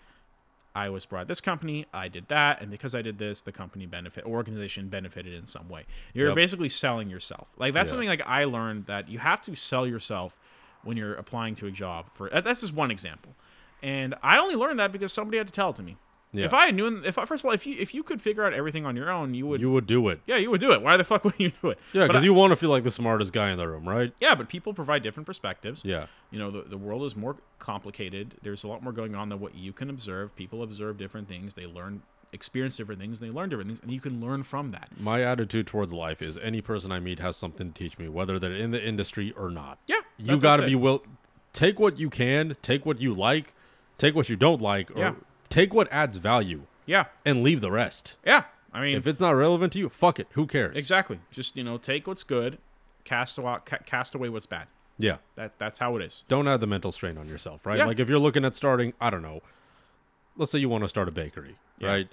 I 0.76 0.88
was 0.88 1.06
brought 1.06 1.28
this 1.28 1.40
company, 1.40 1.86
I 1.94 2.08
did 2.08 2.28
that, 2.28 2.60
and 2.60 2.70
because 2.70 2.94
I 2.94 3.02
did 3.02 3.18
this, 3.18 3.40
the 3.40 3.52
company 3.52 3.86
benefit 3.86 4.24
organization 4.24 4.88
benefited 4.88 5.32
in 5.32 5.46
some 5.46 5.68
way. 5.68 5.84
You're 6.14 6.28
Yep. 6.28 6.34
basically 6.36 6.68
selling 6.68 7.08
yourself. 7.10 7.48
Like 7.56 7.74
that's 7.74 7.88
Yeah. 7.88 7.90
something 7.90 8.08
like 8.08 8.22
I 8.26 8.44
learned 8.44 8.86
that 8.86 9.08
you 9.08 9.18
have 9.20 9.40
to 9.42 9.54
sell 9.54 9.86
yourself 9.86 10.36
when 10.82 10.96
you're 10.96 11.14
applying 11.14 11.54
to 11.56 11.66
a 11.66 11.70
job. 11.70 12.06
For 12.14 12.32
uh, 12.34 12.40
that's 12.40 12.60
just 12.60 12.72
one 12.74 12.90
example, 12.90 13.34
and 13.82 14.14
I 14.22 14.38
only 14.38 14.54
learned 14.56 14.78
that 14.80 14.90
because 14.92 15.12
somebody 15.12 15.38
had 15.38 15.46
to 15.46 15.52
tell 15.52 15.70
it 15.70 15.76
to 15.76 15.82
me. 15.82 15.96
Yeah. 16.34 16.44
If 16.46 16.54
I 16.54 16.70
knew, 16.70 17.02
if 17.04 17.16
I, 17.18 17.24
first 17.24 17.42
of 17.42 17.46
all, 17.46 17.52
if 17.52 17.66
you 17.66 17.76
if 17.78 17.94
you 17.94 18.02
could 18.02 18.20
figure 18.20 18.44
out 18.44 18.52
everything 18.52 18.84
on 18.84 18.96
your 18.96 19.10
own, 19.10 19.34
you 19.34 19.46
would. 19.46 19.60
You 19.60 19.70
would 19.72 19.86
do 19.86 20.08
it. 20.08 20.20
yeah, 20.26 20.36
you 20.36 20.50
would 20.50 20.60
do 20.60 20.72
it. 20.72 20.82
Why 20.82 20.96
the 20.96 21.04
fuck 21.04 21.24
would 21.24 21.34
you 21.38 21.52
do 21.62 21.70
it? 21.70 21.78
Yeah, 21.92 22.06
because 22.06 22.24
you 22.24 22.34
want 22.34 22.50
to 22.52 22.56
feel 22.56 22.70
like 22.70 22.84
the 22.84 22.90
smartest 22.90 23.32
guy 23.32 23.50
in 23.50 23.58
the 23.58 23.68
room, 23.68 23.88
right? 23.88 24.12
yeah, 24.20 24.34
but 24.34 24.48
people 24.48 24.74
provide 24.74 25.02
different 25.02 25.26
perspectives. 25.26 25.82
Yeah. 25.84 26.06
You 26.30 26.38
know, 26.38 26.50
the, 26.50 26.62
the 26.62 26.78
world 26.78 27.04
is 27.04 27.14
more 27.16 27.36
complicated. 27.58 28.34
There's 28.42 28.64
a 28.64 28.68
lot 28.68 28.82
more 28.82 28.92
going 28.92 29.14
on 29.14 29.28
than 29.28 29.40
what 29.40 29.54
you 29.54 29.72
can 29.72 29.88
observe. 29.90 30.34
People 30.36 30.62
observe 30.62 30.98
different 30.98 31.28
things. 31.28 31.54
They 31.54 31.66
learn, 31.66 32.02
experience 32.32 32.76
different 32.76 33.00
things. 33.00 33.20
They 33.20 33.30
learn 33.30 33.48
different 33.48 33.68
things, 33.70 33.80
and 33.80 33.90
you 33.92 34.00
can 34.00 34.20
learn 34.20 34.42
from 34.42 34.72
that. 34.72 34.88
My 34.98 35.22
attitude 35.22 35.66
towards 35.66 35.92
life 35.92 36.20
is 36.20 36.36
any 36.38 36.60
person 36.60 36.90
I 36.92 36.98
meet 37.00 37.20
has 37.20 37.36
something 37.36 37.72
to 37.72 37.78
teach 37.78 37.98
me, 37.98 38.08
whether 38.08 38.38
they're 38.38 38.54
in 38.54 38.70
the 38.72 38.84
industry 38.84 39.32
or 39.36 39.50
not. 39.50 39.78
Yeah, 39.86 40.00
You 40.18 40.38
got 40.38 40.56
to 40.56 40.66
be 40.66 40.74
will 40.74 41.04
take 41.52 41.78
what 41.78 41.98
you 41.98 42.10
can, 42.10 42.56
take 42.62 42.84
what 42.84 43.00
you 43.00 43.14
like, 43.14 43.54
take 43.98 44.14
what 44.16 44.28
you 44.28 44.36
don't 44.36 44.60
like, 44.60 44.90
or 44.90 44.98
Yeah. 44.98 45.14
Take 45.54 45.72
what 45.72 45.88
adds 45.92 46.16
value 46.16 46.62
Yeah, 46.86 47.04
and 47.24 47.42
leave 47.42 47.60
the 47.60 47.70
rest. 47.70 48.16
yeah. 48.26 48.44
I 48.72 48.80
mean, 48.80 48.96
If 48.96 49.06
it's 49.06 49.20
not 49.20 49.30
relevant 49.36 49.72
to 49.74 49.78
you, 49.78 49.88
fuck 49.88 50.18
it. 50.18 50.26
Who 50.32 50.46
cares? 50.48 50.76
exactly. 50.76 51.20
Just 51.30 51.56
you 51.56 51.62
know, 51.62 51.78
take 51.78 52.06
what's 52.08 52.24
good, 52.24 52.58
cast 53.04 53.38
away, 53.38 53.58
cast 53.86 54.14
away 54.16 54.28
what's 54.28 54.46
bad. 54.46 54.66
Yeah. 54.98 55.18
That 55.36 55.58
that's 55.58 55.78
how 55.78 55.94
it 55.96 56.02
is. 56.02 56.24
Don't 56.28 56.48
add 56.48 56.60
the 56.60 56.66
mental 56.66 56.90
strain 56.92 57.16
on 57.16 57.28
yourself, 57.28 57.64
right? 57.66 57.78
Yeah. 57.78 57.86
Like 57.86 58.00
if 58.00 58.08
you're 58.08 58.18
looking 58.18 58.44
at 58.44 58.56
starting, 58.56 58.92
I 59.00 59.10
don't 59.10 59.22
know, 59.22 59.42
let's 60.36 60.50
say 60.50 60.58
you 60.58 60.68
want 60.68 60.82
to 60.84 60.88
start 60.88 61.06
a 61.08 61.12
bakery, 61.12 61.56
Yeah. 61.78 61.88
right? 61.88 62.08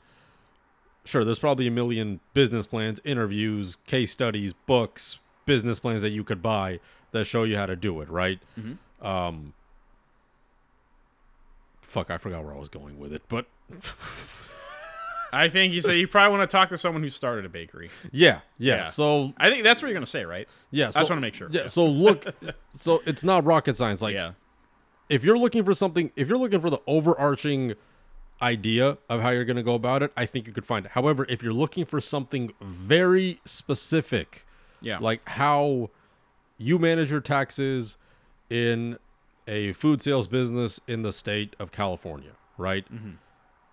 Sure, 1.03 1.23
there's 1.25 1.39
probably 1.39 1.65
a 1.65 1.71
million 1.71 2.19
business 2.35 2.67
plans, 2.67 2.99
interviews, 3.03 3.77
case 3.87 4.11
studies, 4.11 4.53
books, 4.53 5.19
business 5.47 5.79
plans 5.79 6.03
that 6.03 6.11
you 6.11 6.23
could 6.23 6.43
buy 6.43 6.79
that 7.11 7.25
show 7.25 7.43
you 7.43 7.57
how 7.57 7.65
to 7.65 7.75
do 7.75 8.01
it, 8.01 8.09
right? 8.09 8.39
Mm-hmm. 8.59 9.05
Um, 9.05 9.53
fuck, 11.91 12.09
I 12.09 12.17
forgot 12.17 12.43
where 12.43 12.53
I 12.53 12.57
was 12.57 12.69
going 12.69 12.97
with 12.97 13.13
it, 13.13 13.21
but 13.27 13.45
I 15.33 15.47
think 15.47 15.73
you 15.73 15.81
said 15.81 15.93
you 15.97 16.07
probably 16.07 16.37
want 16.37 16.49
to 16.49 16.51
talk 16.53 16.69
to 16.69 16.77
someone 16.77 17.03
who 17.03 17.09
started 17.09 17.45
a 17.45 17.49
bakery. 17.49 17.89
yeah, 18.11 18.39
yeah. 18.57 18.75
Yeah. 18.77 18.85
So 18.85 19.33
I 19.37 19.49
think 19.49 19.63
that's 19.63 19.81
what 19.81 19.87
you're 19.87 19.93
gonna 19.93 20.05
say, 20.05 20.25
right? 20.25 20.47
yeah, 20.71 20.87
I 20.87 20.99
just 20.99 21.09
want 21.09 21.17
to 21.17 21.21
make 21.21 21.35
sure. 21.35 21.47
Yeah, 21.51 21.67
so 21.67 21.85
look, 21.85 22.25
so 22.73 23.01
it's 23.05 23.23
not 23.23 23.45
rocket 23.45 23.77
science. 23.77 24.01
Like 24.01 24.13
yeah. 24.15 24.33
if 25.09 25.23
you're 25.23 25.37
looking 25.37 25.63
for 25.63 25.73
something, 25.73 26.11
if 26.15 26.27
you're 26.27 26.37
looking 26.37 26.59
for 26.59 26.69
the 26.69 26.81
overarching 26.87 27.75
idea 28.41 28.97
of 29.07 29.21
how 29.21 29.29
you're 29.29 29.45
going 29.45 29.55
to 29.57 29.63
go 29.63 29.75
about 29.75 30.01
it, 30.03 30.11
I 30.17 30.25
think 30.25 30.47
you 30.47 30.53
could 30.53 30.65
find 30.65 30.85
it. 30.85 30.93
However, 30.93 31.25
if 31.29 31.43
you're 31.43 31.53
looking 31.53 31.85
for 31.85 32.01
something 32.01 32.51
very 32.59 33.39
specific, 33.45 34.45
Yeah. 34.81 34.97
like 34.97 35.21
how 35.29 35.91
you 36.57 36.79
manage 36.79 37.11
your 37.11 37.21
taxes 37.21 37.97
in 38.49 38.97
a 39.51 39.73
food 39.73 40.01
sales 40.01 40.27
business 40.27 40.79
in 40.87 41.01
the 41.01 41.11
state 41.11 41.55
of 41.59 41.71
California, 41.71 42.31
right? 42.57 42.85
Mm-hmm. 42.91 43.11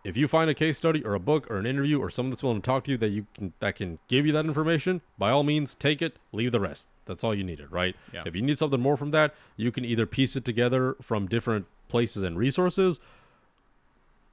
If 0.04 0.16
you 0.16 0.26
find 0.26 0.50
a 0.50 0.54
case 0.54 0.76
study 0.76 1.04
or 1.04 1.14
a 1.14 1.20
book 1.20 1.50
or 1.50 1.56
an 1.58 1.66
interview 1.66 2.00
or 2.00 2.10
someone 2.10 2.30
that's 2.30 2.42
willing 2.42 2.60
to 2.60 2.66
talk 2.66 2.84
to 2.84 2.90
you 2.90 2.96
that 2.98 3.10
you 3.10 3.26
can 3.34 3.52
that 3.60 3.76
can 3.76 3.98
give 4.08 4.26
you 4.26 4.32
that 4.32 4.44
information, 4.44 5.02
by 5.16 5.30
all 5.30 5.44
means, 5.44 5.74
take 5.74 6.02
it, 6.02 6.16
leave 6.32 6.50
the 6.50 6.60
rest. 6.60 6.88
That's 7.06 7.22
all 7.22 7.34
you 7.34 7.44
needed, 7.44 7.70
right? 7.70 7.94
Yeah. 8.12 8.22
If 8.26 8.34
you 8.34 8.42
need 8.42 8.58
something 8.58 8.80
more 8.80 8.96
from 8.96 9.12
that, 9.12 9.34
you 9.56 9.70
can 9.70 9.84
either 9.84 10.04
piece 10.06 10.34
it 10.34 10.44
together 10.44 10.96
from 11.00 11.26
different 11.26 11.66
places 11.88 12.22
and 12.22 12.36
resources, 12.36 13.00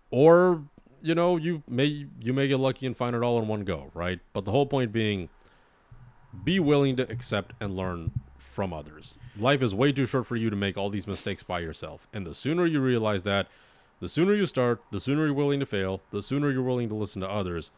or 0.09 0.63
you 1.01 1.13
know 1.13 1.37
you 1.37 1.61
may 1.67 2.07
you 2.19 2.33
may 2.33 2.47
get 2.47 2.59
lucky 2.59 2.87
and 2.87 2.97
find 2.97 3.15
it 3.15 3.21
all 3.21 3.39
in 3.39 3.47
one 3.47 3.63
go, 3.63 3.91
right? 3.93 4.19
But 4.33 4.45
the 4.45 4.51
whole 4.51 4.65
point 4.65 4.91
being, 4.91 5.29
be 6.43 6.59
willing 6.59 6.95
to 6.95 7.03
accept 7.11 7.53
and 7.59 7.75
learn 7.75 8.11
from 8.55 8.73
others. 8.73 9.19
Life 9.37 9.61
is 9.61 9.75
way 9.75 9.91
too 9.91 10.05
short 10.05 10.25
for 10.25 10.37
you 10.37 10.49
to 10.49 10.55
make 10.55 10.77
all 10.77 10.89
these 10.89 11.05
mistakes 11.05 11.43
by 11.43 11.59
yourself. 11.59 12.07
And 12.13 12.25
the 12.25 12.33
sooner 12.33 12.65
you 12.65 12.79
realize 12.79 13.23
that, 13.23 13.47
the 13.99 14.07
sooner 14.07 14.33
you 14.33 14.45
start, 14.45 14.81
the 14.91 14.99
sooner 14.99 15.25
you're 15.25 15.33
willing 15.33 15.59
to 15.59 15.65
fail, 15.65 16.01
the 16.11 16.23
sooner 16.23 16.49
you're 16.49 16.63
willing 16.63 16.87
to 16.89 16.95
listen 16.95 17.21
to 17.21 17.29
others, 17.29 17.71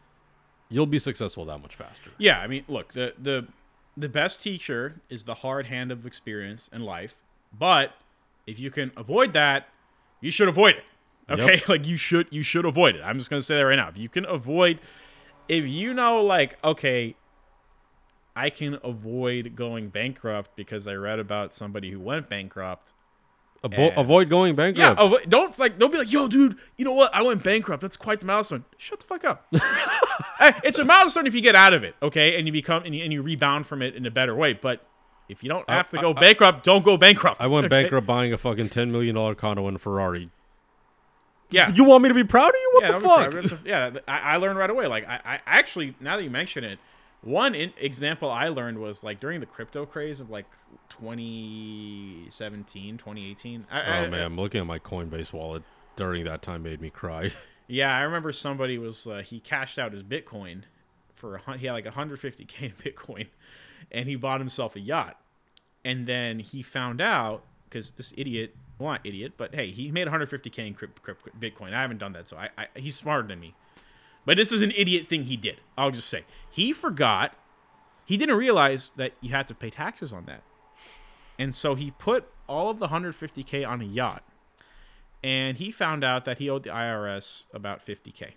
you'll 0.69 0.85
be 0.85 0.99
successful 0.99 1.45
that 1.45 1.57
much 1.57 1.75
faster. 1.75 2.11
Yeah, 2.19 2.39
I 2.39 2.47
mean, 2.47 2.63
look, 2.67 2.93
the 2.93 3.13
the 3.17 3.47
the 3.97 4.07
best 4.07 4.41
teacher 4.41 5.01
is 5.09 5.23
the 5.23 5.33
hard 5.35 5.65
hand 5.65 5.91
of 5.91 6.05
experience 6.05 6.69
in 6.71 6.83
life. 6.83 7.15
But 7.51 7.93
if 8.45 8.59
you 8.59 8.69
can 8.69 8.91
avoid 8.95 9.33
that, 9.33 9.67
you 10.21 10.29
should 10.29 10.47
avoid 10.47 10.75
it. 10.75 10.83
Okay? 11.29 11.61
Like 11.67 11.87
you 11.87 11.97
should 11.97 12.27
you 12.29 12.43
should 12.43 12.65
avoid 12.65 12.95
it. 12.95 13.01
I'm 13.01 13.17
just 13.17 13.29
gonna 13.29 13.41
say 13.41 13.55
that 13.55 13.65
right 13.65 13.75
now. 13.75 13.89
If 13.89 13.97
you 13.97 14.09
can 14.09 14.25
avoid 14.25 14.79
if 15.47 15.67
you 15.67 15.93
know 15.93 16.21
like, 16.23 16.57
okay, 16.63 17.15
I 18.37 18.51
can 18.51 18.77
avoid 18.83 19.55
going 19.55 19.89
bankrupt 19.89 20.55
because 20.55 20.87
I 20.87 20.93
read 20.93 21.17
about 21.17 21.53
somebody 21.53 21.89
who 21.89 21.99
went 21.99 22.29
bankrupt. 22.29 22.93
Avo- 23.63 23.89
And- 23.89 23.97
avoid 23.97 24.29
going 24.29 24.49
Yeah, 24.53 24.93
bankrupt. 24.93 24.99
avo- 24.99 25.27
don't 25.29 25.57
like 25.57 25.79
don't 25.79 25.91
be 25.91 25.97
like, 25.97 26.11
yo, 26.11 26.27
dude, 26.27 26.55
you 26.77 26.85
know 26.85 26.93
what? 26.93 27.13
I 27.15 27.23
went 27.23 27.43
bankrupt. 27.43 27.81
That's 27.81 27.97
quite 27.97 28.19
the 28.19 28.27
milestone. 28.27 28.63
Shut 28.77 28.99
the 28.99 29.05
fuck 29.05 29.25
up. 29.25 29.51
Hey, 30.39 30.51
it's 30.63 30.77
a 30.77 30.85
milestone 30.85 31.25
if 31.25 31.33
you 31.33 31.41
get 31.41 31.55
out 31.55 31.73
of 31.73 31.83
it, 31.83 31.95
okay, 31.99 32.37
and 32.37 32.45
you 32.45 32.53
become 32.53 32.83
and 32.83 32.93
you, 32.93 33.03
and 33.03 33.11
you 33.11 33.23
rebound 33.23 33.65
from 33.65 33.81
it 33.81 33.95
in 33.95 34.05
a 34.05 34.11
better 34.11 34.35
way. 34.35 34.53
But 34.53 34.85
if 35.29 35.41
you 35.41 35.49
don't 35.49 35.67
have 35.67 35.89
to 35.89 35.97
go 35.97 36.13
bankrupt, 36.13 36.63
don't 36.63 36.85
go 36.85 36.95
bankrupt. 36.95 37.41
I 37.41 37.47
went 37.47 37.65
okay? 37.65 37.81
bankrupt 37.81 38.05
buying 38.05 38.31
a 38.33 38.37
fucking 38.37 38.69
ten 38.69 38.91
million 38.91 39.15
dollar 39.15 39.33
condo 39.33 39.67
in 39.67 39.73
a 39.73 39.79
Ferrari. 39.79 40.29
Yeah. 41.49 41.71
You 41.73 41.85
want 41.85 42.03
me 42.03 42.09
to 42.09 42.15
be 42.15 42.23
proud 42.23 42.49
of 42.49 42.55
you? 42.55 42.71
What 42.73 42.83
yeah, 42.83 43.31
the 43.31 43.49
fuck? 43.49 43.65
yeah, 43.65 43.91
I, 44.07 44.19
I 44.33 44.37
learned 44.37 44.59
right 44.59 44.69
away. 44.69 44.85
Like 44.85 45.07
I, 45.07 45.19
I 45.25 45.39
actually 45.47 45.95
now 45.99 46.17
that 46.17 46.23
you 46.23 46.29
mention 46.29 46.63
it, 46.63 46.77
one 47.21 47.55
in, 47.55 47.73
example 47.79 48.29
I 48.29 48.49
learned 48.49 48.79
was 48.79 49.03
like 49.03 49.19
during 49.19 49.39
the 49.39 49.45
crypto 49.45 49.85
craze 49.85 50.19
of 50.19 50.29
like 50.29 50.45
2017, 50.89 52.97
2018. 52.97 53.65
I, 53.71 53.79
I- 53.81 54.05
Oh 54.05 54.09
man, 54.09 54.35
looking 54.35 54.61
at 54.61 54.67
my 54.67 54.79
Coinbase 54.79 55.33
wallet 55.33 55.63
during 55.95 56.25
that 56.25 56.41
time 56.41 56.63
made 56.63 56.81
me 56.81 56.89
cry. 56.89 57.31
Yeah, 57.69 57.93
I 57.93 58.03
remember 58.03 58.31
somebody 58.31 58.77
was 58.77 59.05
uh, 59.07 59.21
he 59.25 59.41
cashed 59.41 59.77
out 59.77 59.91
his 59.91 60.01
Bitcoin 60.01 60.61
for 61.15 61.41
a, 61.45 61.57
he 61.57 61.65
had 61.65 61.73
like 61.73 61.83
150k 61.83 62.61
in 62.61 62.71
Bitcoin, 62.81 63.27
and 63.91 64.07
he 64.07 64.15
bought 64.15 64.39
himself 64.39 64.77
a 64.77 64.79
yacht, 64.79 65.19
and 65.83 66.07
then 66.07 66.39
he 66.39 66.61
found 66.63 67.01
out 67.01 67.43
because 67.65 67.91
this 67.91 68.13
idiot 68.15 68.55
well, 68.79 68.91
not 68.91 69.01
idiot, 69.03 69.33
but 69.35 69.53
hey, 69.53 69.69
he 69.71 69.91
made 69.91 70.07
150k 70.07 70.59
in 70.65 70.75
crypt, 70.75 71.03
crypt, 71.03 71.27
Bitcoin. 71.41 71.73
I 71.73 71.81
haven't 71.81 71.97
done 71.97 72.13
that, 72.13 72.29
so 72.29 72.37
I, 72.37 72.47
I 72.57 72.67
he's 72.77 72.95
smarter 72.95 73.27
than 73.27 73.41
me. 73.41 73.53
But 74.27 74.35
this 74.37 74.51
is 74.51 74.59
an 74.61 74.71
idiot 74.75 75.07
thing 75.07 75.23
he 75.23 75.37
did. 75.37 75.61
I'll 75.77 75.89
just 75.89 76.09
say 76.09 76.25
he 76.51 76.73
forgot. 76.73 77.33
He 78.05 78.17
didn't 78.17 78.35
realize 78.35 78.91
that 78.97 79.13
you 79.21 79.31
had 79.31 79.47
to 79.47 79.55
pay 79.55 79.69
taxes 79.69 80.11
on 80.13 80.25
that, 80.25 80.43
and 81.39 81.55
so 81.55 81.75
he 81.75 81.91
put 81.91 82.27
all 82.47 82.69
of 82.69 82.79
the 82.79 82.87
150k 82.89 83.67
on 83.67 83.81
a 83.81 83.85
yacht, 83.85 84.23
and 85.23 85.57
he 85.57 85.71
found 85.71 86.03
out 86.03 86.25
that 86.25 86.39
he 86.39 86.49
owed 86.49 86.63
the 86.63 86.69
IRS 86.69 87.45
about 87.53 87.83
50k. 87.85 88.33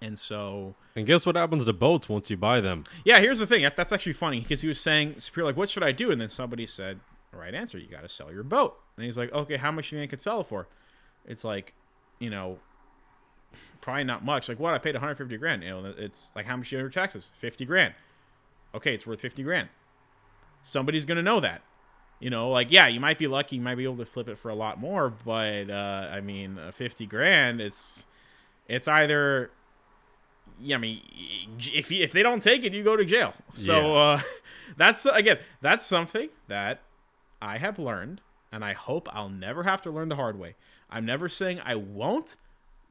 And 0.00 0.16
so, 0.16 0.76
And 0.94 1.04
guess 1.06 1.26
what 1.26 1.34
happens 1.34 1.64
to 1.64 1.72
boats 1.72 2.08
once 2.08 2.30
you 2.30 2.36
buy 2.36 2.60
them? 2.60 2.84
yeah, 3.04 3.18
here's 3.18 3.40
the 3.40 3.46
thing. 3.48 3.68
That's 3.76 3.90
actually 3.90 4.12
funny 4.12 4.38
because 4.40 4.62
he 4.62 4.68
was 4.68 4.80
saying, 4.80 5.18
Superior, 5.18 5.46
like, 5.46 5.56
what 5.56 5.68
should 5.68 5.82
I 5.82 5.90
do? 5.90 6.12
And 6.12 6.20
then 6.20 6.28
somebody 6.28 6.66
said, 6.66 7.00
the 7.32 7.38
right 7.38 7.52
answer, 7.52 7.78
you 7.78 7.88
got 7.88 8.02
to 8.02 8.08
sell 8.08 8.32
your 8.32 8.44
boat. 8.44 8.78
And 8.96 9.04
he's 9.04 9.18
like, 9.18 9.32
okay, 9.32 9.56
how 9.56 9.72
much 9.72 9.90
do 9.90 9.96
you 9.96 10.02
think 10.02 10.10
I 10.10 10.12
could 10.12 10.20
sell 10.20 10.40
it 10.42 10.46
for? 10.46 10.68
It's 11.26 11.42
like, 11.42 11.74
you 12.20 12.30
know, 12.30 12.58
probably 13.80 14.04
not 14.04 14.24
much. 14.24 14.48
Like, 14.48 14.58
what? 14.58 14.74
I 14.74 14.78
paid 14.78 14.94
150 14.94 15.36
grand. 15.38 15.62
You 15.62 15.70
know, 15.70 15.94
it's 15.96 16.32
like, 16.36 16.46
how 16.46 16.56
much 16.56 16.70
you 16.72 16.78
owe 16.78 16.82
your 16.82 16.90
taxes? 16.90 17.30
50 17.38 17.64
grand. 17.64 17.94
Okay, 18.74 18.94
it's 18.94 19.06
worth 19.06 19.20
50 19.20 19.42
grand. 19.42 19.68
Somebody's 20.62 21.04
going 21.04 21.16
to 21.16 21.22
know 21.22 21.40
that. 21.40 21.62
You 22.20 22.30
know, 22.30 22.50
like, 22.50 22.70
yeah, 22.70 22.88
you 22.88 22.98
might 23.00 23.18
be 23.18 23.26
lucky. 23.28 23.56
You 23.56 23.62
might 23.62 23.76
be 23.76 23.84
able 23.84 23.96
to 23.98 24.04
flip 24.04 24.28
it 24.28 24.38
for 24.38 24.48
a 24.50 24.54
lot 24.54 24.78
more. 24.80 25.08
But, 25.08 25.70
uh, 25.70 26.08
I 26.12 26.20
mean, 26.20 26.58
uh, 26.58 26.72
50 26.72 27.06
grand, 27.06 27.60
it's, 27.60 28.06
it's 28.68 28.88
either 28.88 29.50
yeah, 30.60 30.74
I 30.76 30.78
mean, 30.78 31.00
if 31.72 31.90
you, 31.92 32.02
if 32.02 32.10
they 32.12 32.22
don't 32.22 32.42
take 32.42 32.64
it, 32.64 32.72
you 32.72 32.82
go 32.82 32.96
to 32.96 33.04
jail. 33.04 33.32
So 33.52 33.94
Yeah. 33.94 33.98
uh, 34.00 34.20
that's 34.76 35.06
again, 35.06 35.38
that's 35.60 35.86
something 35.86 36.30
that 36.48 36.80
I 37.40 37.58
have 37.58 37.78
learned, 37.78 38.20
and 38.50 38.64
I 38.64 38.72
hope 38.72 39.08
I'll 39.14 39.28
never 39.28 39.62
have 39.62 39.82
to 39.82 39.90
learn 39.90 40.08
the 40.08 40.16
hard 40.16 40.38
way. 40.38 40.56
I'm 40.90 41.04
never 41.06 41.28
saying 41.28 41.60
I 41.64 41.76
won't, 41.76 42.34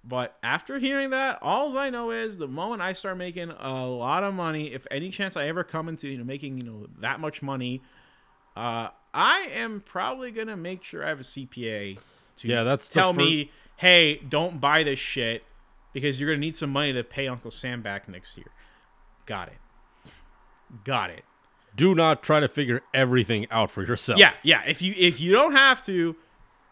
but 0.04 0.38
after 0.42 0.80
hearing 0.80 1.10
that, 1.12 1.40
all 1.42 1.78
I 1.78 1.90
know 1.90 2.12
is 2.12 2.38
the 2.38 2.48
moment 2.48 2.82
I 2.82 2.94
start 2.94 3.18
making 3.18 3.50
a 3.52 3.86
lot 3.86 4.24
of 4.24 4.34
money, 4.34 4.74
if 4.74 4.88
any 4.90 5.10
chance 5.10 5.36
I 5.36 5.48
ever 5.48 5.64
come 5.64 5.90
into 5.90 6.08
you 6.08 6.18
know 6.18 6.24
making 6.24 6.58
you 6.58 6.64
know 6.64 6.88
that 7.00 7.20
much 7.20 7.42
money, 7.42 7.82
uh, 8.56 8.90
I 9.14 9.50
am 9.54 9.82
probably 9.82 10.32
gonna 10.32 10.58
make 10.58 10.84
sure 10.84 11.04
I 11.06 11.10
have 11.10 11.20
a 11.20 11.24
CPA 11.24 12.00
to 12.38 12.48
Yeah, 12.48 12.64
that's 12.64 12.88
tell 12.90 13.14
fir- 13.14 13.20
me, 13.22 13.52
hey, 13.78 14.18
don't 14.18 14.62
buy 14.62 14.84
this 14.84 15.00
shit 15.00 15.44
because 15.94 16.20
you're 16.20 16.30
gonna 16.30 16.40
need 16.40 16.56
some 16.58 16.70
money 16.72 16.94
to 16.94 17.04
pay 17.04 17.28
Uncle 17.28 17.52
Sam 17.52 17.82
back 17.82 18.08
next 18.08 18.38
year. 18.38 18.48
Got 19.26 19.50
it. 19.50 20.12
Got 20.84 21.10
it. 21.10 21.24
Do 21.76 21.94
not 21.94 22.24
try 22.24 22.40
to 22.40 22.48
figure 22.48 22.82
everything 22.94 23.46
out 23.52 23.70
for 23.72 23.84
yourself. 23.84 24.20
Yeah, 24.20 24.32
yeah. 24.44 24.64
If 24.66 24.82
you 24.82 24.94
if 24.98 25.20
you 25.20 25.32
don't 25.32 25.54
have 25.54 25.84
to, 25.86 26.16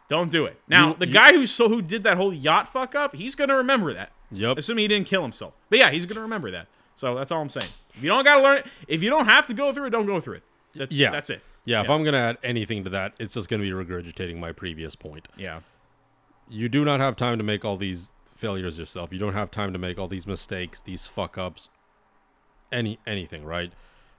don't 0.10 0.32
do 0.32 0.46
it. 0.46 0.60
Now 0.68 0.90
You- 0.90 0.96
the 1.00 1.08
you- 1.08 1.14
guy 1.14 1.34
who 1.34 1.46
so 1.48 1.70
who 1.70 1.82
did 1.82 2.04
that 2.04 2.18
whole 2.18 2.34
yacht 2.34 2.68
fuck 2.68 2.96
up, 2.96 3.16
he's 3.16 3.36
gonna 3.36 3.56
remember 3.58 3.94
that. 3.94 4.12
Yep. 4.32 4.58
Assuming 4.58 4.84
he 4.84 4.88
didn't 4.88 5.08
kill 5.08 5.22
himself. 5.22 5.54
But 5.70 5.80
yeah, 5.80 5.92
he's 5.92 6.06
gonna 6.06 6.22
remember 6.22 6.52
that. 6.52 6.68
So 6.96 7.16
that's 7.16 7.32
all 7.32 7.42
I'm 7.42 7.50
saying. 7.50 7.72
If 7.94 8.04
you 8.04 8.10
don't 8.10 8.24
gotta 8.24 8.42
learn 8.42 8.58
it, 8.60 8.68
if 8.88 9.04
you 9.04 9.10
don't 9.10 9.26
have 9.26 9.46
to 9.48 9.54
go 9.54 9.72
through 9.74 9.86
it, 9.88 9.90
don't 9.92 10.06
go 10.06 10.20
through 10.20 10.36
it. 10.36 10.44
That's, 10.74 10.92
Yeah. 10.94 11.12
that's 11.12 11.30
it. 11.30 11.42
Yeah, 11.68 11.82
if 11.82 11.90
I'm 11.90 12.04
going 12.04 12.14
to 12.14 12.20
add 12.20 12.38
anything 12.44 12.84
to 12.84 12.92
that, 12.92 13.14
it's 13.18 13.34
just 13.34 13.50
going 13.50 13.60
to 13.60 13.66
be 13.68 13.74
regurgitating 13.86 14.38
my 14.38 14.52
previous 14.52 14.96
point. 14.96 15.28
Yeah. 15.36 15.62
You 16.48 16.70
do 16.70 16.86
not 16.86 17.00
have 17.00 17.16
time 17.16 17.40
to 17.40 17.44
make 17.44 17.66
all 17.66 17.76
these 17.76 18.12
failures 18.36 18.78
yourself. 18.78 19.12
You 19.12 19.18
don't 19.18 19.34
have 19.34 19.50
time 19.50 19.74
to 19.74 19.80
make 19.80 19.98
all 19.98 20.08
these 20.08 20.28
mistakes, 20.28 20.80
these 20.80 21.08
fuck 21.08 21.40
ups, 21.40 21.70
any 22.72 23.00
anything, 23.08 23.46
right? 23.46 23.72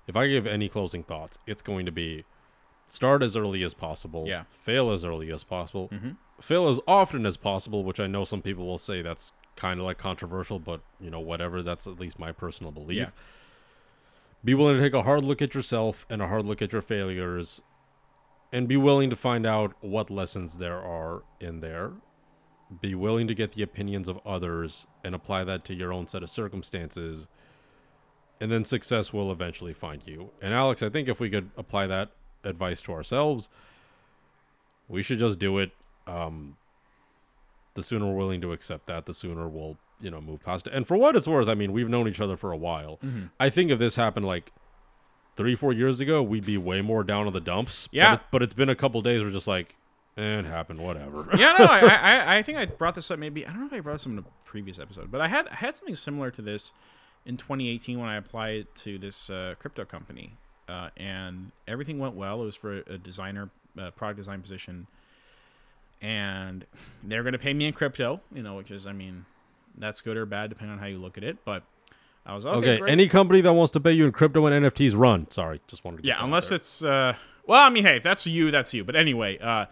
If 0.09 0.17
I 0.17 0.27
give 0.27 0.45
any 0.45 0.69
closing 0.69 1.05
thoughts, 1.05 1.39
it's 1.47 1.63
going 1.63 1.87
to 1.87 1.93
be 1.93 2.25
start 2.89 3.23
as 3.23 3.37
early 3.37 3.63
as 3.63 3.75
possible. 3.75 4.25
Yeah. 4.27 4.45
Fail 4.51 4.91
as 4.91 5.05
early 5.05 5.31
as 5.33 5.45
possible. 5.45 5.89
Mm-hmm. 5.89 6.11
Fail 6.41 6.69
as 6.69 6.81
often 6.87 7.27
as 7.27 7.37
possible, 7.37 7.85
which 7.85 8.01
I 8.01 8.07
know 8.07 8.25
some 8.25 8.43
people 8.43 8.67
will 8.67 8.79
say 8.79 9.03
that's 9.03 9.33
kind 9.57 9.81
of 9.81 9.87
like 9.87 9.99
controversial, 9.99 10.59
but 10.59 10.81
you 11.01 11.11
know, 11.11 11.21
whatever. 11.21 11.63
That's 11.63 11.87
at 11.87 11.99
least 11.99 12.19
my 12.19 12.33
personal 12.33 12.73
belief. 12.73 12.99
Yeah. 12.99 13.11
Be 14.45 14.55
willing 14.55 14.77
to 14.77 14.83
take 14.83 14.95
a 14.95 15.03
hard 15.03 15.25
look 15.25 15.43
at 15.43 15.55
yourself 15.55 16.07
and 16.09 16.23
a 16.23 16.29
hard 16.29 16.45
look 16.45 16.63
at 16.63 16.73
your 16.73 16.83
failures 16.83 17.63
and 18.53 18.69
be 18.69 18.77
willing 18.77 19.11
to 19.11 19.17
find 19.17 19.45
out 19.45 19.75
what 19.81 20.11
lessons 20.11 20.59
there 20.59 20.79
are 20.79 21.23
in 21.41 21.61
there. 21.61 21.93
Be 22.81 22.95
willing 22.95 23.27
to 23.27 23.35
get 23.35 23.53
the 23.53 23.63
opinions 23.63 24.09
of 24.09 24.21
others 24.25 24.87
and 25.03 25.15
apply 25.15 25.45
that 25.45 25.65
to 25.65 25.75
your 25.75 25.93
own 25.93 26.07
set 26.07 26.23
of 26.23 26.31
circumstances. 26.31 27.29
And 28.41 28.53
then 28.53 28.65
success 28.65 29.13
will 29.13 29.33
eventually 29.33 29.73
find 29.73 30.03
you. 30.07 30.31
And 30.43 30.53
Alex, 30.53 30.83
I 30.83 30.91
think 30.91 31.09
if 31.09 31.19
we 31.19 31.31
could 31.31 31.51
apply 31.57 31.87
that 31.89 32.11
advice 32.47 32.81
to 32.83 32.93
ourselves, 32.93 33.49
we 34.89 35.03
should 35.03 35.19
just 35.19 35.39
do 35.39 35.59
it. 35.59 35.71
Um, 36.07 36.57
the 37.75 37.83
sooner 37.83 38.07
we're 38.07 38.15
willing 38.15 38.41
to 38.41 38.53
accept 38.53 38.87
that, 38.87 39.05
the 39.07 39.13
sooner 39.13 39.49
we'll, 39.49 39.77
you 40.01 40.11
know, 40.11 40.21
move 40.21 40.43
past 40.43 40.67
it. 40.67 40.73
And 40.73 40.87
for 40.87 40.97
what 40.97 41.17
it's 41.17 41.27
worth, 41.29 41.49
I 41.49 41.55
mean, 41.55 41.73
we've 41.73 41.89
known 41.89 42.09
each 42.09 42.21
other 42.21 42.37
for 42.37 42.53
a 42.53 42.57
while. 42.57 42.99
Mm-hmm. 43.05 43.25
I 43.39 43.51
think 43.51 43.71
if 43.71 43.79
this 43.79 43.97
happened 43.97 44.25
like 44.27 44.53
three, 45.37 45.55
four 45.55 45.73
years 45.73 46.01
ago, 46.01 46.23
we'd 46.23 46.47
be 46.47 46.57
way 46.57 46.81
more 46.81 47.05
down 47.05 47.27
on 47.27 47.33
the 47.35 47.41
dumps. 47.41 47.89
But 47.89 47.97
Yeah. 47.97 48.15
it- 48.15 48.21
But, 48.31 48.43
it's 48.43 48.55
been 48.55 48.71
a 48.71 48.75
couple 48.77 49.03
days. 49.03 49.23
We're 49.23 49.31
just 49.31 49.49
like, 49.49 49.75
eh, 50.17 50.39
it 50.39 50.47
happened, 50.47 50.81
whatever. 50.81 51.29
yeah, 51.37 51.55
no, 51.59 51.67
I, 51.67 51.81
I, 51.81 52.37
I 52.39 52.43
think 52.43 52.57
I 52.57 52.65
brought 52.65 52.95
this 52.95 53.11
up. 53.11 53.19
Maybe 53.19 53.47
I 53.47 53.51
don't 53.51 53.61
know 53.61 53.67
if 53.67 53.73
I 53.75 53.81
brought 53.81 53.95
this 53.95 54.07
up 54.07 54.13
in 54.13 54.19
a 54.21 54.25
previous 54.47 54.79
episode, 54.79 55.11
but 55.11 55.21
I 55.21 55.29
had 55.29 55.47
I 55.49 55.57
had 55.57 55.75
something 55.75 55.97
similar 55.97 56.31
to 56.31 56.41
this 56.41 56.73
in 57.27 57.37
2018 57.37 57.99
when 57.99 58.09
I 58.09 58.17
applied 58.17 58.69
to 58.77 58.97
this 58.99 59.29
uh, 59.29 59.55
crypto 59.59 59.85
company, 59.85 60.33
uh, 60.69 60.91
and 60.97 61.51
everything 61.69 61.99
went 61.99 62.15
well. 62.15 62.43
It 62.43 62.45
was 62.45 62.57
for 62.57 62.79
a 62.79 62.99
designer, 62.99 63.51
uh, 63.79 63.91
product 63.93 64.19
design 64.19 64.43
position, 64.43 64.87
and 66.01 66.65
they're 67.03 67.23
going 67.23 67.33
to 67.33 67.39
pay 67.39 67.55
me 67.55 67.67
in 67.67 67.73
crypto. 67.73 68.21
You 68.35 68.43
know, 68.43 68.57
which 68.57 68.71
is, 68.71 68.87
I 68.87 68.93
mean, 68.93 69.25
that's 69.77 70.01
good 70.01 70.17
or 70.17 70.27
bad 70.27 70.51
depending 70.51 70.73
on 70.73 70.79
how 70.79 70.87
you 70.87 70.99
look 70.99 71.19
at 71.19 71.25
it. 71.25 71.39
But 71.45 71.63
I 72.25 72.35
was 72.35 72.45
okay. 72.45 72.57
Okay, 72.57 72.79
great. 72.79 72.91
any 72.91 73.09
company 73.09 73.41
that 73.41 73.53
wants 73.53 73.71
to 73.73 73.81
pay 73.81 73.93
you 73.93 74.07
in 74.07 74.13
crypto 74.13 74.47
and 74.47 74.65
NFTs, 74.65 74.97
run. 74.97 75.31
Sorry, 75.31 75.61
just 75.69 75.85
wanted 75.85 75.99
to. 75.99 76.03
get 76.03 76.09
Yeah, 76.09 76.25
unless 76.25 76.51
it's 76.51 76.83
uh 76.83 77.15
well, 77.47 77.63
I 77.63 77.71
mean, 77.71 77.85
hey, 77.85 77.99
if 77.99 78.03
that's 78.03 78.27
you, 78.27 78.51
that's 78.51 78.75
you. 78.75 78.85
But 78.85 78.97
anyway, 78.97 79.39
uh 79.39 79.67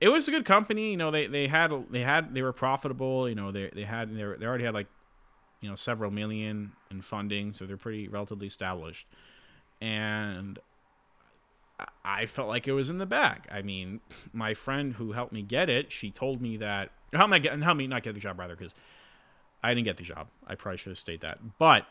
it 0.00 0.08
was 0.08 0.28
a 0.28 0.30
good 0.30 0.46
company, 0.46 0.92
you 0.92 0.96
know, 0.96 1.10
they 1.10 1.26
they 1.26 1.46
had 1.46 1.72
they 1.90 2.00
had 2.00 2.34
they 2.34 2.42
were 2.42 2.52
profitable, 2.52 3.28
you 3.28 3.34
know, 3.34 3.52
they 3.52 3.70
they 3.74 3.84
had 3.84 4.14
they, 4.14 4.24
were, 4.24 4.36
they 4.36 4.46
already 4.46 4.64
had 4.64 4.74
like 4.74 4.86
you 5.60 5.68
know, 5.68 5.76
several 5.76 6.10
million 6.10 6.72
in 6.90 7.02
funding, 7.02 7.52
so 7.52 7.66
they're 7.66 7.76
pretty 7.76 8.08
relatively 8.08 8.46
established. 8.46 9.06
And 9.80 10.58
I- 11.78 11.88
I 12.04 12.26
felt 12.26 12.48
like 12.48 12.68
it 12.68 12.72
was 12.72 12.90
in 12.90 12.98
the 12.98 13.06
bag. 13.06 13.46
I 13.50 13.62
mean, 13.62 14.00
my 14.32 14.54
friend 14.54 14.94
who 14.94 15.12
helped 15.12 15.32
me 15.32 15.42
get 15.42 15.68
it, 15.70 15.90
she 15.90 16.10
told 16.10 16.40
me 16.40 16.56
that 16.58 16.90
how 17.12 17.20
help 17.20 17.30
me 17.30 17.38
get 17.40 17.58
help 17.60 17.76
me 17.76 17.86
not 17.86 18.02
get 18.02 18.14
the 18.14 18.20
job 18.20 18.38
rather 18.38 18.54
because 18.54 18.74
I 19.62 19.74
didn't 19.74 19.86
get 19.86 19.96
the 19.96 20.04
job. 20.04 20.28
I 20.46 20.54
probably 20.54 20.78
should 20.78 20.90
have 20.90 20.98
stated 20.98 21.22
that. 21.22 21.58
But 21.58 21.86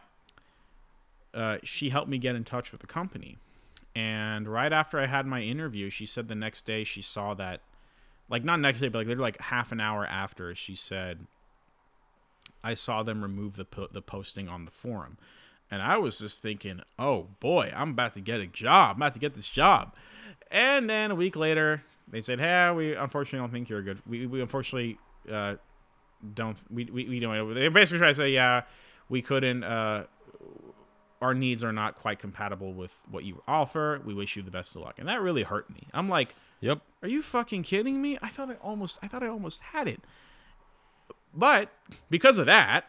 uh, 1.34 1.58
she 1.64 1.90
helped 1.90 2.10
me 2.10 2.18
get 2.18 2.36
in 2.36 2.44
touch 2.44 2.72
with 2.72 2.82
the 2.82 2.88
company. 2.88 3.38
And 3.96 4.48
right 4.48 4.72
after 4.72 5.00
I 5.00 5.08
had 5.08 5.26
my 5.26 5.42
interview, 5.42 5.90
she 5.90 6.06
said 6.06 6.28
the 6.28 6.36
next 6.36 6.66
day 6.66 6.84
she 6.84 7.02
saw 7.02 7.34
that, 7.36 7.62
like 8.30 8.44
not 8.44 8.60
next 8.60 8.80
day, 8.80 8.88
but 8.88 9.00
like 9.00 9.08
literally 9.08 9.28
like 9.28 9.42
half 9.42 9.72
an 9.72 9.80
hour 9.80 10.06
after, 10.06 10.54
she 10.56 10.76
said, 10.76 11.26
I 12.64 12.74
saw 12.74 13.04
them 13.04 13.22
remove 13.22 13.56
the 13.56 13.66
po- 13.66 13.90
the 13.92 14.02
posting 14.02 14.48
on 14.48 14.66
the 14.66 14.72
forum, 14.72 15.18
and 15.72 15.82
I 15.82 15.98
was 15.98 16.20
just 16.20 16.42
thinking, 16.42 16.82
oh 16.98 17.28
boy, 17.40 17.72
I'm 17.76 17.92
about 17.92 18.14
to 18.14 18.22
get 18.22 18.40
a 18.40 18.48
job. 18.48 18.96
I'm 18.96 19.02
about 19.02 19.14
to 19.14 19.20
get 19.20 19.34
this 19.34 19.48
job. 19.48 19.96
And 20.52 20.90
then 20.90 21.12
a 21.12 21.16
week 21.16 21.36
later, 21.36 21.84
they 22.08 22.22
said, 22.22 22.40
hey, 22.40 22.72
we 22.72 22.96
unfortunately 22.96 23.40
don't 23.40 23.52
think 23.52 23.70
you're 23.70 23.84
good. 23.84 24.02
We, 24.08 24.26
we 24.26 24.42
unfortunately 24.42 24.98
uh, 25.32 25.56
don't 26.34 26.58
we, 26.72 26.86
we, 26.86 27.08
we 27.08 27.20
don't. 27.20 27.54
They 27.54 27.68
basically 27.70 28.00
try 28.00 28.10
to 28.10 28.16
say, 28.16 28.30
yeah, 28.32 28.64
we 29.10 29.22
couldn't. 29.22 29.64
Uh, 29.64 30.06
our 31.22 31.34
needs 31.34 31.64
are 31.64 31.74
not 31.74 31.96
quite 31.96 32.20
compatible 32.20 32.74
with 32.74 32.96
what 33.12 33.26
you 33.26 33.44
offer. 33.48 34.02
We 34.06 34.14
wish 34.14 34.36
you 34.38 34.42
the 34.42 34.52
best 34.52 34.76
of 34.76 34.82
luck. 34.82 34.96
And 34.98 35.08
that 35.10 35.22
really 35.22 35.44
hurt 35.44 35.70
me. 35.70 35.88
I'm 35.94 36.08
like, 36.10 36.34
Yep. 36.62 36.82
are 37.04 37.08
you 37.10 37.22
fucking 37.22 37.64
kidding 37.64 38.02
me? 38.02 38.18
I 38.22 38.30
thought 38.30 38.50
I 38.50 38.56
almost 38.56 39.00
I 39.02 39.08
thought 39.08 39.24
I 39.24 39.28
almost 39.28 39.62
had 39.62 39.88
it. 39.88 40.02
But 41.34 41.70
because 42.10 42.38
of 42.38 42.46
that, 42.48 42.86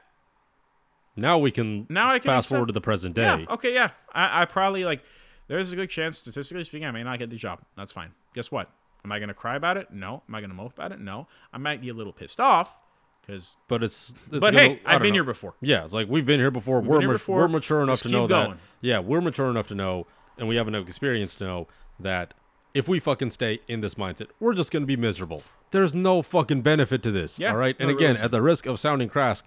Now 1.20 1.38
we 1.38 1.50
can 1.50 1.86
Now 1.88 2.08
I 2.08 2.18
can 2.18 2.26
fast 2.26 2.46
accept- 2.46 2.48
forward 2.50 2.66
to 2.66 2.72
the 2.72 2.80
present 2.80 3.14
day. 3.14 3.22
yeah, 3.22 3.54
okay, 3.54 3.72
yeah. 3.74 3.90
I, 4.12 4.42
I 4.42 4.44
probably 4.46 4.84
like 4.84 5.02
there's 5.48 5.72
a 5.72 5.76
good 5.76 5.90
chance, 5.90 6.18
statistically 6.18 6.64
speaking, 6.64 6.86
I 6.86 6.90
may 6.90 7.02
not 7.02 7.18
get 7.18 7.30
the 7.30 7.36
job. 7.36 7.60
That's 7.76 7.92
fine. 7.92 8.12
Guess 8.34 8.50
what? 8.50 8.70
Am 9.04 9.12
I 9.12 9.18
gonna 9.18 9.34
cry 9.34 9.56
about 9.56 9.76
it? 9.76 9.90
No. 9.92 10.22
Am 10.28 10.34
I 10.34 10.40
gonna 10.40 10.54
mope 10.54 10.74
about 10.74 10.92
it? 10.92 11.00
No. 11.00 11.26
I 11.52 11.58
might 11.58 11.80
be 11.80 11.88
a 11.88 11.94
little 11.94 12.12
pissed 12.12 12.40
off 12.40 12.78
because 13.22 13.56
But 13.68 13.82
it's, 13.82 14.10
it's 14.30 14.38
But 14.40 14.52
gonna- 14.52 14.58
hey, 14.60 14.80
I've 14.86 15.00
been 15.00 15.10
know. 15.10 15.14
here 15.16 15.24
before. 15.24 15.54
Yeah, 15.60 15.84
it's 15.84 15.94
like 15.94 16.08
we've 16.08 16.26
been 16.26 16.40
here 16.40 16.50
before. 16.50 16.80
we're 16.80 17.00
here 17.00 17.08
ma- 17.08 17.14
before. 17.14 17.38
we're 17.38 17.48
mature 17.48 17.82
enough 17.82 17.94
Just 17.94 18.02
to 18.04 18.08
know 18.10 18.22
keep 18.24 18.30
that. 18.30 18.56
Yeah, 18.80 18.98
we're 19.00 19.20
mature 19.20 19.50
enough 19.50 19.66
to 19.68 19.74
know, 19.74 20.06
and 20.38 20.48
we 20.48 20.56
have 20.56 20.68
enough 20.68 20.86
experience 20.86 21.34
to 21.36 21.44
know 21.44 21.68
that 21.98 22.34
if 22.74 22.86
we 22.88 23.00
fucking 23.00 23.30
stay 23.32 23.58
in 23.68 23.80
this 23.80 23.94
mindset, 23.96 24.28
we're 24.38 24.54
just 24.54 24.70
gonna 24.70 24.86
be 24.86 24.96
miserable. 24.96 25.42
There's 25.72 25.94
no 25.94 26.22
fucking 26.22 26.62
benefit 26.62 27.02
to 27.04 27.10
this. 27.10 27.38
Yeah, 27.38 27.50
all 27.52 27.56
right. 27.56 27.76
And 27.78 27.88
no, 27.90 27.94
again, 27.94 28.16
at 28.16 28.30
the 28.30 28.42
risk 28.42 28.66
of 28.66 28.78
sounding 28.80 29.08
crass, 29.08 29.42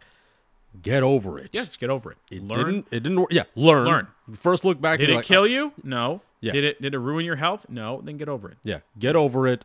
get 0.81 1.03
over 1.03 1.37
it. 1.39 1.49
Yeah, 1.53 1.65
just 1.65 1.79
get 1.79 1.89
over 1.89 2.11
it. 2.11 2.17
It 2.31 2.43
Learn. 2.43 2.57
didn't. 2.65 2.87
It 2.91 2.99
didn't. 3.03 3.19
work. 3.21 3.29
Yeah, 3.31 3.43
learn. 3.55 3.85
Learn. 3.87 4.07
First, 4.33 4.65
look 4.65 4.79
back. 4.81 4.99
Did 4.99 5.09
it 5.09 5.15
like, 5.15 5.25
kill 5.25 5.41
"Oh, 5.41 5.45
you? 5.45 5.73
No. 5.83 6.21
Yeah. 6.41 6.53
Did 6.53 6.63
it 6.63 6.81
did 6.81 6.93
it 6.93 6.99
ruin 6.99 7.25
your 7.25 7.35
health? 7.37 7.65
No. 7.69 8.01
Then 8.03 8.17
get 8.17 8.27
over 8.29 8.49
it. 8.49 8.57
Yeah, 8.63 8.79
get 8.97 9.15
over 9.15 9.47
it. 9.47 9.63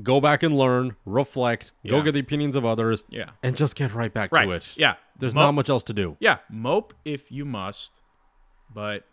go 0.00 0.20
back 0.20 0.44
and 0.44 0.56
learn, 0.56 0.94
reflect, 1.04 1.72
go 1.84 2.00
get 2.02 2.12
the 2.12 2.20
opinions 2.20 2.54
of 2.54 2.64
others, 2.64 3.02
Yeah. 3.08 3.30
and 3.42 3.56
just 3.56 3.74
get 3.74 3.92
right 3.94 4.14
back 4.14 4.30
Right. 4.30 4.44
to 4.44 4.52
it. 4.52 4.74
Yeah. 4.76 4.94
There's 5.18 5.34
Mo- 5.34 5.46
not 5.46 5.52
much 5.54 5.68
else 5.68 5.82
to 5.84 5.92
do. 5.92 6.16
Yeah, 6.20 6.38
mope 6.48 6.94
if 7.04 7.32
you 7.32 7.44
must, 7.44 8.00
but 8.72 9.06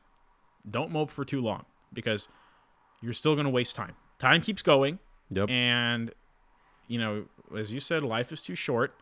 don't 0.70 0.92
mope 0.92 1.10
for 1.10 1.26
too 1.26 1.42
long 1.42 1.66
because 1.92 2.28
you're 3.02 3.14
still 3.14 3.34
going 3.34 3.46
to 3.46 3.50
waste 3.52 3.76
time. 3.76 3.96
Time 4.20 4.42
keeps 4.42 4.62
going, 4.62 5.00
Yep. 5.32 5.50
and 5.50 6.14
you 6.88 7.00
know, 7.00 7.26
as 7.58 7.74
you 7.74 7.80
said, 7.80 8.04
life 8.04 8.32
is 8.32 8.44
too 8.44 8.54
short, 8.54 8.94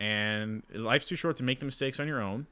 and 0.00 0.62
life's 0.74 1.06
too 1.06 1.14
short 1.16 1.36
to 1.36 1.42
make 1.44 1.58
the 1.60 1.64
mistakes 1.66 2.00
on 2.00 2.08
your 2.08 2.20
own. 2.20 2.46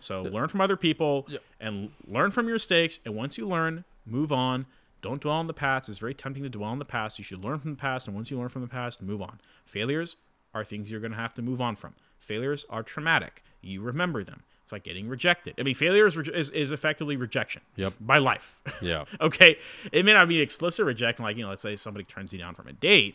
So 0.00 0.22
learn 0.22 0.48
from 0.48 0.60
other 0.60 0.76
people 0.76 1.24
Yep. 1.28 1.42
and 1.60 1.90
learn 2.06 2.30
from 2.30 2.46
your 2.46 2.56
mistakes. 2.56 3.00
And 3.06 3.14
once 3.16 3.38
you 3.38 3.48
learn, 3.48 3.84
move 4.04 4.30
on. 4.32 4.66
Don't 5.00 5.20
dwell 5.20 5.36
on 5.36 5.46
the 5.46 5.54
past. 5.54 5.88
It's 5.88 5.98
very 5.98 6.14
tempting 6.14 6.42
to 6.42 6.48
dwell 6.50 6.70
on 6.70 6.78
the 6.78 6.84
past. 6.84 7.18
You 7.18 7.24
should 7.24 7.42
learn 7.44 7.58
from 7.58 7.70
the 7.72 7.76
past, 7.76 8.06
and 8.06 8.14
once 8.14 8.30
you 8.30 8.38
learn 8.38 8.48
from 8.48 8.62
the 8.62 8.68
past, 8.68 9.02
move 9.02 9.20
on. 9.22 9.38
Failures 9.66 10.16
are 10.54 10.64
things 10.64 10.90
you're 10.90 11.00
going 11.00 11.10
to 11.12 11.18
have 11.18 11.34
to 11.34 11.42
move 11.42 11.60
on 11.60 11.76
from. 11.76 11.94
Failures 12.18 12.64
are 12.70 12.82
traumatic. 12.82 13.42
You 13.60 13.82
remember 13.82 14.24
them. 14.24 14.42
It's 14.62 14.72
like 14.72 14.82
getting 14.82 15.08
rejected. 15.08 15.54
I 15.58 15.62
mean, 15.62 15.74
failure 15.74 16.06
is, 16.06 16.16
is, 16.16 16.48
is 16.50 16.70
effectively 16.70 17.16
rejection. 17.18 17.60
Yep. 17.76 17.94
By 18.00 18.18
life. 18.18 18.60
Yeah. 18.82 19.04
okay, 19.20 19.56
it 19.92 20.04
may 20.06 20.12
not 20.14 20.28
be 20.28 20.40
explicit 20.40 20.84
rejection, 20.86 21.22
like 21.24 21.36
you 21.36 21.42
know, 21.42 21.50
let's 21.50 21.60
say 21.62 21.76
somebody 21.76 22.04
turns 22.04 22.32
you 22.32 22.38
down 22.38 22.54
from 22.54 22.68
a 22.68 22.72
date, 22.72 23.14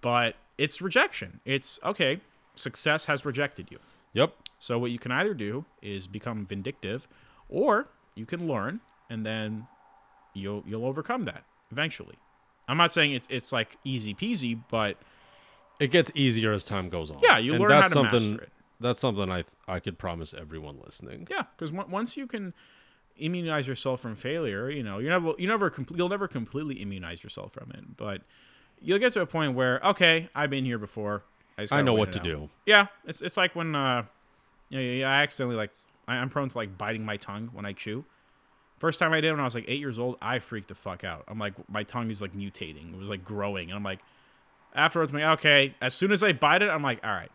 but 0.00 0.34
it's 0.58 0.80
rejection. 0.82 1.40
It's 1.44 1.78
okay. 1.84 2.20
Success 2.54 3.06
has 3.06 3.24
rejected 3.24 3.68
you. 3.70 3.78
Yep. 4.12 4.34
So 4.58 4.78
what 4.78 4.90
you 4.90 4.98
can 4.98 5.10
either 5.12 5.34
do 5.34 5.64
is 5.82 6.06
become 6.06 6.46
vindictive, 6.46 7.08
or 7.48 7.88
you 8.14 8.26
can 8.26 8.46
learn, 8.46 8.80
and 9.10 9.26
then 9.26 9.66
you'll 10.34 10.62
you'll 10.66 10.86
overcome 10.86 11.24
that 11.24 11.44
eventually. 11.70 12.16
I'm 12.68 12.76
not 12.76 12.92
saying 12.92 13.12
it's 13.12 13.26
it's 13.30 13.52
like 13.52 13.76
easy 13.84 14.14
peasy, 14.14 14.58
but 14.70 14.96
It 15.80 15.90
gets 15.90 16.10
easier 16.14 16.52
as 16.52 16.64
time 16.64 16.88
goes 16.88 17.10
on. 17.10 17.18
yeah, 17.22 17.38
you 17.38 17.52
And 17.54 17.60
learn 17.62 17.70
how 17.72 17.80
that's 17.80 17.90
to 17.90 17.94
something 17.94 18.30
master 18.30 18.44
it. 18.44 18.52
that's 18.80 19.00
something 19.00 19.30
I 19.30 19.44
I 19.66 19.80
could 19.80 19.98
promise 19.98 20.32
everyone 20.32 20.78
listening. 20.84 21.26
Yeah, 21.30 21.42
because 21.56 21.72
once 21.72 22.16
you 22.16 22.26
can 22.26 22.54
immunize 23.16 23.66
yourself 23.68 24.00
from 24.00 24.14
failure, 24.16 24.70
you 24.70 24.82
know, 24.82 24.98
you're 24.98 25.10
never 25.10 25.34
you 25.38 25.46
never 25.48 25.70
com- 25.70 25.86
you'll 25.94 26.08
never 26.08 26.28
completely 26.28 26.76
immunize 26.76 27.22
yourself 27.22 27.52
from 27.52 27.70
it, 27.72 27.96
but 27.96 28.22
you'll 28.80 28.98
get 29.00 29.12
to 29.14 29.20
a 29.20 29.26
point 29.26 29.54
where 29.54 29.80
okay, 29.84 30.28
I've 30.34 30.50
been 30.50 30.64
here 30.64 30.78
before. 30.78 31.24
I, 31.58 31.66
I 31.70 31.82
know 31.82 31.94
what 31.94 32.12
to 32.12 32.18
out. 32.18 32.24
do. 32.24 32.50
Yeah, 32.66 32.86
it's 33.04 33.22
it's 33.22 33.36
like 33.36 33.54
when 33.54 33.74
uh, 33.74 34.04
you 34.68 34.78
know, 34.78 34.84
yeah, 34.84 35.10
I 35.10 35.22
accidentally 35.22 35.56
like 35.56 35.70
I, 36.08 36.16
I'm 36.16 36.30
prone 36.30 36.48
to 36.48 36.58
like 36.58 36.76
biting 36.76 37.04
my 37.04 37.16
tongue 37.16 37.50
when 37.52 37.64
I 37.64 37.72
chew. 37.72 38.04
First 38.78 38.98
time 38.98 39.12
I 39.12 39.20
did 39.20 39.28
it 39.28 39.32
when 39.32 39.40
I 39.40 39.44
was 39.44 39.54
like 39.54 39.64
eight 39.68 39.78
years 39.78 39.98
old, 39.98 40.16
I 40.20 40.40
freaked 40.40 40.68
the 40.68 40.74
fuck 40.74 41.04
out. 41.04 41.24
I'm 41.28 41.38
like 41.38 41.54
my 41.70 41.84
tongue 41.84 42.10
is 42.10 42.20
like 42.20 42.34
mutating. 42.34 42.92
It 42.92 42.98
was 42.98 43.08
like 43.08 43.24
growing, 43.24 43.70
and 43.70 43.76
I'm 43.76 43.84
like, 43.84 44.00
afterwards, 44.74 45.12
I'm 45.12 45.20
like, 45.20 45.38
okay. 45.38 45.74
As 45.80 45.94
soon 45.94 46.12
as 46.12 46.22
I 46.22 46.32
bite 46.32 46.62
it, 46.62 46.68
I'm 46.68 46.82
like, 46.82 47.00
all 47.04 47.12
right, 47.12 47.30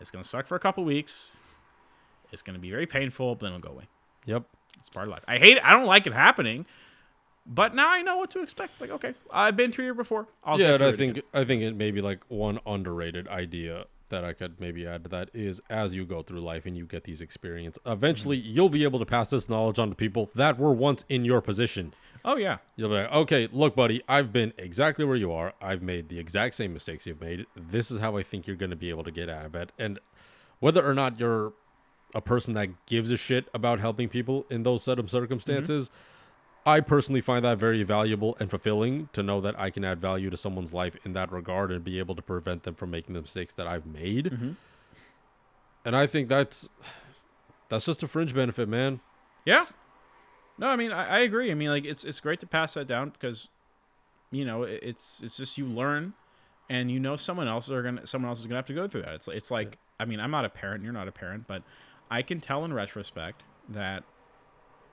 it's 0.00 0.10
gonna 0.10 0.24
suck 0.24 0.46
for 0.46 0.56
a 0.56 0.60
couple 0.60 0.84
weeks. 0.84 1.36
It's 2.32 2.42
gonna 2.42 2.58
be 2.58 2.70
very 2.70 2.86
painful, 2.86 3.34
but 3.34 3.46
then 3.46 3.54
it'll 3.54 3.68
go 3.68 3.74
away. 3.74 3.88
Yep. 4.26 4.44
It's 4.78 4.88
part 4.88 5.08
of 5.08 5.12
life. 5.12 5.24
I 5.26 5.38
hate 5.38 5.56
it. 5.56 5.64
I 5.64 5.72
don't 5.72 5.86
like 5.86 6.06
it 6.06 6.12
happening, 6.12 6.66
but 7.48 7.74
now 7.74 7.88
I 7.88 8.02
know 8.02 8.18
what 8.18 8.30
to 8.32 8.40
expect. 8.42 8.80
Like, 8.80 8.90
okay, 8.90 9.14
I've 9.32 9.56
been 9.56 9.72
through 9.72 9.86
here 9.86 9.94
before. 9.94 10.28
I'll 10.44 10.60
yeah, 10.60 10.74
and 10.74 10.82
I 10.84 10.92
think 10.92 11.16
again. 11.18 11.30
I 11.34 11.44
think 11.44 11.62
it 11.62 11.74
may 11.74 11.90
be 11.90 12.00
like 12.00 12.20
one 12.28 12.60
underrated 12.66 13.26
idea 13.28 13.86
that 14.10 14.24
I 14.24 14.32
could 14.32 14.58
maybe 14.58 14.86
add 14.86 15.02
to 15.04 15.10
that 15.10 15.28
is 15.34 15.60
as 15.68 15.92
you 15.92 16.06
go 16.06 16.22
through 16.22 16.40
life 16.40 16.64
and 16.64 16.74
you 16.76 16.86
get 16.86 17.04
these 17.04 17.20
experience, 17.20 17.78
eventually 17.84 18.38
Mm-hmm. 18.40 18.54
you'll 18.54 18.68
be 18.70 18.84
able 18.84 18.98
to 19.00 19.04
pass 19.04 19.28
this 19.30 19.50
knowledge 19.50 19.78
on 19.78 19.90
to 19.90 19.94
people 19.94 20.30
that 20.34 20.58
were 20.58 20.72
once 20.72 21.04
in 21.10 21.26
your 21.26 21.42
position. 21.42 21.92
Oh 22.24 22.36
yeah, 22.36 22.56
You'll 22.76 22.88
be 22.88 22.94
like, 22.96 23.12
okay, 23.12 23.48
look, 23.52 23.76
buddy, 23.76 24.02
I've 24.08 24.32
been 24.32 24.52
exactly 24.56 25.04
where 25.04 25.16
you 25.16 25.30
are. 25.32 25.52
I've 25.60 25.82
made 25.82 26.08
the 26.08 26.18
exact 26.18 26.54
same 26.54 26.72
mistakes 26.72 27.06
you've 27.06 27.20
made. 27.20 27.44
This 27.54 27.90
is 27.90 28.00
how 28.00 28.16
I 28.16 28.22
think 28.22 28.46
you're 28.46 28.56
going 28.56 28.70
to 28.70 28.76
be 28.76 28.88
able 28.90 29.04
to 29.04 29.10
get 29.10 29.28
out 29.28 29.44
of 29.44 29.54
it. 29.54 29.72
And 29.78 29.98
whether 30.58 30.84
or 30.84 30.94
not 30.94 31.20
you're 31.20 31.52
a 32.14 32.20
person 32.22 32.54
that 32.54 32.86
gives 32.86 33.10
a 33.10 33.16
shit 33.18 33.46
about 33.52 33.78
helping 33.78 34.08
people 34.08 34.46
in 34.50 34.62
those 34.62 34.82
set 34.82 34.98
of 34.98 35.10
circumstances, 35.10 35.90
I 36.68 36.80
personally 36.80 37.22
find 37.22 37.46
that 37.46 37.56
very 37.56 37.82
valuable 37.82 38.36
and 38.38 38.50
fulfilling 38.50 39.08
to 39.14 39.22
know 39.22 39.40
that 39.40 39.58
I 39.58 39.70
can 39.70 39.84
add 39.86 40.02
value 40.02 40.28
to 40.28 40.36
someone's 40.36 40.74
life 40.74 40.94
in 41.02 41.14
that 41.14 41.32
regard 41.32 41.72
and 41.72 41.82
be 41.82 41.98
able 41.98 42.14
to 42.14 42.20
prevent 42.20 42.64
them 42.64 42.74
from 42.74 42.90
making 42.90 43.14
the 43.14 43.22
mistakes 43.22 43.54
that 43.54 43.66
I've 43.66 43.86
made. 43.86 44.26
Mm-hmm. 44.26 44.50
And 45.86 45.96
I 45.96 46.06
think 46.06 46.28
that's 46.28 46.68
that's 47.70 47.86
just 47.86 48.02
a 48.02 48.06
fringe 48.06 48.34
benefit, 48.34 48.68
man. 48.68 49.00
yeah. 49.46 49.64
No, 50.58 50.66
I 50.66 50.76
mean 50.76 50.92
I, 50.92 51.06
I 51.06 51.18
agree. 51.20 51.50
I 51.50 51.54
mean 51.54 51.70
like 51.70 51.86
it's 51.86 52.04
it's 52.04 52.20
great 52.20 52.38
to 52.40 52.46
pass 52.46 52.74
that 52.74 52.86
down 52.86 53.10
because, 53.10 53.48
you 54.30 54.44
know, 54.44 54.64
it's 54.64 55.22
it's 55.24 55.38
just 55.38 55.56
you 55.56 55.64
learn, 55.64 56.12
and 56.68 56.90
you 56.90 57.00
know 57.00 57.16
someone 57.16 57.48
else 57.48 57.70
are 57.70 57.82
gonna 57.82 58.06
someone 58.06 58.28
else 58.28 58.40
is 58.40 58.44
gonna 58.44 58.56
have 58.56 58.66
to 58.66 58.74
go 58.74 58.86
through 58.86 59.02
that. 59.02 59.14
It's 59.14 59.28
it's 59.28 59.50
like 59.50 59.78
I 59.98 60.04
mean 60.04 60.20
I'm 60.20 60.30
not 60.30 60.44
a 60.44 60.50
parent, 60.50 60.84
you're 60.84 60.92
not 60.92 61.08
a 61.08 61.12
parent, 61.12 61.46
but 61.46 61.62
I 62.10 62.20
can 62.20 62.40
tell 62.40 62.66
in 62.66 62.74
retrospect 62.74 63.42
that 63.70 64.04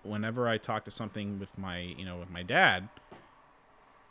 whenever 0.05 0.47
I 0.47 0.57
talk 0.57 0.85
to 0.85 0.91
something 0.91 1.39
with 1.39 1.57
my 1.57 1.79
you 1.79 2.05
know 2.05 2.17
with 2.17 2.29
my 2.29 2.43
dad, 2.43 2.89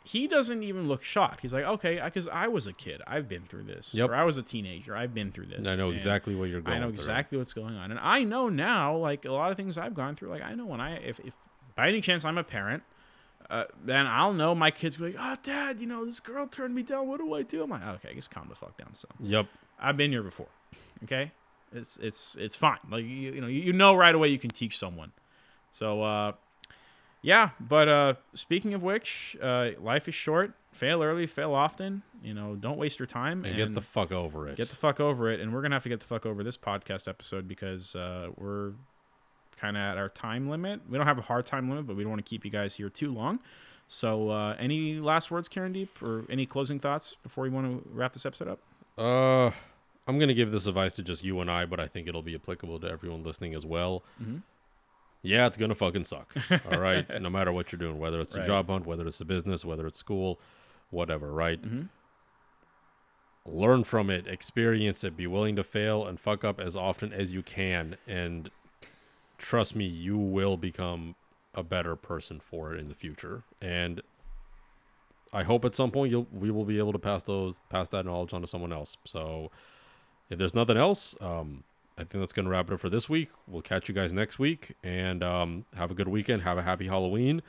he 0.03 0.27
doesn't 0.27 0.61
even 0.63 0.87
look 0.87 1.01
shocked. 1.01 1.41
He's 1.41 1.53
like, 1.53 1.65
okay, 1.65 1.99
because 2.03 2.27
I 2.27 2.47
was 2.47 2.67
a 2.67 2.73
kid, 2.73 3.01
I've 3.07 3.27
been 3.27 3.43
through 3.43 3.63
this, 3.63 3.91
Yep. 3.93 4.09
or 4.11 4.15
I 4.15 4.23
was 4.23 4.37
a 4.37 4.43
teenager, 4.43 4.95
I've 4.95 5.13
been 5.15 5.31
through 5.31 5.47
this. 5.47 5.57
And 5.57 5.67
I 5.67 5.75
know 5.75 5.89
exactly 5.89 6.35
what 6.35 6.49
you're 6.49 6.61
going 6.61 6.77
I 6.77 6.79
know 6.79 6.87
through. 6.89 6.95
exactly 6.99 7.37
what's 7.39 7.53
going 7.53 7.75
on, 7.75 7.89
and 7.91 7.99
I 7.99 8.23
know 8.23 8.47
now, 8.49 8.95
like 8.97 9.25
a 9.25 9.31
lot 9.31 9.49
of 9.51 9.57
things 9.57 9.77
I've 9.77 9.95
gone 9.95 10.15
through. 10.15 10.29
Like 10.29 10.43
I 10.43 10.53
know 10.53 10.65
when 10.67 10.79
I, 10.79 10.97
if, 10.97 11.19
if 11.21 11.33
by 11.75 11.89
any 11.89 12.01
chance 12.01 12.23
I'm 12.23 12.37
a 12.37 12.43
parent, 12.43 12.83
uh, 13.49 13.65
then 13.83 14.05
I'll 14.07 14.33
know 14.33 14.53
my 14.55 14.69
kids 14.71 14.99
will 14.99 15.07
be 15.09 15.17
like, 15.17 15.21
oh, 15.27 15.37
dad, 15.43 15.79
you 15.79 15.87
know 15.87 16.05
this 16.05 16.19
girl 16.19 16.45
turned 16.47 16.75
me 16.75 16.83
down. 16.83 17.07
What 17.07 17.19
do 17.19 17.33
I 17.33 17.41
do? 17.41 17.63
I'm 17.63 17.69
like, 17.71 17.83
okay, 17.83 18.13
just 18.13 18.29
calm 18.31 18.47
the 18.49 18.55
fuck 18.55 18.77
down, 18.77 18.93
son. 18.93 19.11
Yep. 19.21 19.47
I've 19.79 19.97
been 19.97 20.11
here 20.11 20.23
before. 20.23 20.47
Okay, 21.03 21.31
it's 21.73 21.97
it's 21.97 22.35
it's 22.39 22.55
fine. 22.55 22.77
Like 22.91 23.03
you, 23.03 23.09
you 23.33 23.41
know, 23.41 23.47
you, 23.47 23.59
you 23.61 23.73
know 23.73 23.95
right 23.95 24.13
away 24.15 24.27
you 24.29 24.37
can 24.39 24.51
teach 24.51 24.77
someone. 24.77 25.11
So 25.75 26.01
uh, 26.03 26.31
yeah. 27.21 27.49
But 27.59 27.89
uh, 27.89 28.13
speaking 28.33 28.73
of 28.73 28.81
which, 28.81 29.35
uh, 29.41 29.71
life 29.79 30.07
is 30.07 30.15
short. 30.15 30.53
Fail 30.71 31.03
early, 31.03 31.27
fail 31.27 31.53
often. 31.53 32.01
You 32.23 32.33
know, 32.33 32.55
don't 32.55 32.77
waste 32.77 32.97
your 32.99 33.05
time 33.07 33.43
And, 33.45 33.55
get 33.55 33.73
the 33.73 33.81
fuck 33.81 34.11
over 34.11 34.47
it. 34.47 34.55
get 34.57 34.69
the 34.69 34.75
fuck 34.75 34.99
over 34.99 35.29
it. 35.31 35.39
And 35.39 35.53
we're 35.53 35.61
gonna 35.61 35.75
have 35.75 35.83
to 35.83 35.89
get 35.89 35.99
the 35.99 36.05
fuck 36.05 36.25
over 36.25 36.43
this 36.43 36.57
podcast 36.57 37.07
episode 37.07 37.47
because 37.47 37.93
uh, 37.95 38.29
we're 38.37 38.71
kind 39.57 39.75
of 39.77 39.81
at 39.81 39.97
our 39.97 40.09
time 40.09 40.49
limit. 40.49 40.81
We 40.89 40.97
don't 40.97 41.07
have 41.07 41.17
a 41.17 41.21
hard 41.23 41.45
time 41.45 41.69
limit, 41.69 41.87
but 41.87 41.95
we 41.97 42.03
don't 42.03 42.11
want 42.11 42.25
to 42.25 42.29
keep 42.29 42.45
you 42.45 42.51
guys 42.51 42.75
here 42.75 42.89
too 42.89 43.13
long. 43.13 43.39
So, 43.87 44.29
uh, 44.29 44.55
any 44.57 44.95
last 44.95 45.29
words, 45.29 45.47
Karandeep, 45.47 46.01
or 46.01 46.25
any 46.29 46.45
closing 46.45 46.79
thoughts 46.79 47.15
before 47.21 47.43
we 47.43 47.49
want 47.49 47.67
to 47.83 47.89
wrap 47.93 48.13
this 48.13 48.25
episode 48.25 48.47
up? 48.47 48.59
Uh, 48.97 49.51
I'm 50.07 50.19
gonna 50.19 50.33
give 50.33 50.51
this 50.51 50.67
advice 50.67 50.93
to 50.93 51.03
just 51.03 51.23
you 51.23 51.39
and 51.41 51.51
I, 51.51 51.65
but 51.65 51.79
I 51.79 51.87
think 51.87 52.07
it'll 52.07 52.21
be 52.23 52.33
applicable 52.35 52.79
to 52.79 52.87
everyone 52.89 53.23
listening 53.23 53.53
as 53.55 53.65
well. 53.65 54.03
Mhm. 54.21 54.41
Yeah, 55.25 55.47
it's 55.47 55.57
gonna 55.57 55.75
fucking 55.75 56.05
suck. 56.05 56.33
All 56.71 56.79
right, 56.79 57.05
no 57.21 57.29
matter 57.29 57.51
what 57.51 57.71
you're 57.71 57.79
doing, 57.79 57.99
whether 57.99 58.19
it's 58.21 58.35
Right. 58.35 58.45
job 58.45 58.67
hunt, 58.69 58.85
whether 58.85 59.05
it's 59.07 59.19
a 59.21 59.25
business, 59.25 59.65
whether 59.65 59.85
it's 59.87 59.97
school, 59.97 60.39
whatever. 60.91 61.31
Right. 61.31 61.61
Mhm. 61.61 61.89
Learn 63.47 63.83
from 63.83 64.09
it, 64.09 64.25
experience 64.27 65.03
it, 65.03 65.15
be 65.15 65.27
willing 65.27 65.55
to 65.55 65.63
fail 65.63 66.05
and 66.05 66.19
fuck 66.19 66.43
up 66.43 66.59
as 66.59 66.75
often 66.75 67.13
as 67.13 67.31
you 67.31 67.43
can, 67.43 67.95
and 68.07 68.49
trust 69.37 69.75
me, 69.75 69.85
you 69.85 70.17
will 70.17 70.57
become 70.57 71.15
a 71.53 71.61
better 71.63 71.95
person 71.95 72.39
for 72.39 72.73
it 72.73 72.79
in 72.79 72.89
the 72.89 72.95
future. 72.95 73.43
And 73.61 74.01
I 75.31 75.43
hope 75.43 75.63
at 75.63 75.75
some 75.75 75.91
point 75.91 76.11
you'll 76.11 76.27
we 76.31 76.49
will 76.49 76.65
be 76.65 76.77
able 76.79 76.91
to 76.93 76.99
pass 76.99 77.21
those 77.23 77.59
pass 77.69 77.87
that 77.89 78.05
knowledge 78.05 78.33
on 78.33 78.41
to 78.41 78.47
someone 78.47 78.73
else. 78.73 78.97
So 79.05 79.51
if 80.29 80.39
there's 80.39 80.55
nothing 80.55 80.77
else, 80.77 81.15
um, 81.21 81.63
I 81.97 82.03
think 82.03 82.21
that's 82.21 82.33
gonna 82.33 82.49
wrap 82.49 82.69
it 82.69 82.73
up 82.73 82.79
for 82.81 82.89
this 82.89 83.07
week. 83.09 83.29
We'll 83.47 83.61
catch 83.61 83.87
you 83.87 83.95
guys 83.95 84.11
next 84.11 84.37
week 84.39 84.75
and 84.83 85.23
um, 85.23 85.65
have 85.77 85.91
a 85.91 85.93
good 85.93 86.07
weekend. 86.09 86.41
Have 86.41 86.57
a 86.57 86.61
happy 86.63 86.87
Halloween, 86.87 87.41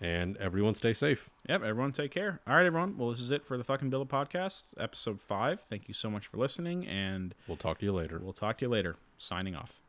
and 0.00 0.36
everyone 0.36 0.74
stay 0.74 0.92
safe. 0.92 1.30
Yep, 1.48 1.62
everyone 1.62 1.92
take 1.92 2.10
care. 2.10 2.40
All 2.46 2.54
right, 2.56 2.66
everyone. 2.66 2.98
Well, 2.98 3.10
this 3.10 3.20
is 3.20 3.30
it 3.30 3.46
for 3.46 3.56
the 3.56 3.64
fucking 3.64 3.88
Build 3.90 4.06
a 4.06 4.10
Podcast, 4.12 4.66
episode 4.78 5.20
five. 5.22 5.60
Thank 5.62 5.88
you 5.88 5.94
so 5.94 6.10
much 6.10 6.26
for 6.26 6.36
listening, 6.36 6.86
and 6.86 7.34
We'll 7.48 7.56
talk 7.56 7.78
to 7.78 7.86
you 7.86 7.92
later. 7.92 8.18
we'll 8.22 8.32
talk 8.34 8.58
to 8.58 8.64
you 8.66 8.68
later. 8.70 8.96
Signing 9.16 9.54
off. 9.54 9.80